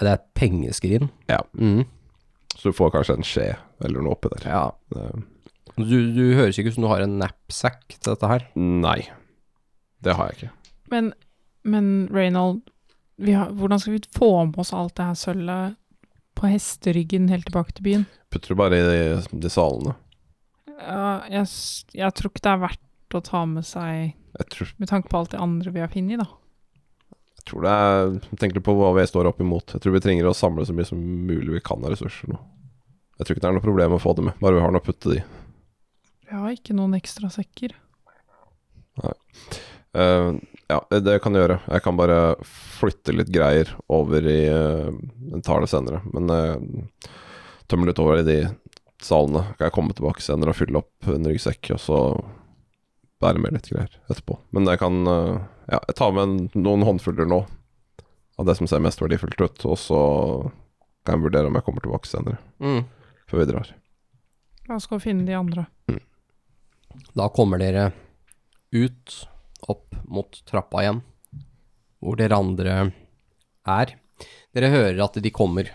Det 0.00 0.08
er 0.08 0.14
et 0.16 0.26
pengeskrin. 0.34 1.10
Ja. 1.28 1.40
Mm. 1.54 1.84
Så 2.56 2.70
du 2.70 2.76
får 2.76 2.90
kanskje 2.94 3.16
en 3.18 3.26
skje 3.26 3.48
eller 3.84 4.00
noe 4.02 4.14
oppi 4.16 4.28
der. 4.38 4.48
ja. 4.48 4.64
Uh. 4.94 5.22
Du, 5.76 5.96
du 6.14 6.36
høres 6.38 6.54
ikke 6.56 6.70
ut 6.70 6.76
som 6.76 6.84
du 6.84 6.88
har 6.92 7.00
en 7.02 7.16
knapsack 7.18 7.96
til 7.98 8.12
dette 8.14 8.28
her. 8.30 8.44
nei. 8.54 9.08
Det 10.04 10.14
har 10.14 10.28
jeg 10.30 10.36
ikke. 10.36 10.50
Men, 10.92 11.08
men 11.64 11.86
Reynold, 12.14 12.60
har, 13.22 13.50
hvordan 13.54 13.80
skal 13.80 13.94
vi 13.96 14.02
få 14.16 14.30
med 14.48 14.58
oss 14.58 14.72
alt 14.74 14.96
det 14.98 15.06
her 15.06 15.18
sølvet 15.18 15.76
på 16.34 16.48
hesteryggen 16.50 17.28
helt 17.30 17.46
tilbake 17.46 17.76
til 17.76 17.86
byen? 17.86 18.06
Putter 18.34 18.54
du 18.54 18.58
bare 18.58 18.80
i 18.80 18.86
de, 18.86 19.38
de 19.44 19.50
salene. 19.52 19.94
Ja, 20.74 21.22
jeg, 21.30 21.46
jeg 21.94 22.16
tror 22.18 22.32
ikke 22.32 22.42
det 22.42 22.54
er 22.54 22.64
verdt 22.64 23.14
å 23.14 23.20
ta 23.22 23.44
med 23.46 23.62
seg 23.66 24.16
Jeg 24.34 24.48
tror, 24.50 24.72
med 24.82 24.90
tanke 24.90 25.12
på 25.12 25.20
alt 25.20 25.30
det 25.30 25.38
andre 25.42 25.70
vi 25.70 25.84
har 25.84 25.92
funnet, 25.92 26.18
da. 26.24 26.26
jeg 27.38 27.46
tror 27.46 27.62
det 27.62 27.74
er 27.84 28.16
Tenk 28.42 28.56
litt 28.56 28.66
på 28.66 28.74
hva 28.74 28.90
vi 28.98 29.06
står 29.06 29.30
opp 29.30 29.38
imot. 29.44 29.76
Jeg 29.76 29.84
tror 29.84 29.94
vi 29.94 30.02
trenger 30.02 30.26
å 30.26 30.34
samle 30.34 30.66
så 30.66 30.74
mye 30.74 30.88
som 30.88 30.98
mulig 30.98 31.54
vi 31.54 31.62
kan 31.62 31.84
av 31.84 31.94
ressurser 31.94 32.34
nå. 32.34 32.40
Jeg 33.20 33.28
tror 33.28 33.36
ikke 33.36 33.44
det 33.44 33.50
er 33.52 33.56
noe 33.60 33.68
problem 33.68 33.94
å 33.94 34.02
få 34.02 34.16
det 34.18 34.26
med, 34.26 34.38
bare 34.42 34.58
vi 34.58 34.64
har 34.64 34.74
noe 34.74 34.82
å 34.82 34.88
putte 34.88 35.12
det 35.12 35.20
i. 35.20 35.24
Vi 36.26 36.34
har 36.34 36.50
ikke 36.56 36.74
noen 36.74 36.98
ekstra 36.98 37.30
sekker. 37.30 37.76
Eh, 39.94 40.30
ja, 40.74 40.80
det 41.00 41.14
jeg 41.16 41.22
kan 41.24 41.36
gjøre. 41.38 41.60
Jeg 41.70 41.82
kan 41.84 41.96
bare 41.98 42.18
flytte 42.44 43.14
litt 43.14 43.30
greier 43.32 43.70
over 43.92 44.26
i 44.28 44.40
Jeg 44.44 45.42
tar 45.46 45.62
det 45.64 45.70
senere, 45.72 46.02
men 46.12 46.28
jeg 46.30 46.88
tømmer 47.70 47.90
litt 47.90 48.00
over 48.02 48.20
i 48.22 48.26
de 48.26 48.38
salene. 49.04 49.44
Kan 49.56 49.68
jeg 49.68 49.74
komme 49.76 49.94
tilbake 49.96 50.22
senere 50.24 50.52
og 50.54 50.58
fylle 50.58 50.80
opp 50.82 51.08
en 51.12 51.26
ryggsekk, 51.30 51.70
og 51.76 51.80
så 51.82 51.98
bære 53.24 53.40
med 53.40 53.54
litt 53.56 53.68
greier 53.72 53.92
etterpå. 54.10 54.38
Men 54.56 54.66
jeg 54.68 54.80
kan 54.82 55.00
eh, 55.08 55.36
Ja, 55.70 55.78
jeg 55.88 55.96
tar 55.96 56.10
med 56.12 56.22
en, 56.28 56.34
noen 56.60 56.82
håndfuller 56.84 57.24
nå 57.30 57.38
av 58.36 58.44
det 58.48 58.56
som 58.58 58.66
ser 58.68 58.82
mest 58.84 59.00
verdifullt 59.00 59.38
ut, 59.40 59.62
og 59.70 59.78
så 59.80 60.00
kan 61.06 61.16
jeg 61.16 61.22
vurdere 61.28 61.48
om 61.48 61.54
jeg 61.56 61.64
kommer 61.64 61.84
tilbake 61.84 62.08
senere, 62.10 62.36
Mm. 62.60 62.82
før 63.30 63.40
vi 63.40 63.46
drar. 63.52 63.70
La 64.68 64.76
oss 64.76 64.88
gå 64.90 64.96
og 64.98 65.04
finne 65.04 65.24
de 65.28 65.36
andre. 65.38 65.64
Da 67.14 67.28
kommer 67.32 67.58
dere 67.62 67.92
ut, 68.74 69.14
opp 69.70 69.94
mot 70.04 70.40
trappa 70.48 70.82
igjen, 70.82 71.00
hvor 72.02 72.18
dere 72.20 72.38
andre 72.38 72.74
er. 73.64 73.94
Dere 74.54 74.70
hører 74.72 75.00
at 75.04 75.18
de 75.22 75.32
kommer. 75.34 75.70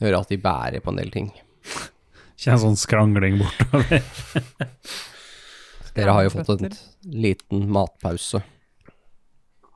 Hører 0.00 0.20
at 0.20 0.32
de 0.32 0.40
bærer 0.40 0.84
på 0.84 0.92
en 0.92 1.00
del 1.00 1.10
ting. 1.14 1.30
Kjenner 2.40 2.62
sånn 2.62 2.78
skrangling 2.80 3.40
bortover. 3.40 4.00
Dere 5.96 6.14
har 6.14 6.24
jo 6.24 6.30
fått 6.32 6.62
en 6.62 6.70
liten 7.02 7.66
matpause. 7.72 8.40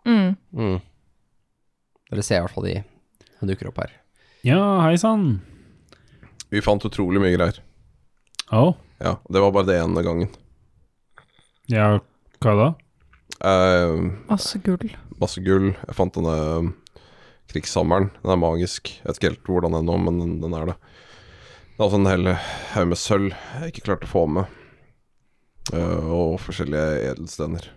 Mm. 0.07 0.37
Mm. 0.55 0.79
Dere 2.11 2.25
ser 2.25 2.39
i 2.39 2.45
hvert 2.45 2.55
fall 2.55 2.69
de 2.69 2.79
dukker 3.45 3.69
opp 3.69 3.83
her. 3.83 3.93
Ja, 4.47 4.61
hei 4.85 4.97
sann. 5.01 5.43
Vi 6.53 6.63
fant 6.65 6.85
utrolig 6.87 7.21
mye 7.21 7.35
greier. 7.35 7.61
Oh. 8.55 8.77
Ja, 9.03 9.17
det 9.29 9.43
var 9.43 9.53
bare 9.53 9.69
det 9.69 9.79
ene 9.83 10.05
gangen. 10.07 10.31
ja, 11.67 11.99
hva 12.45 12.55
da? 12.61 12.69
Eh, 13.45 14.05
Masse 14.31 14.59
gull. 14.65 14.91
masse 15.21 15.41
gull. 15.45 15.71
Jeg 15.75 15.97
fant 15.99 16.15
denne 16.17 16.35
um, 16.61 16.73
krigshammeren. 17.51 18.11
Den 18.23 18.35
er 18.35 18.41
magisk. 18.41 18.91
Jeg 19.01 19.07
vet 19.09 19.21
ikke 19.21 19.31
helt 19.33 19.49
hvordan 19.51 19.75
den 19.75 19.81
er 19.83 19.89
nå, 19.91 19.97
men 20.07 20.21
den, 20.23 20.35
den 20.45 20.55
er 20.59 20.73
det. 20.73 20.77
Det 21.75 21.81
er 21.81 21.87
altså 21.89 21.99
en 21.99 22.07
hel 22.11 22.29
haug 22.75 22.91
med 22.93 23.01
sølv 23.01 23.33
jeg 23.35 23.73
ikke 23.73 23.87
klarte 23.89 24.07
å 24.07 24.13
få 24.13 24.27
med. 24.31 24.61
Eh, 25.75 26.11
og 26.15 26.37
forskjellige 26.45 27.09
edelstener. 27.15 27.71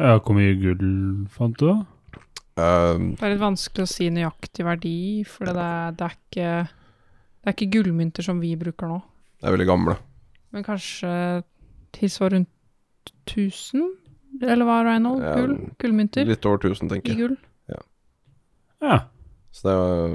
Ja, 0.00 0.14
hvor 0.24 0.36
mye 0.38 0.54
gull 0.56 1.26
fant 1.34 1.58
du, 1.60 1.66
da? 1.68 2.20
Eh, 2.56 3.02
Det 3.18 3.26
er 3.26 3.34
litt 3.34 3.42
vanskelig 3.42 3.84
å 3.84 3.90
si 3.90 4.08
nøyaktig 4.12 4.64
verdi, 4.66 4.94
for 5.28 5.50
det 5.50 5.56
er, 5.66 5.92
det 5.98 6.06
er 6.08 6.16
ikke 6.16 6.48
Det 7.42 7.50
er 7.50 7.56
ikke 7.56 7.70
gullmynter 7.76 8.22
som 8.24 8.40
vi 8.40 8.54
bruker 8.56 8.86
nå. 8.88 9.00
de 9.42 9.48
er 9.50 9.56
veldig 9.56 9.66
gamle. 9.68 9.96
Men 10.54 10.62
kanskje 10.64 11.10
tilsvarer 11.96 12.36
rundt 12.38 12.51
1000? 13.28 13.88
Eller 14.42 14.64
hva, 14.68 14.78
Reinhold? 14.86 15.22
Ja, 15.24 15.34
Gull? 15.38 15.56
Gullmynter? 15.82 16.24
Litt 16.28 16.46
over 16.48 16.62
1000, 16.70 16.88
tenker 16.92 17.12
jeg. 17.12 17.18
gull? 17.18 17.36
Ja. 18.82 18.96
Så 19.52 19.68
det 19.68 19.74
er 19.74 20.14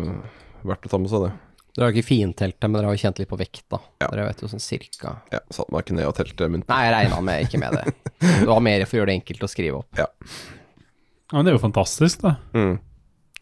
verdt 0.68 0.88
å 0.88 0.92
ta 0.92 0.98
med 1.00 1.12
seg 1.12 1.22
det. 1.28 1.34
Dere 1.78 1.86
har 1.86 1.94
ikke 1.94 2.08
fintelt 2.10 2.56
det, 2.58 2.68
men 2.68 2.80
dere 2.80 2.90
har 2.90 2.96
jo 2.98 3.02
kjent 3.04 3.20
litt 3.22 3.30
på 3.30 3.38
vekta. 3.38 3.78
Ja. 4.02 4.08
Dere 4.10 4.26
vet 4.26 4.40
jo 4.42 4.48
sånn 4.50 4.64
cirka 4.64 5.12
Ja, 5.32 5.40
satt 5.54 5.70
meg 5.72 5.86
ikke 5.86 5.96
ned 6.00 6.08
og 6.10 6.16
telte 6.18 6.48
mynter. 6.50 6.72
Nei, 6.74 6.80
jeg 6.88 6.94
regna 6.96 7.20
med 7.28 7.46
ikke 7.46 7.62
med 7.62 7.78
det. 7.78 7.94
Du 8.42 8.50
har 8.50 8.64
mer 8.66 8.82
for 8.90 8.98
å 8.98 9.00
gjøre 9.04 9.12
det 9.12 9.18
enkelt 9.20 9.46
å 9.46 9.50
skrive 9.52 9.84
opp. 9.84 10.00
ja. 10.02 10.08
Men 11.32 11.44
det 11.46 11.52
er 11.52 11.58
jo 11.58 11.62
fantastisk, 11.62 12.22
da. 12.24 12.32
Mm. 12.56 12.78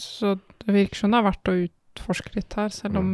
Så 0.02 0.32
det 0.66 0.74
virker 0.74 0.98
som 1.00 1.12
det 1.14 1.20
er 1.22 1.26
verdt 1.30 1.52
å 1.52 1.54
utforske 1.64 2.32
litt 2.36 2.56
her, 2.58 2.72
selv 2.74 2.98
om 3.00 3.10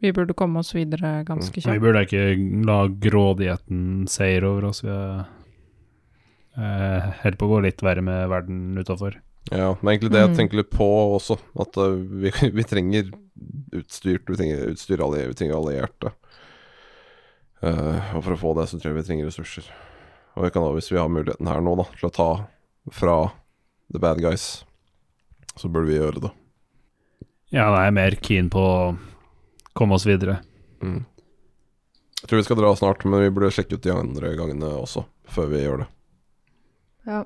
vi 0.00 0.12
burde 0.14 0.36
komme 0.38 0.60
oss 0.62 0.70
videre 0.76 1.24
ganske 1.26 1.60
Vi 1.66 1.80
burde 1.82 2.04
ikke 2.06 2.22
la 2.68 2.84
grådigheten 2.86 4.06
seire 4.08 4.46
over 4.54 4.68
oss. 4.70 4.82
Vi 4.86 4.92
er 4.94 5.24
eh, 6.56 7.06
holder 7.22 7.38
på 7.40 7.46
å 7.48 7.52
gå 7.54 7.62
litt 7.66 7.82
verre 7.84 8.02
med 8.04 8.28
verden 8.32 8.76
utafor. 8.80 9.18
Ja, 9.52 9.76
men 9.80 9.92
egentlig 9.94 10.10
det 10.12 10.22
jeg 10.24 10.30
Mm. 10.32 10.36
tenker 10.40 10.56
litt 10.58 10.70
på 10.74 10.86
også, 11.16 11.36
at 11.60 11.76
uh, 11.78 11.92
vi, 11.94 12.32
vi 12.58 12.64
trenger 12.66 13.12
utstyrt, 13.76 14.26
vi 14.28 14.36
trenger 14.40 14.72
utstyr, 14.72 14.98
alli- 15.04 15.26
vi 15.28 15.36
trenger 15.38 15.58
allierte. 15.60 16.10
Uh, 17.62 18.16
og 18.16 18.24
for 18.26 18.34
å 18.34 18.40
få 18.40 18.54
det, 18.58 18.66
så 18.70 18.78
tror 18.80 18.92
jeg 18.92 18.98
vi 19.00 19.06
trenger 19.08 19.28
ressurser. 19.30 19.68
Og 20.36 20.44
vi 20.44 20.50
kan 20.52 20.64
da, 20.66 20.72
hvis 20.76 20.90
vi 20.92 20.98
har 21.00 21.08
muligheten 21.08 21.48
her 21.48 21.62
nå, 21.64 21.76
da, 21.78 21.86
til 21.96 22.08
å 22.10 22.14
ta 22.16 22.28
fra 22.92 23.14
the 23.92 24.00
bad 24.02 24.20
guys, 24.20 24.64
så 25.56 25.70
burde 25.72 25.88
vi 25.88 25.96
gjøre 26.00 26.26
det. 26.26 26.32
Ja, 27.54 27.70
da 27.70 27.78
er 27.80 27.86
jeg 27.88 27.96
mer 27.96 28.16
keen 28.20 28.50
på 28.52 28.60
å 28.60 28.96
komme 29.78 29.96
oss 29.96 30.04
videre. 30.08 30.40
Mm. 30.82 31.04
Jeg 32.20 32.28
tror 32.28 32.40
vi 32.42 32.46
skal 32.48 32.58
dra 32.60 32.74
snart, 32.76 33.04
men 33.06 33.22
vi 33.22 33.30
burde 33.32 33.52
sjekke 33.54 33.78
ut 33.78 33.84
de 33.86 33.94
andre 33.94 34.34
gangene 34.36 34.74
også, 34.82 35.06
før 35.32 35.48
vi 35.54 35.62
gjør 35.62 35.84
det. 35.84 35.88
Ja. 37.06 37.22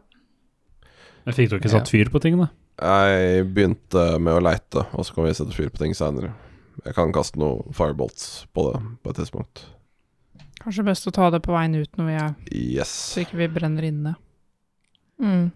Men 1.26 1.36
fikk 1.36 1.50
dere 1.52 1.70
satt 1.72 1.90
fyr 1.92 2.08
på 2.12 2.20
ting, 2.22 2.38
da? 2.40 2.48
Jeg 2.80 3.44
begynte 3.52 4.04
med 4.22 4.38
å 4.38 4.40
leite, 4.44 4.86
og 4.96 5.04
så 5.04 5.14
kan 5.16 5.26
vi 5.26 5.34
sette 5.36 5.52
fyr 5.56 5.68
på 5.72 5.82
ting 5.82 5.92
seinere. 5.96 6.32
Jeg 6.86 6.94
kan 6.96 7.12
kaste 7.12 7.36
noen 7.40 7.74
firebolts 7.76 8.46
på 8.56 8.70
det 8.70 8.80
på 9.04 9.12
et 9.12 9.18
tidspunkt. 9.20 9.64
Kanskje 10.60 10.84
best 10.86 11.08
å 11.08 11.12
ta 11.12 11.28
det 11.32 11.42
på 11.44 11.52
veien 11.52 11.74
ut 11.76 11.96
når 11.98 12.06
vi 12.08 12.14
er 12.20 12.34
Yes. 12.52 12.92
Så 13.14 13.22
ikke 13.24 13.36
vi 13.40 13.48
brenner 13.52 13.84
inne. 13.88 14.14
Mm. 15.20 15.50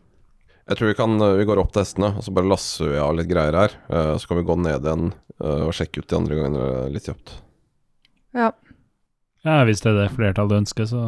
Jeg 0.69 0.77
tror 0.79 0.89
vi 0.91 0.97
kan 0.97 1.17
eh, 1.21 1.35
Vi 1.41 1.45
går 1.49 1.61
opp 1.61 1.73
til 1.73 1.83
hestene, 1.85 2.13
og 2.17 2.25
så 2.25 2.33
bare 2.37 2.49
lasser 2.49 2.89
vi 2.93 3.01
av 3.01 3.15
litt 3.17 3.29
greier 3.29 3.57
her. 3.57 3.73
eh, 3.89 4.15
Så 4.21 4.29
kan 4.29 4.41
vi 4.41 4.47
gå 4.49 4.57
ned 4.61 4.85
igjen 4.85 5.11
eh, 5.41 5.65
og 5.69 5.73
sjekke 5.77 6.01
ut 6.05 6.09
de 6.09 6.17
andre 6.17 6.39
gangene 6.41 6.69
litt 6.93 7.09
kjapt. 7.09 7.35
Ja. 8.37 8.51
Ja, 9.45 9.59
hvis 9.69 9.81
det 9.85 9.93
er 9.93 9.99
det 10.03 10.13
flertallet 10.17 10.63
ønsker, 10.65 10.89
så 10.89 11.03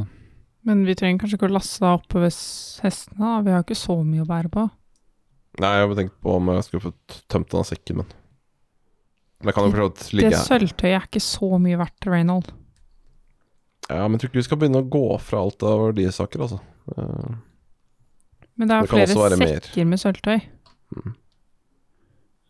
Men 0.66 0.82
vi 0.88 0.96
trenger 0.98 1.20
kanskje 1.22 1.38
ikke 1.38 1.48
å 1.50 1.54
laste 1.54 1.78
deg 1.84 1.94
oppe 2.00 2.20
ved 2.24 2.34
hestene, 2.82 3.18
da. 3.22 3.34
Vi 3.46 3.52
har 3.54 3.62
ikke 3.62 3.78
så 3.78 3.96
mye 4.02 4.24
å 4.24 4.28
bære 4.28 4.50
på. 4.50 4.64
Nei, 5.62 5.72
jeg 5.78 5.86
har 5.88 5.94
tenkt 5.96 6.16
på 6.20 6.32
om 6.36 6.48
jeg 6.52 6.64
skulle 6.66 6.86
fått 6.90 7.18
tømt 7.32 7.48
den 7.52 7.60
av 7.62 7.68
sekken, 7.68 8.02
men 8.02 8.08
Det 9.46 9.52
kan 9.54 9.64
jo 9.66 9.70
for 9.72 9.78
så 9.80 9.86
vidt 9.88 10.00
Det 10.02 10.16
ligge 10.18 10.32
her. 10.36 10.46
sølvtøyet 10.48 10.96
er 10.98 11.06
ikke 11.06 11.22
så 11.22 11.48
mye 11.62 11.78
verdt, 11.80 12.08
Reynold. 12.10 12.50
Ja, 13.86 14.02
men 14.08 14.16
jeg 14.16 14.24
tror 14.24 14.30
ikke 14.32 14.40
vi 14.40 14.46
skal 14.48 14.58
begynne 14.58 14.82
å 14.82 14.88
gå 14.90 15.04
fra 15.22 15.38
alt 15.46 15.62
av 15.62 15.78
verdisaker, 15.86 16.42
altså. 16.42 16.58
Eh, 16.96 17.36
Men 18.58 18.68
det 18.68 18.74
er 18.76 18.80
Det 18.82 18.90
kan 18.90 19.00
også 19.04 19.14
flere 19.14 19.30
være 19.30 19.38
mer. 19.44 19.60
sekker 19.70 19.86
med 19.86 20.02
sølvtøy. 20.02 20.40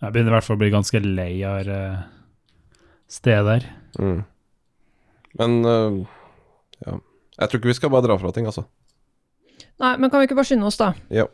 jeg 0.00 0.12
begynner 0.12 0.30
i 0.32 0.34
hvert 0.36 0.46
fall 0.46 0.56
å 0.56 0.62
bli 0.62 0.70
ganske 0.72 1.00
lei 1.04 1.32
av 1.44 1.68
uh, 1.68 2.02
stedet 3.08 3.52
her. 3.52 3.68
mm. 3.98 4.24
Men 5.36 5.56
eh, 5.68 6.06
ja. 6.86 6.96
Jeg 7.36 7.50
tror 7.50 7.60
ikke 7.60 7.70
vi 7.72 7.76
skal 7.76 7.92
bare 7.92 8.06
dra 8.06 8.16
fra 8.20 8.32
ting, 8.32 8.46
altså. 8.48 8.64
Nei, 9.82 9.92
men 10.00 10.08
kan 10.08 10.22
vi 10.22 10.28
ikke 10.28 10.38
bare 10.38 10.48
skynde 10.48 10.68
oss, 10.68 10.78
da? 10.80 10.92
Ja. 11.12 11.26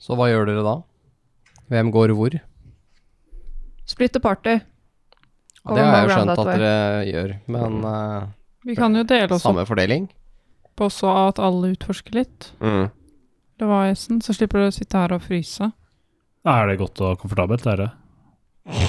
Så 0.00 0.18
hva 0.18 0.28
gjør 0.28 0.50
dere 0.50 0.64
da? 0.66 0.74
Hvem 1.72 1.92
går 1.94 2.12
hvor? 2.18 2.36
Splitte 3.88 4.20
party. 4.20 4.58
Ja, 5.64 5.72
det 5.72 5.84
har 5.84 5.94
jeg 5.96 6.04
jo 6.04 6.18
skjønt 6.18 6.34
at 6.34 6.50
dere 6.50 6.74
gjør, 7.08 7.32
men 7.56 7.78
uh, 7.88 8.26
Vi 8.68 8.76
kan 8.76 8.96
jo 8.96 9.04
dele 9.08 9.30
oss 9.32 9.40
opp 9.40 9.54
samme 9.54 9.64
fordeling? 9.68 10.10
på 10.74 10.88
så 10.90 11.10
at 11.28 11.38
alle 11.38 11.70
utforsker 11.74 12.16
litt. 12.18 12.52
Mm. 12.58 12.88
Det 13.60 13.66
var 13.70 13.92
essen, 13.92 14.20
så 14.24 14.34
slipper 14.34 14.58
du 14.58 14.66
å 14.68 14.74
sitte 14.74 14.98
her 14.98 15.14
og 15.14 15.22
fryse. 15.22 15.70
Er 16.44 16.68
det 16.68 16.80
godt 16.80 17.00
og 17.06 17.20
komfortabelt, 17.22 17.66
er 17.70 17.84
det? 17.84 17.90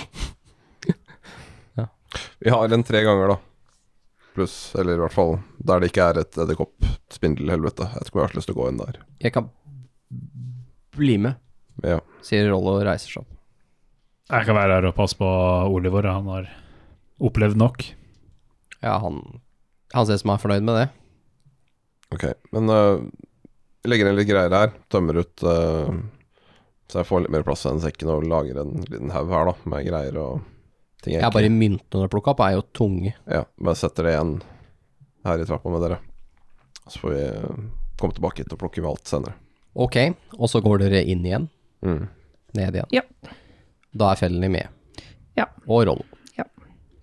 Vi 2.44 2.50
har 2.52 2.74
en 2.74 2.84
tre 2.86 3.04
ganger, 3.06 3.36
da. 3.36 3.38
Pluss, 4.36 4.56
eller 4.76 4.98
i 4.98 5.02
hvert 5.02 5.16
fall 5.16 5.38
der 5.64 5.80
det 5.82 5.90
ikke 5.92 6.06
er 6.12 6.20
et 6.22 6.38
edderkopp-spindelhelvete. 6.44 7.88
Jeg 7.88 8.02
vet 8.02 8.10
ikke 8.10 8.18
om 8.18 8.22
jeg 8.24 8.30
har 8.30 8.38
lyst 8.40 8.50
til 8.52 8.56
å 8.56 8.60
gå 8.62 8.68
inn 8.72 8.82
der. 8.82 9.00
Jeg 9.24 9.34
kan 9.36 9.50
bli 10.96 11.18
med, 11.26 11.36
Ja. 11.84 12.00
sier 12.24 12.50
Rollo 12.52 12.78
og 12.80 12.86
reiser 12.88 13.12
seg 13.12 13.24
opp. 13.24 13.32
Jeg 14.32 14.46
kan 14.48 14.56
være 14.58 14.78
her 14.80 14.88
og 14.90 14.96
passe 14.98 15.18
på 15.20 15.28
Oliver, 15.72 16.08
han 16.10 16.28
har 16.32 16.48
opplevd 17.22 17.60
nok. 17.62 17.84
Ja, 18.82 18.98
han, 19.04 19.20
han 19.94 20.06
ser 20.08 20.18
ut 20.18 20.24
som 20.24 20.32
han 20.34 20.40
er 20.40 20.44
fornøyd 20.46 20.66
med 20.68 20.80
det. 20.80 20.88
Ok, 22.16 22.26
men 22.56 22.70
øh, 22.70 23.06
vi 23.84 23.92
legger 23.92 24.10
inn 24.10 24.18
litt 24.20 24.30
greier 24.30 24.54
her. 24.56 24.74
Tømmer 24.94 25.20
ut 25.24 25.44
øh, 25.44 25.90
Så 26.90 27.00
jeg 27.02 27.08
får 27.10 27.24
litt 27.26 27.34
mer 27.34 27.44
plass 27.48 27.66
i 27.66 27.70
den 27.72 27.82
sekken 27.84 28.12
og 28.14 28.26
lager 28.30 28.60
en 28.62 28.76
liten 28.90 29.12
haug 29.14 29.30
her, 29.34 29.50
da, 29.52 29.56
med 29.70 29.88
greier 29.88 30.20
og 30.22 30.42
ting 31.06 31.16
jeg 31.16 31.24
Ja, 31.24 31.30
bare 31.34 31.50
myntene 31.54 31.86
du 31.94 32.04
har 32.04 32.12
plukka 32.12 32.34
opp, 32.34 32.42
er 32.46 32.58
jo 32.58 32.66
tunge. 32.76 33.14
Ja, 33.30 33.44
bare 33.62 33.78
setter 33.80 34.08
det 34.10 34.14
igjen 34.16 34.36
her 35.26 35.42
i 35.42 35.48
trappa 35.48 35.72
med 35.74 35.82
dere. 35.86 36.00
Så 36.90 37.00
får 37.02 37.14
vi 37.16 37.24
øh, 37.30 37.64
komme 38.02 38.14
tilbake 38.18 38.44
hit 38.44 38.54
og 38.54 38.60
plukke 38.62 38.82
med 38.84 38.92
alt 38.92 39.10
senere. 39.10 39.38
Ok, 39.76 39.98
og 40.40 40.48
så 40.52 40.62
går 40.64 40.84
dere 40.86 41.04
inn 41.06 41.26
igjen, 41.26 41.50
Mm. 41.86 42.08
ned 42.58 42.78
igjen. 42.80 42.88
Ja. 42.96 43.02
Da 43.96 44.12
er 44.14 44.20
fellene 44.20 44.50
med. 44.50 44.68
Ja. 45.38 45.46
Og 45.68 45.86
rollen. 45.88 46.06
Ja. 46.38 46.46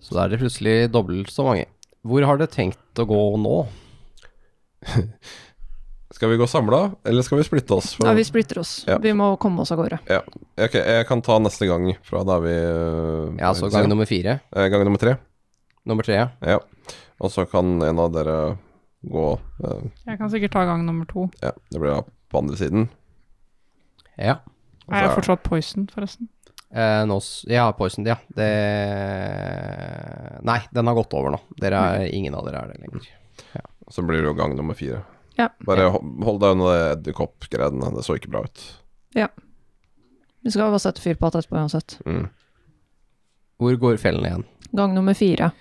Så 0.03 0.15
da 0.17 0.23
er 0.25 0.33
det 0.33 0.39
plutselig 0.41 0.91
dobbelt 0.91 1.29
så 1.31 1.45
mange. 1.47 1.65
Hvor 2.03 2.25
har 2.27 2.37
dere 2.41 2.51
tenkt 2.51 2.99
å 2.99 3.05
gå 3.07 3.19
nå? 3.39 3.53
Skal 6.13 6.29
vi 6.29 6.37
gå 6.37 6.45
samla, 6.47 6.79
eller 7.09 7.25
skal 7.25 7.39
vi 7.39 7.43
splitte 7.47 7.73
oss? 7.73 7.93
For- 7.97 8.05
Ja, 8.07 8.13
vi 8.13 8.23
splitter 8.23 8.59
oss. 8.61 8.83
Ja. 8.87 8.99
Vi 9.01 9.11
må 9.17 9.31
komme 9.41 9.61
oss 9.65 9.71
av 9.73 9.79
gårde. 9.81 9.97
Ok, 10.61 10.75
jeg 10.77 11.07
kan 11.09 11.21
ta 11.25 11.39
neste 11.41 11.65
gang 11.67 11.87
fra 12.05 12.21
da 12.23 12.37
vi 12.43 12.53
øh, 12.53 13.39
Ja, 13.39 13.49
så 13.57 13.69
gang 13.73 13.89
nummer 13.89 14.05
fire. 14.05 14.39
eh, 14.55 14.67
gang 14.69 14.83
nummer 14.85 15.01
tre. 15.01 15.15
Nummer 15.85 16.03
tre, 16.05 16.13
ja. 16.21 16.27
Ja. 16.45 16.59
Og 17.19 17.31
så 17.33 17.45
kan 17.49 17.81
en 17.81 17.99
av 17.99 18.11
dere 18.13 18.57
gå 19.03 19.25
eh, 19.65 19.81
Jeg 20.05 20.17
kan 20.21 20.29
sikkert 20.31 20.51
ta 20.53 20.65
gang 20.69 20.85
nummer 20.85 21.05
to. 21.09 21.25
Ja, 21.41 21.51
det 21.71 21.81
blir 21.81 21.91
da 21.95 22.03
på 22.31 22.37
andre 22.43 22.55
siden. 22.61 22.87
Ja. 24.17 24.37
Og 24.87 24.93
Er 24.93 25.07
jeg 25.07 25.15
fortsatt 25.17 25.43
poison, 25.43 25.87
forresten? 25.91 26.29
Eh, 26.73 27.03
nå, 27.05 27.19
ja, 27.49 27.67
Poison, 27.77 28.05
ja. 28.05 28.15
Det 28.33 28.47
Nei, 30.43 30.59
den 30.73 30.87
har 30.89 30.95
gått 30.97 31.13
over 31.13 31.31
nå. 31.35 31.39
Dere 31.61 31.81
er, 31.97 32.07
ingen 32.13 32.35
av 32.35 32.45
dere 32.47 32.63
er 32.63 32.71
det 32.73 32.81
lenger. 32.81 33.09
Så 33.91 34.01
blir 34.05 34.21
det 34.23 34.29
jo 34.31 34.33
gang 34.37 34.55
nummer 34.57 34.73
fire. 34.77 35.03
Ja. 35.39 35.49
Bare 35.65 35.89
hold 35.93 36.39
deg 36.43 36.55
unna 36.55 36.69
det 36.69 36.83
edderkoppgreiene. 36.93 37.91
Det 37.95 38.05
så 38.05 38.17
ikke 38.19 38.31
bra 38.33 38.43
ut. 38.45 38.63
Ja. 39.17 39.29
Vi 40.43 40.51
skal 40.51 40.67
bare 40.67 40.81
sette 40.83 41.03
fyr 41.03 41.17
på 41.19 41.27
alt 41.27 41.37
etterpå 41.39 41.59
uansett. 41.59 41.97
Mm. 42.05 42.25
Hvor 43.61 43.77
går 43.85 44.01
fellen 44.01 44.27
igjen? 44.27 44.45
Gang 44.75 44.95
nummer 44.95 45.15
fire. 45.17 45.51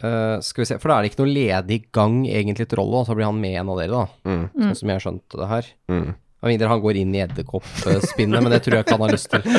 Uh, 0.00 0.40
skal 0.44 0.62
vi 0.62 0.68
se, 0.70 0.78
for 0.80 0.88
da 0.88 0.96
er 0.96 1.04
det 1.04 1.10
ikke 1.10 1.22
noe 1.24 1.34
ledig 1.34 1.78
gang 1.92 2.22
egentlig 2.24 2.68
til 2.70 2.80
Rollo, 2.80 3.02
så 3.04 3.16
blir 3.16 3.28
han 3.28 3.40
med 3.40 3.58
en 3.60 3.72
av 3.72 3.80
dere, 3.80 3.92
da. 3.92 4.30
Mm. 4.30 4.44
Sånn 4.54 4.78
som 4.78 4.92
jeg 4.92 4.96
har 4.96 5.04
skjønt 5.04 5.36
det 5.42 5.48
her. 5.50 5.64
Mm. 5.92 6.10
Mindre 6.48 6.70
han 6.70 6.80
går 6.80 7.00
inn 7.02 7.12
i 7.12 7.20
edderkoppspinnet, 7.20 8.40
men 8.40 8.54
det 8.54 8.62
tror 8.64 8.78
jeg 8.78 8.86
ikke 8.86 8.96
han 8.96 9.04
har 9.04 9.16
lyst 9.16 9.34
til. 9.34 9.42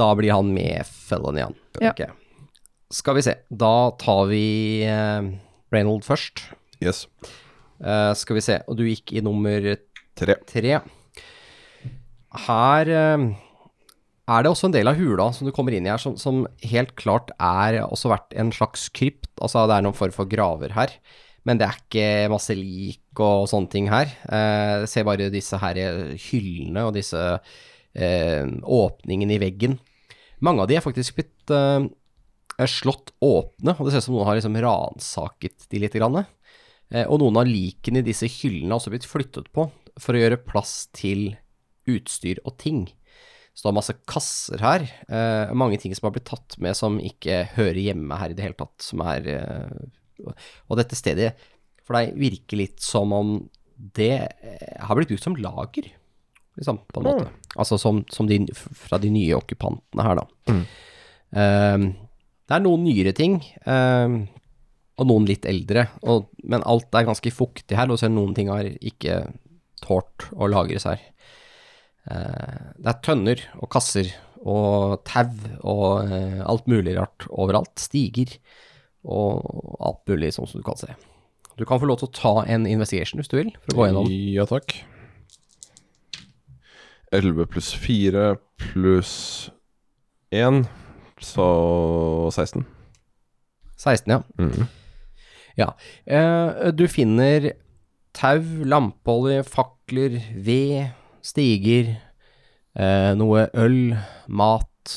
Da 0.00 0.14
blir 0.16 0.32
han 0.32 0.54
med 0.54 0.86
fellen 0.88 1.36
igjen. 1.36 1.54
Ja. 1.84 1.90
Okay. 1.90 2.06
Skal 2.90 3.18
vi 3.18 3.22
se, 3.26 3.34
da 3.52 3.90
tar 4.00 4.22
vi 4.30 4.44
uh, 4.88 5.28
Reynold 5.72 6.04
først. 6.06 6.42
Yes. 6.82 7.04
Uh, 7.80 8.12
skal 8.18 8.36
vi 8.38 8.42
se, 8.44 8.58
og 8.68 8.76
du 8.78 8.84
gikk 8.88 9.14
i 9.16 9.22
nummer 9.24 9.72
Tre. 10.20 10.34
tre. 10.48 10.80
Her 12.46 12.90
uh, 12.92 13.24
er 14.30 14.44
det 14.44 14.50
også 14.52 14.68
en 14.68 14.74
del 14.76 14.90
av 14.90 14.98
hula 15.00 15.30
som 15.34 15.48
du 15.48 15.52
kommer 15.54 15.74
inn 15.74 15.86
i 15.88 15.90
her, 15.92 15.98
som, 16.02 16.16
som 16.20 16.44
helt 16.70 16.92
klart 16.98 17.32
er 17.42 17.80
også 17.86 18.12
vært 18.12 18.36
en 18.38 18.52
slags 18.54 18.88
krypt. 18.94 19.30
Altså 19.42 19.64
det 19.70 19.78
er 19.78 19.86
noen 19.86 19.96
form 19.96 20.14
for 20.14 20.28
graver 20.30 20.74
her, 20.76 20.92
men 21.48 21.58
det 21.58 21.66
er 21.66 21.78
ikke 21.80 22.08
masse 22.30 22.54
lik 22.54 23.22
og 23.22 23.48
sånne 23.50 23.72
ting 23.72 23.88
her. 23.90 24.12
Eh, 24.30 24.84
Se 24.90 25.02
bare 25.06 25.30
disse 25.32 25.58
her 25.58 25.80
hyllene 26.28 26.84
og 26.86 26.94
disse 26.98 27.18
eh, 27.96 28.44
åpningene 28.62 29.34
i 29.38 29.40
veggen. 29.42 29.78
Mange 30.44 30.62
av 30.62 30.70
de 30.70 30.78
er 30.78 30.84
faktisk 30.84 31.16
blitt 31.18 31.50
eh, 31.56 31.88
slått 32.68 33.14
åpne, 33.24 33.72
og 33.72 33.86
det 33.86 33.94
ser 33.94 34.02
ut 34.02 34.04
som 34.08 34.14
noen 34.18 34.28
har 34.28 34.36
liksom 34.36 34.58
ransaket 34.60 35.68
de 35.70 35.80
litt. 35.80 35.96
Grann. 35.96 36.24
Eh, 36.90 37.06
og 37.06 37.22
noen 37.22 37.38
av 37.40 37.48
likene 37.48 38.02
i 38.02 38.06
disse 38.06 38.28
hyllene 38.28 38.74
har 38.74 38.80
også 38.82 38.92
blitt 38.92 39.08
flyttet 39.08 39.48
på 39.54 39.70
for 40.00 40.16
å 40.16 40.20
gjøre 40.20 40.42
plass 40.44 40.88
til 40.96 41.36
utstyr 41.90 42.42
og 42.44 42.58
ting. 42.60 42.84
Så 43.54 43.66
det 43.66 43.70
er 43.72 43.78
masse 43.78 43.96
kasser 44.08 44.62
her. 44.62 44.84
Eh, 45.08 45.54
mange 45.56 45.78
ting 45.80 45.94
som 45.96 46.08
har 46.08 46.14
blitt 46.14 46.28
tatt 46.30 46.58
med 46.62 46.76
som 46.78 47.00
ikke 47.02 47.42
hører 47.56 47.80
hjemme 47.80 48.18
her 48.20 48.32
i 48.32 48.36
det 48.36 48.44
hele 48.44 48.58
tatt. 48.58 48.76
Som 48.84 49.02
er 49.04 49.26
eh, 49.32 50.28
Og 50.68 50.78
dette 50.78 50.98
stedet 50.98 51.32
for 51.86 51.98
deg 51.98 52.14
virker 52.20 52.60
litt 52.60 52.84
som 52.84 53.12
om 53.16 53.32
det 53.96 54.14
eh, 54.44 54.76
har 54.84 54.98
blitt 54.98 55.10
brukt 55.10 55.24
som 55.24 55.38
lager, 55.40 55.88
liksom, 56.60 56.82
på 56.86 57.00
en 57.00 57.06
måte. 57.08 57.30
Altså 57.56 57.78
som, 57.80 58.04
som 58.12 58.28
de, 58.30 58.42
fra 58.54 59.00
de 59.02 59.10
nye 59.10 59.34
okkupantene 59.38 60.04
her, 60.06 60.20
da. 60.20 60.58
Eh, 61.30 61.86
det 62.50 62.56
er 62.58 62.64
noen 62.66 62.82
nyere 62.82 63.14
ting. 63.16 63.38
eh, 63.62 64.18
og 65.00 65.06
noen 65.08 65.24
litt 65.24 65.46
eldre, 65.48 65.86
og, 66.04 66.26
men 66.44 66.60
alt 66.68 66.92
er 66.92 67.06
ganske 67.08 67.30
fuktig 67.32 67.78
her, 67.78 67.88
og 67.88 67.96
så 67.96 68.10
noen 68.12 68.34
ting 68.36 68.50
har 68.52 68.66
ikke 68.68 69.22
tålt 69.80 70.26
å 70.36 70.48
lagres 70.50 70.84
her. 70.84 71.00
Eh, 72.10 72.66
det 72.76 72.90
er 72.90 72.98
tønner 73.06 73.40
og 73.56 73.70
kasser 73.72 74.10
og 74.40 75.00
tau 75.08 75.32
og 75.68 76.10
eh, 76.12 76.40
alt 76.44 76.68
mulig 76.68 76.98
rart 76.98 77.24
overalt. 77.32 77.72
Stiger 77.80 78.36
og 79.08 79.40
alt 79.80 80.04
mulig 80.10 80.34
sånn 80.36 80.48
som 80.50 80.60
du 80.60 80.66
kan 80.66 80.76
se. 80.80 80.92
Du 81.56 81.64
kan 81.68 81.80
få 81.80 81.88
lov 81.88 82.00
til 82.00 82.10
å 82.10 82.16
ta 82.16 82.34
en 82.48 82.68
investigation 82.68 83.20
hvis 83.20 83.32
du 83.32 83.38
vil, 83.40 83.50
for 83.64 83.72
å 83.74 83.80
gå 83.80 83.88
gjennom. 83.88 84.12
Ja 84.36 84.46
takk. 84.48 84.76
11 87.16 87.48
pluss 87.50 87.72
4 87.74 88.34
pluss 88.60 89.14
1, 90.30 90.62
så 91.24 92.30
16. 92.32 92.64
16, 93.80 94.12
ja. 94.12 94.20
Mm. 94.40 94.68
Eh, 96.06 96.70
du 96.76 96.86
finner 96.88 97.52
tau, 98.16 98.42
lampeolje, 98.64 99.44
fakler, 99.46 100.18
ved, 100.34 100.90
stiger, 101.22 101.94
eh, 102.76 103.12
noe 103.18 103.48
øl, 103.54 103.96
mat, 104.28 104.94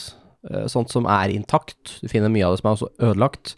eh, 0.50 0.68
sånt 0.68 0.92
som 0.92 1.06
er 1.06 1.34
intakt. 1.34 2.00
Du 2.02 2.08
finner 2.12 2.32
mye 2.32 2.46
av 2.46 2.56
det 2.56 2.62
som 2.62 2.70
er 2.70 2.78
også 2.78 2.92
ødelagt. 3.00 3.56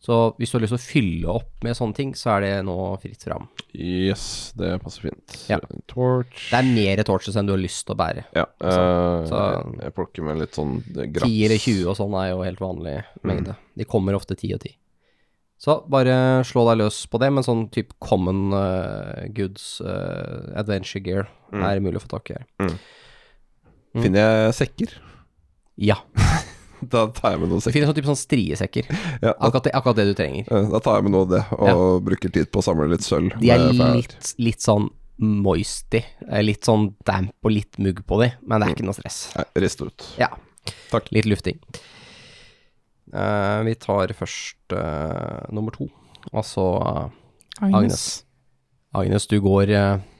Så 0.00 0.14
hvis 0.38 0.52
du 0.52 0.56
har 0.56 0.62
lyst 0.62 0.70
til 0.76 0.78
å 0.78 0.84
fylle 0.86 1.32
opp 1.40 1.64
med 1.66 1.74
sånne 1.74 1.94
ting, 1.98 2.12
så 2.14 2.36
er 2.36 2.44
det 2.44 2.50
nå 2.68 2.74
fritt 3.02 3.24
fram. 3.26 3.48
Yes, 3.74 4.52
det 4.56 4.76
passer 4.84 5.08
fint. 5.08 5.34
Ja. 5.50 5.58
Torch. 5.90 6.44
Det 6.52 6.60
er 6.60 6.68
mer 6.70 7.02
torches 7.08 7.34
enn 7.36 7.48
du 7.48 7.52
har 7.56 7.58
lyst 7.60 7.82
til 7.88 7.96
å 7.96 7.98
bære. 7.98 8.22
Ja, 8.36 8.44
eh, 8.62 9.26
så- 9.26 9.40
jeg, 9.56 9.80
jeg 9.82 9.94
plukker 9.96 10.22
med 10.28 10.38
litt 10.38 10.54
sånn 10.54 10.76
grats. 10.86 11.26
10 11.26 11.44
eller 11.48 11.58
20 11.58 11.88
og 11.90 11.96
sånn 11.98 12.14
er 12.22 12.30
jo 12.30 12.42
helt 12.46 12.60
vanlig 12.62 13.04
mengde. 13.24 13.56
De 13.76 13.84
kommer 13.84 14.14
ofte 14.14 14.36
10 14.38 14.54
og 14.54 14.60
10. 14.60 14.76
Så 15.58 15.74
bare 15.90 16.44
slå 16.46 16.62
deg 16.70 16.78
løs 16.78 17.00
på 17.10 17.18
det, 17.18 17.32
men 17.34 17.42
sånn 17.42 17.64
type 17.74 17.92
common 17.98 18.52
uh, 18.54 19.26
goods, 19.34 19.80
uh, 19.82 20.52
adventure 20.54 21.02
gear, 21.02 21.28
Mm. 21.50 21.62
er 21.64 21.80
mulig 21.80 21.96
å 21.98 22.04
få 22.06 22.08
tak 22.14 22.30
i 22.30 22.34
her. 22.34 22.46
Mm. 22.60 22.78
Finner 24.02 24.20
jeg 24.20 24.54
sekker? 24.54 24.94
Ja. 25.76 25.96
Da 26.94 27.06
tar 27.14 27.32
jeg 27.34 27.40
med 27.42 27.48
noen 27.50 27.58
Det 27.60 27.64
sekker. 27.66 27.74
finnes 27.78 27.88
sånn 27.90 27.98
type 27.98 28.10
sånn 28.12 28.20
striesekker. 28.22 28.88
Ja, 29.24 29.32
da, 29.32 29.34
Akkurat 29.48 29.64
det, 29.68 29.72
akkurat 29.78 29.96
det 29.98 30.06
du 30.10 30.14
trenger. 30.18 30.48
da 30.72 30.80
tar 30.84 30.96
jeg 31.00 31.06
med 31.08 31.12
noe 31.16 31.26
av 31.26 31.32
det, 31.34 31.42
og 31.58 32.02
bruker 32.06 32.30
tid 32.34 32.50
på 32.54 32.62
å 32.62 32.66
samle 32.68 32.88
litt 32.92 33.06
sølv. 33.06 33.34
De 33.42 33.50
er 33.54 33.66
litt, 33.74 34.34
litt 34.38 34.62
sånn 34.64 34.88
moisty. 35.18 36.04
eh, 36.30 36.42
Litt 36.46 36.62
sånn 36.68 36.92
damp 37.04 37.34
og 37.42 37.50
litt 37.50 37.78
mugg 37.82 38.04
på 38.06 38.20
de, 38.22 38.30
men 38.46 38.60
det 38.62 38.68
er 38.68 38.76
ikke 38.76 38.86
noe 38.86 38.94
stress. 38.94 39.16
Nei, 39.34 39.44
Rist 39.64 39.82
ut. 39.82 40.04
Ja. 40.20 40.28
Takk. 40.92 41.08
Litt 41.16 41.26
lufting. 41.26 41.58
Uh, 43.08 43.64
vi 43.64 43.72
tar 43.80 44.12
først 44.12 44.74
uh, 44.76 45.40
nummer 45.54 45.72
to, 45.72 45.86
altså 46.28 46.64
uh, 46.76 47.06
Agnes. 47.64 48.02
Agnes, 48.92 49.24
du 49.30 49.38
går 49.40 49.72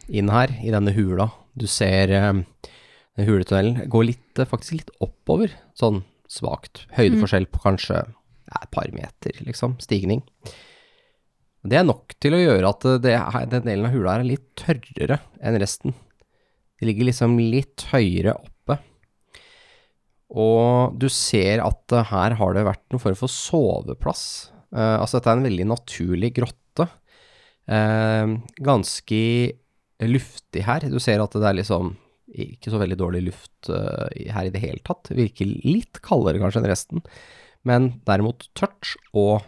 inn 0.08 0.30
her 0.32 0.54
i 0.64 0.72
denne 0.72 0.92
hula. 0.96 1.28
Du 1.58 1.66
ser 1.68 2.08
den 2.10 3.26
huletunnelen 3.28 3.88
går 3.92 4.06
litt, 4.10 4.40
faktisk 4.48 4.78
litt 4.80 4.90
oppover, 5.04 5.52
sånn 5.76 6.00
svakt. 6.28 6.84
Høydeforskjell 6.96 7.48
på 7.50 7.62
kanskje 7.64 8.02
ja, 8.04 8.60
et 8.62 8.72
par 8.74 8.90
meter, 8.94 9.38
liksom, 9.44 9.76
stigning. 9.82 10.22
Det 11.68 11.80
er 11.80 11.86
nok 11.88 12.14
til 12.22 12.36
å 12.36 12.40
gjøre 12.40 12.70
at 12.70 12.86
det, 13.02 13.16
den 13.52 13.66
delen 13.66 13.88
av 13.88 13.96
hula 13.96 14.14
her 14.14 14.22
er 14.24 14.30
litt 14.30 14.46
tørrere 14.58 15.18
enn 15.42 15.58
resten. 15.60 15.96
Det 16.78 16.86
ligger 16.86 17.08
liksom 17.08 17.34
litt 17.42 17.88
høyere 17.90 18.36
oppe. 18.38 18.78
Og 20.28 20.94
du 21.00 21.08
ser 21.12 21.64
at 21.64 21.96
her 22.12 22.36
har 22.38 22.54
det 22.54 22.66
vært 22.68 22.84
noen 22.92 23.02
form 23.02 23.18
for 23.18 23.32
soveplass. 23.32 24.24
Uh, 24.70 25.00
altså 25.00 25.18
dette 25.18 25.32
er 25.32 25.40
en 25.40 25.48
veldig 25.48 25.68
naturlig 25.72 26.34
grotte. 26.36 26.86
Uh, 27.68 28.38
ganske 28.62 29.22
luftig 30.06 30.62
her. 30.68 30.86
Du 30.92 31.00
ser 31.02 31.24
at 31.24 31.34
det 31.34 31.48
er 31.48 31.58
liksom 31.58 31.96
ikke 32.44 32.72
så 32.72 32.80
veldig 32.80 32.98
dårlig 33.00 33.24
luft 33.28 33.70
eh, 33.72 34.30
her 34.34 34.48
i 34.48 34.52
det 34.54 34.62
hele 34.62 34.82
tatt. 34.86 35.10
Virker 35.14 35.48
litt 35.48 36.00
kaldere 36.04 36.40
kanskje 36.42 36.62
enn 36.62 36.70
resten, 36.70 37.04
men 37.68 37.92
derimot 38.08 38.48
tørt 38.58 38.94
og 39.12 39.46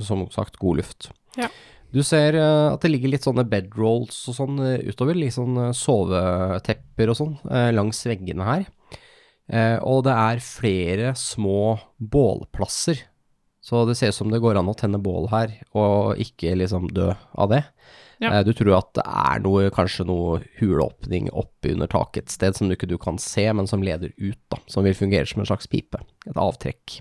som 0.00 0.24
sagt 0.32 0.60
god 0.60 0.80
luft. 0.80 1.10
Ja. 1.38 1.50
Du 1.90 2.02
ser 2.06 2.36
eh, 2.38 2.66
at 2.70 2.84
det 2.84 2.92
ligger 2.92 3.14
litt 3.14 3.26
sånne 3.26 3.46
bedrolls 3.50 4.22
og 4.30 4.38
sånn 4.38 4.60
eh, 4.64 4.86
utover, 4.90 5.18
litt 5.18 5.36
sånn 5.36 5.72
sovetepper 5.76 7.12
og 7.12 7.18
sånn 7.18 7.38
langs 7.74 8.04
veggene 8.08 8.46
her. 8.46 8.68
Og 9.82 10.04
det 10.06 10.12
er 10.14 10.42
flere 10.46 11.08
små 11.18 11.72
bålplasser. 11.98 13.00
Så 13.58 13.82
det 13.88 13.96
ser 13.98 14.12
ut 14.12 14.16
som 14.16 14.30
det 14.30 14.38
går 14.38 14.60
an 14.60 14.70
å 14.70 14.76
tenne 14.78 15.00
bål 15.02 15.26
her, 15.32 15.56
og 15.74 16.20
ikke 16.22 16.54
liksom 16.54 16.86
dø 16.94 17.08
av 17.10 17.50
det. 17.50 17.64
Ja. 18.20 18.34
Eh, 18.34 18.44
du 18.44 18.52
tror 18.56 18.74
at 18.76 18.90
det 18.98 19.04
er 19.06 19.42
noe, 19.44 19.70
kanskje 19.72 20.04
noe 20.08 20.40
huleåpning 20.60 21.30
oppe 21.32 21.72
under 21.72 21.88
taket 21.90 22.26
et 22.28 22.34
sted 22.34 22.56
som 22.56 22.68
du 22.68 22.76
ikke 22.76 22.90
du 22.90 22.98
kan 23.00 23.18
se, 23.20 23.46
men 23.56 23.68
som 23.70 23.84
leder 23.84 24.12
ut, 24.20 24.40
da. 24.52 24.60
Som 24.68 24.84
vil 24.84 24.96
fungere 24.96 25.28
som 25.28 25.40
en 25.40 25.48
slags 25.48 25.70
pipe. 25.70 26.00
Et 26.28 26.36
avtrekk. 26.36 27.00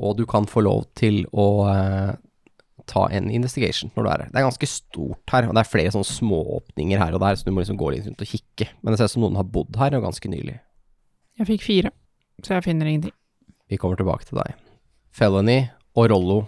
Og 0.00 0.16
du 0.18 0.24
kan 0.26 0.48
få 0.50 0.64
lov 0.64 0.86
til 0.98 1.22
å 1.30 1.48
eh, 1.70 2.14
ta 2.90 3.04
en 3.12 3.28
investigation 3.32 3.92
når 3.94 4.06
du 4.06 4.10
er 4.10 4.24
her. 4.24 4.30
Det 4.32 4.40
er 4.40 4.46
ganske 4.48 4.70
stort 4.70 5.34
her, 5.34 5.48
og 5.48 5.56
det 5.56 5.62
er 5.62 5.70
flere 5.70 5.92
sånne 5.94 6.08
smååpninger 6.08 7.00
her 7.00 7.16
og 7.16 7.22
der, 7.24 7.36
så 7.36 7.46
du 7.46 7.52
må 7.52 7.62
liksom 7.62 7.78
gå 7.80 7.92
litt 7.92 8.08
rundt 8.08 8.24
og 8.24 8.32
kikke. 8.32 8.70
Men 8.80 8.92
det 8.92 9.00
ser 9.00 9.12
ut 9.12 9.16
som 9.16 9.26
noen 9.26 9.38
har 9.40 9.50
bodd 9.54 9.76
her, 9.80 9.96
og 9.98 10.08
ganske 10.08 10.32
nylig. 10.32 10.56
Jeg 11.40 11.50
fikk 11.50 11.66
fire, 11.66 11.92
så 12.40 12.56
jeg 12.56 12.66
finner 12.66 12.90
ingenting. 12.90 13.14
Vi 13.70 13.78
kommer 13.80 13.98
tilbake 13.98 14.28
til 14.28 14.40
deg. 14.40 14.56
Felony 15.14 15.60
og 15.94 16.08
Rollo 16.10 16.40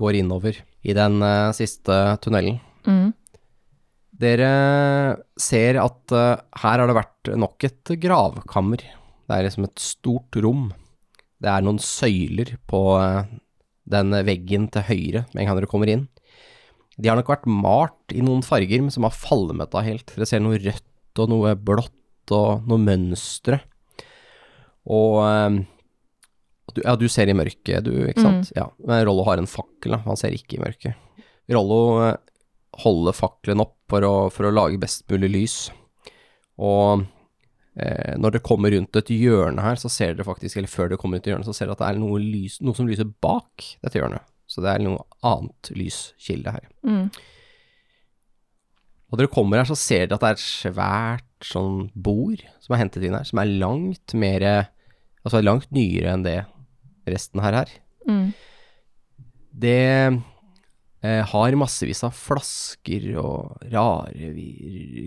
går 0.00 0.20
innover 0.20 0.58
i 0.82 0.96
den 0.96 1.22
eh, 1.24 1.54
siste 1.56 1.96
tunnelen. 2.24 2.60
Mm. 2.86 3.10
Dere 4.20 4.52
ser 5.40 5.78
at 5.80 6.12
uh, 6.12 6.40
her 6.60 6.82
har 6.82 6.90
det 6.90 6.96
vært 6.98 7.30
nok 7.40 7.64
et 7.68 7.92
gravkammer. 8.02 8.82
Det 8.84 9.36
er 9.36 9.46
liksom 9.46 9.68
et 9.68 9.80
stort 9.80 10.36
rom. 10.44 10.68
Det 11.40 11.48
er 11.48 11.64
noen 11.64 11.80
søyler 11.80 12.56
på 12.68 12.82
uh, 13.00 13.24
den 13.90 14.12
veggen 14.26 14.68
til 14.72 14.86
høyre 14.90 15.24
med 15.30 15.42
en 15.42 15.48
gang 15.48 15.60
dere 15.60 15.70
kommer 15.70 15.90
inn. 15.92 16.06
De 17.00 17.08
har 17.08 17.16
nok 17.16 17.32
vært 17.32 17.48
malt 17.48 18.12
i 18.12 18.20
noen 18.24 18.44
farger, 18.44 18.84
som 18.92 19.06
har 19.08 19.16
falmet 19.16 19.72
av 19.72 19.86
helt. 19.86 20.12
Dere 20.12 20.28
ser 20.28 20.44
noe 20.44 20.60
rødt 20.60 21.22
og 21.22 21.32
noe 21.32 21.56
blått 21.56 22.34
og 22.36 22.66
noe 22.68 22.82
mønstre. 22.82 23.62
Og 24.90 25.20
uh, 25.24 25.60
du, 26.76 26.84
Ja, 26.84 26.98
du 26.98 27.08
ser 27.10 27.30
i 27.30 27.36
mørket, 27.36 27.86
du, 27.88 27.94
ikke 28.10 28.26
sant? 28.26 28.52
Ja, 28.58 28.68
men 28.84 29.00
Rollo 29.08 29.24
har 29.26 29.40
en 29.40 29.48
fakkel. 29.50 29.96
Han 30.04 30.20
ser 30.20 30.36
ikke 30.36 30.58
i 30.58 30.62
mørket. 30.62 31.24
Rollo 31.50 32.12
holder 32.78 33.16
fakkelen 33.16 33.62
opp 33.64 33.76
for 33.90 34.06
å, 34.06 34.14
for 34.32 34.46
å 34.46 34.54
lage 34.54 34.80
best 34.80 35.06
mulig 35.10 35.30
lys. 35.34 35.56
Og 36.60 37.04
eh, 37.74 38.14
når 38.20 38.36
det 38.36 38.44
kommer 38.46 38.72
rundt 38.74 38.96
et 39.00 39.12
hjørne 39.14 39.64
her, 39.64 39.80
så 39.80 39.90
ser 39.92 40.14
dere 40.14 40.28
faktisk, 40.28 40.58
eller 40.60 40.70
før 40.70 40.92
det 40.92 41.00
kommer 41.00 41.18
rundt 41.18 41.26
et 41.26 41.34
hjørne, 41.34 41.48
så 41.48 41.56
ser 41.56 41.68
dere 41.68 41.78
at 41.78 41.82
det 41.82 41.90
er 41.90 42.00
noe, 42.02 42.20
lys, 42.22 42.60
noe 42.64 42.78
som 42.78 42.88
lyser 42.88 43.10
bak 43.24 43.66
dette 43.82 43.98
hjørnet. 43.98 44.26
Så 44.50 44.62
det 44.64 44.72
er 44.72 44.82
noe 44.82 45.04
annet 45.26 45.70
lyskilde 45.78 46.54
her. 46.56 46.66
Mm. 46.86 47.10
Og 49.10 49.18
dere 49.18 49.30
kommer 49.32 49.60
her, 49.60 49.68
så 49.70 49.78
ser 49.78 50.06
dere 50.06 50.18
at 50.18 50.24
det 50.24 50.30
er 50.30 50.38
et 50.38 50.44
svært 50.44 51.46
sånn 51.46 51.88
bord 51.94 52.42
som 52.62 52.74
er 52.74 52.82
hentet 52.84 53.06
inn 53.06 53.16
her, 53.16 53.26
som 53.26 53.40
er 53.42 53.56
langt 53.62 54.14
mer 54.18 54.46
Altså 55.20 55.42
langt 55.44 55.68
nyere 55.68 56.14
enn 56.14 56.22
det 56.24 56.38
resten 57.12 57.42
her 57.44 57.52
er. 57.58 57.72
Mm. 58.08 58.30
Det 59.52 60.22
eh, 61.02 61.22
har 61.24 61.56
massevis 61.56 62.02
av 62.04 62.12
flasker 62.16 63.16
og 63.20 63.62
rare 63.72 64.30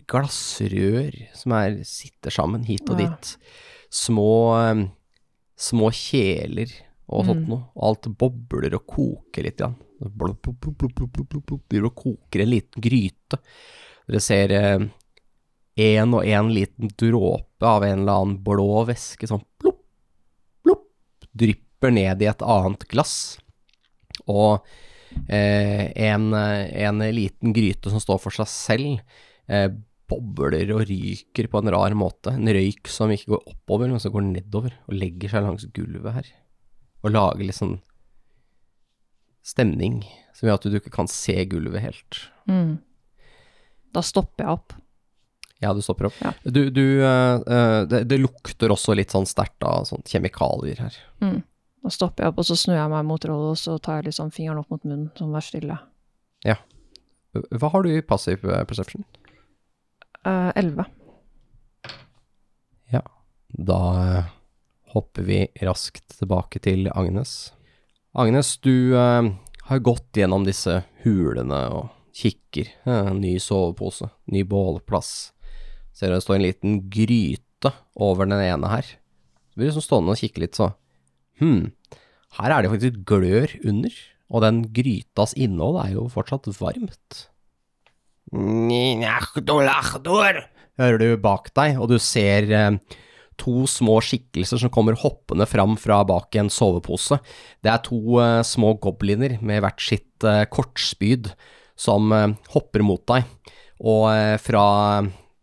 glassrør 0.09 1.13
som 1.37 1.55
er, 1.57 1.79
sitter 1.87 2.33
sammen 2.33 2.65
hit 2.65 2.89
og 2.89 2.99
Ja. 2.99 3.07
dit. 3.09 3.37
Små, 3.93 4.29
eh, 4.57 4.87
små 5.57 5.91
kjeler 5.93 6.71
og 7.09 7.25
sånt 7.25 7.45
Mm. 7.45 7.49
noe. 7.49 7.63
Og 7.75 7.83
alt 7.83 8.17
bobler 8.17 8.73
og 8.75 8.87
koker 8.87 9.43
litt. 9.43 9.57
Grann. 9.57 9.75
Blub, 10.01 10.41
blub, 10.41 10.59
blub, 10.59 11.61
Driver 11.69 11.85
og 11.85 11.95
koker 11.95 12.41
en 12.41 12.49
liten 12.49 12.81
gryte. 12.81 13.39
Dere 14.07 14.19
ser 14.19 14.49
én 15.77 16.13
og 16.13 16.23
én 16.23 16.51
liten 16.53 16.89
dråpe 16.89 17.63
av 17.63 17.83
en 17.83 17.99
eller 17.99 18.11
annen 18.13 18.43
blå 18.43 18.85
væske 18.85 19.27
sånn 19.27 19.43
plopp, 19.59 19.79
plopp, 20.63 20.83
drypper 21.35 21.91
ned 21.91 22.21
i 22.21 22.25
et 22.25 22.41
annet 22.41 22.87
glass. 22.89 23.37
Og 24.27 24.61
eh, 24.65 24.69
en, 25.27 26.25
en 26.33 27.03
liten 27.15 27.53
gryte 27.55 27.91
som 27.91 28.01
står 28.01 28.19
for 28.23 28.35
seg 28.35 28.49
selv, 28.49 29.01
eh, 29.47 29.69
bobler 30.09 30.71
og 30.75 30.85
ryker 30.89 31.47
på 31.49 31.61
en 31.61 31.71
rar 31.73 31.95
måte. 31.97 32.33
En 32.35 32.49
røyk 32.49 32.89
som 32.91 33.11
ikke 33.13 33.33
går 33.33 33.49
oppover, 33.55 33.89
men 33.91 34.01
som 34.03 34.13
går 34.13 34.25
nedover, 34.27 34.75
og 34.87 34.97
legger 34.97 35.31
seg 35.31 35.45
langs 35.45 35.65
gulvet 35.75 36.17
her. 36.17 36.31
Og 37.03 37.13
lager 37.13 37.43
litt 37.45 37.59
sånn 37.59 37.77
stemning, 39.43 40.01
som 40.35 40.47
gjør 40.47 40.59
at 40.59 40.69
du 40.71 40.79
ikke 40.79 40.93
kan 40.93 41.09
se 41.11 41.35
gulvet 41.51 41.83
helt. 41.83 42.21
Mm. 42.47 42.77
Da 43.93 44.03
stopper 44.05 44.45
jeg 44.45 44.59
opp. 44.59 44.75
Ja, 45.63 45.71
du 45.75 45.79
stopper 45.83 46.09
opp. 46.09 46.19
Ja. 46.19 46.33
Du, 46.43 46.65
du 46.73 46.83
eh, 47.03 47.35
eh, 47.39 47.81
det, 47.87 48.03
det 48.11 48.19
lukter 48.19 48.71
også 48.73 48.95
litt 48.97 49.13
sånn 49.15 49.27
sterkt 49.29 49.63
av 49.67 49.87
sånn 49.87 50.03
kjemikalier 50.07 50.81
her. 50.83 50.97
Mm. 51.23 51.41
Da 51.83 51.91
stopper 51.91 52.23
jeg 52.23 52.31
opp, 52.31 52.39
og 52.39 52.47
så 52.47 52.55
snur 52.59 52.77
jeg 52.77 52.91
meg 52.93 53.07
mot 53.07 53.25
rollen, 53.27 53.53
og 53.53 53.59
så 53.59 53.75
tar 53.83 53.99
jeg 53.99 54.11
liksom 54.11 54.31
fingeren 54.31 54.61
opp 54.61 54.69
mot 54.71 54.85
munnen, 54.87 55.09
sånn 55.19 55.33
vær 55.35 55.43
stille. 55.43 55.79
Ja. 56.47 56.55
Hva 57.33 57.71
har 57.73 57.83
du 57.83 57.89
i 57.91 58.03
passiv 58.05 58.43
perception? 58.43 59.03
perception? 59.03 59.03
Eh, 60.23 60.85
ja. 62.93 63.01
Da 63.47 63.79
eh, 64.03 64.31
hopper 64.93 65.27
vi 65.27 65.41
raskt 65.65 66.19
tilbake 66.19 66.61
til 66.63 66.87
Agnes. 66.93 67.51
Agnes, 68.13 68.55
du 68.63 68.95
eh, 68.95 69.33
har 69.67 69.83
gått 69.83 70.15
gjennom 70.15 70.45
disse 70.47 70.83
hulene 71.03 71.65
og 71.73 71.89
kikker. 72.15 72.69
Eh, 72.85 73.11
ny 73.17 73.35
sovepose, 73.41 74.07
ny 74.31 74.45
bålplass. 74.47 75.33
Ser 75.93 76.13
du 76.13 76.17
det 76.17 76.23
står 76.23 76.39
en 76.39 76.47
liten 76.47 76.77
gryte 76.93 77.73
over 77.99 78.29
den 78.29 78.39
ene 78.39 78.71
her. 78.71 78.87
Du 79.51 79.59
blir 79.59 79.69
liksom 79.69 79.85
stående 79.85 80.15
og 80.15 80.21
kikke 80.21 80.45
litt 80.45 80.57
så 80.57 80.71
Hm, 81.41 81.71
her 82.39 82.53
er 82.53 82.65
det 82.65 82.73
faktisk 82.73 83.03
glør 83.09 83.53
under, 83.65 83.93
og 84.33 84.43
den 84.45 84.63
grytas 84.73 85.35
innhold 85.37 85.79
er 85.83 85.93
jo 85.97 86.07
fortsatt 86.11 86.49
varmt. 86.59 87.27
Hører 90.81 90.97
du 90.97 91.09
bak 91.21 91.51
deg, 91.53 91.77
og 91.77 91.91
du 91.91 91.99
ser 92.01 92.49
eh, 92.49 92.77
to 93.37 93.67
små 93.69 93.99
skikkelser 94.01 94.61
som 94.61 94.71
kommer 94.73 94.97
hoppende 94.97 95.45
fram 95.49 95.75
fra 95.77 95.99
bak 96.07 96.33
en 96.41 96.49
sovepose. 96.53 97.19
Det 97.61 97.69
er 97.69 97.83
to 97.85 97.99
eh, 98.23 98.39
små 98.47 98.73
gobliner 98.81 99.37
med 99.45 99.61
hvert 99.61 99.83
sitt 99.85 100.25
eh, 100.25 100.45
kortspyd 100.49 101.29
som 101.77 102.13
hopper 102.53 102.83
mot 102.85 103.01
deg, 103.09 103.25
og 103.81 104.05
fra 104.39 104.65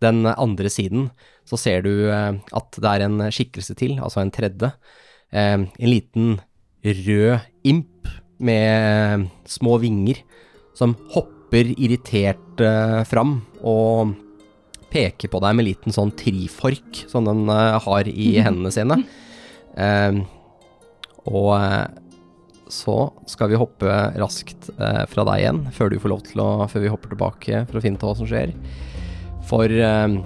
den 0.01 0.21
andre 0.31 0.71
siden 0.71 1.09
så 1.43 1.59
ser 1.59 1.83
du 1.83 2.07
at 2.07 2.79
det 2.79 2.87
er 2.87 3.03
en 3.03 3.25
skikkelse 3.35 3.75
til, 3.77 3.97
altså 3.99 4.23
en 4.23 4.31
tredje. 4.31 4.71
Eh, 5.31 5.63
en 5.63 5.91
liten 5.91 6.41
rød 6.83 7.39
imp 7.63 8.09
med 8.43 8.67
eh, 8.67 9.29
små 9.47 9.77
vinger 9.79 10.19
som 10.75 10.97
hopper 11.15 11.71
irritert 11.77 12.63
eh, 12.65 13.03
fram 13.07 13.37
og 13.63 14.17
peker 14.91 15.31
på 15.31 15.39
deg 15.45 15.55
med 15.55 15.69
liten 15.69 15.95
sånn 15.95 16.11
trifork 16.19 17.05
som 17.11 17.29
den 17.29 17.47
har 17.47 18.11
i 18.11 18.33
hendene 18.45 18.73
sine. 18.75 18.97
Og 21.31 21.53
så 22.75 22.97
skal 23.31 23.53
vi 23.53 23.61
hoppe 23.61 24.01
raskt 24.19 24.67
fra 24.75 25.27
deg 25.29 25.45
igjen, 25.45 25.61
før 25.77 25.93
du 25.93 26.01
får 26.03 26.11
lov 26.11 26.25
til 26.27 26.43
å 26.43 26.49
Før 26.73 26.83
vi 26.83 26.91
hopper 26.91 27.13
tilbake 27.13 27.63
for 27.69 27.79
å 27.79 27.85
finne 27.85 28.01
ut 28.01 28.07
hva 28.09 28.17
som 28.19 28.27
skjer. 28.27 28.51
For 29.47 29.71
eh, 29.71 30.19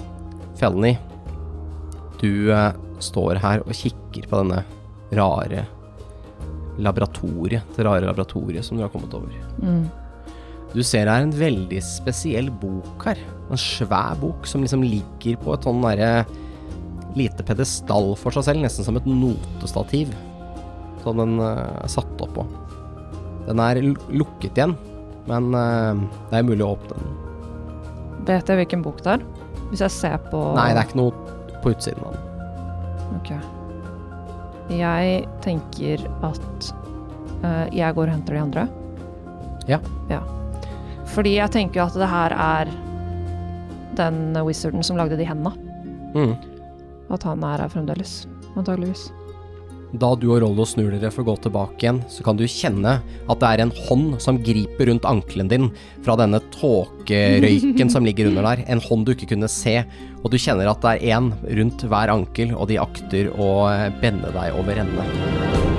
Felny, 0.56 0.94
du 2.24 2.48
står 3.04 3.42
her 3.44 3.66
og 3.66 3.76
kikker 3.76 4.30
på 4.30 4.40
denne 4.40 4.64
rare 5.18 5.66
laboratoriet, 6.82 7.68
det 7.76 7.84
rare 7.86 8.06
laboratoriet 8.06 8.66
som 8.66 8.78
du 8.78 8.82
har 8.82 8.90
kommet 8.92 9.14
over. 9.14 9.34
Mm. 9.62 9.84
Du 10.74 10.82
ser 10.82 11.06
det 11.06 11.14
er 11.14 11.26
en 11.28 11.36
veldig 11.38 11.80
spesiell 11.86 12.50
bok 12.50 13.06
her. 13.06 13.20
En 13.52 13.60
svær 13.60 14.16
bok 14.18 14.48
som 14.50 14.64
liksom 14.64 14.82
ligger 14.82 15.38
på 15.42 15.54
et 15.54 15.66
sånn 15.66 15.84
derre 15.84 16.24
lite 17.14 17.46
pedestall 17.46 18.16
for 18.18 18.34
seg 18.34 18.48
selv, 18.48 18.64
nesten 18.64 18.86
som 18.86 18.98
et 18.98 19.06
notestativ. 19.06 20.10
Som 21.04 21.22
den 21.22 21.38
eh, 21.38 21.62
er 21.84 21.92
satt 21.92 22.26
opp 22.26 22.34
på. 22.34 22.46
Den 23.46 23.60
er 23.62 23.82
lukket 24.10 24.56
igjen, 24.56 24.74
men 25.30 25.54
eh, 25.54 26.04
det 26.32 26.40
er 26.40 26.48
mulig 26.48 26.66
å 26.66 26.74
åpne 26.74 26.98
den. 26.98 27.16
Vet 28.24 28.50
jeg 28.50 28.64
hvilken 28.64 28.82
bok 28.82 29.02
det 29.04 29.18
er? 29.18 29.26
Hvis 29.70 29.84
jeg 29.84 29.94
ser 29.94 30.22
på 30.32 30.40
Nei, 30.56 30.72
det 30.72 30.80
er 30.80 30.88
ikke 30.88 31.02
noe 31.04 31.60
på 31.62 31.74
utsiden 31.74 32.08
av 32.08 32.16
den. 32.16 32.32
Ok. 33.20 33.53
Jeg 34.72 35.26
tenker 35.44 36.06
at 36.24 36.70
uh, 37.44 37.66
jeg 37.74 37.94
går 37.94 38.08
og 38.08 38.14
henter 38.14 38.36
de 38.36 38.40
andre. 38.40 38.66
Ja. 39.68 39.80
Ja. 40.10 40.20
Fordi 41.14 41.36
jeg 41.36 41.52
tenker 41.54 41.84
at 41.84 41.98
det 41.98 42.08
her 42.08 42.34
er 42.36 42.72
den 43.98 44.36
wizarden 44.46 44.82
som 44.82 44.98
lagde 44.98 45.18
de 45.20 45.26
hendene. 45.28 45.52
Mm. 46.14 46.34
At 47.12 47.22
han 47.26 47.44
er 47.44 47.62
her 47.62 47.70
fremdeles, 47.70 48.24
antageligvis. 48.56 49.10
Da 49.94 50.10
du 50.18 50.26
og 50.32 50.40
Rollo 50.42 50.64
snur 50.66 50.90
dere 50.90 51.10
for 51.14 51.22
å 51.22 51.28
gå 51.28 51.34
tilbake 51.44 51.84
igjen, 51.84 52.00
så 52.10 52.24
kan 52.26 52.38
du 52.38 52.42
kjenne 52.50 52.96
at 53.30 53.42
det 53.42 53.50
er 53.50 53.62
en 53.62 53.74
hånd 53.86 54.16
som 54.22 54.40
griper 54.42 54.90
rundt 54.90 55.06
ankelen 55.06 55.50
din 55.50 55.68
fra 56.02 56.16
denne 56.18 56.40
tåkerøyken 56.56 57.92
som 57.92 58.06
ligger 58.06 58.32
under 58.32 58.48
der. 58.50 58.64
En 58.74 58.82
hånd 58.82 59.06
du 59.06 59.14
ikke 59.14 59.30
kunne 59.36 59.50
se, 59.52 59.76
og 60.24 60.34
du 60.34 60.40
kjenner 60.40 60.72
at 60.72 60.82
det 60.82 60.96
er 60.96 61.14
én 61.20 61.30
rundt 61.60 61.86
hver 61.86 62.10
ankel, 62.16 62.56
og 62.58 62.66
de 62.72 62.82
akter 62.82 63.30
å 63.38 63.52
bende 64.02 64.34
deg 64.34 64.58
over 64.58 64.82
ende. 64.82 65.73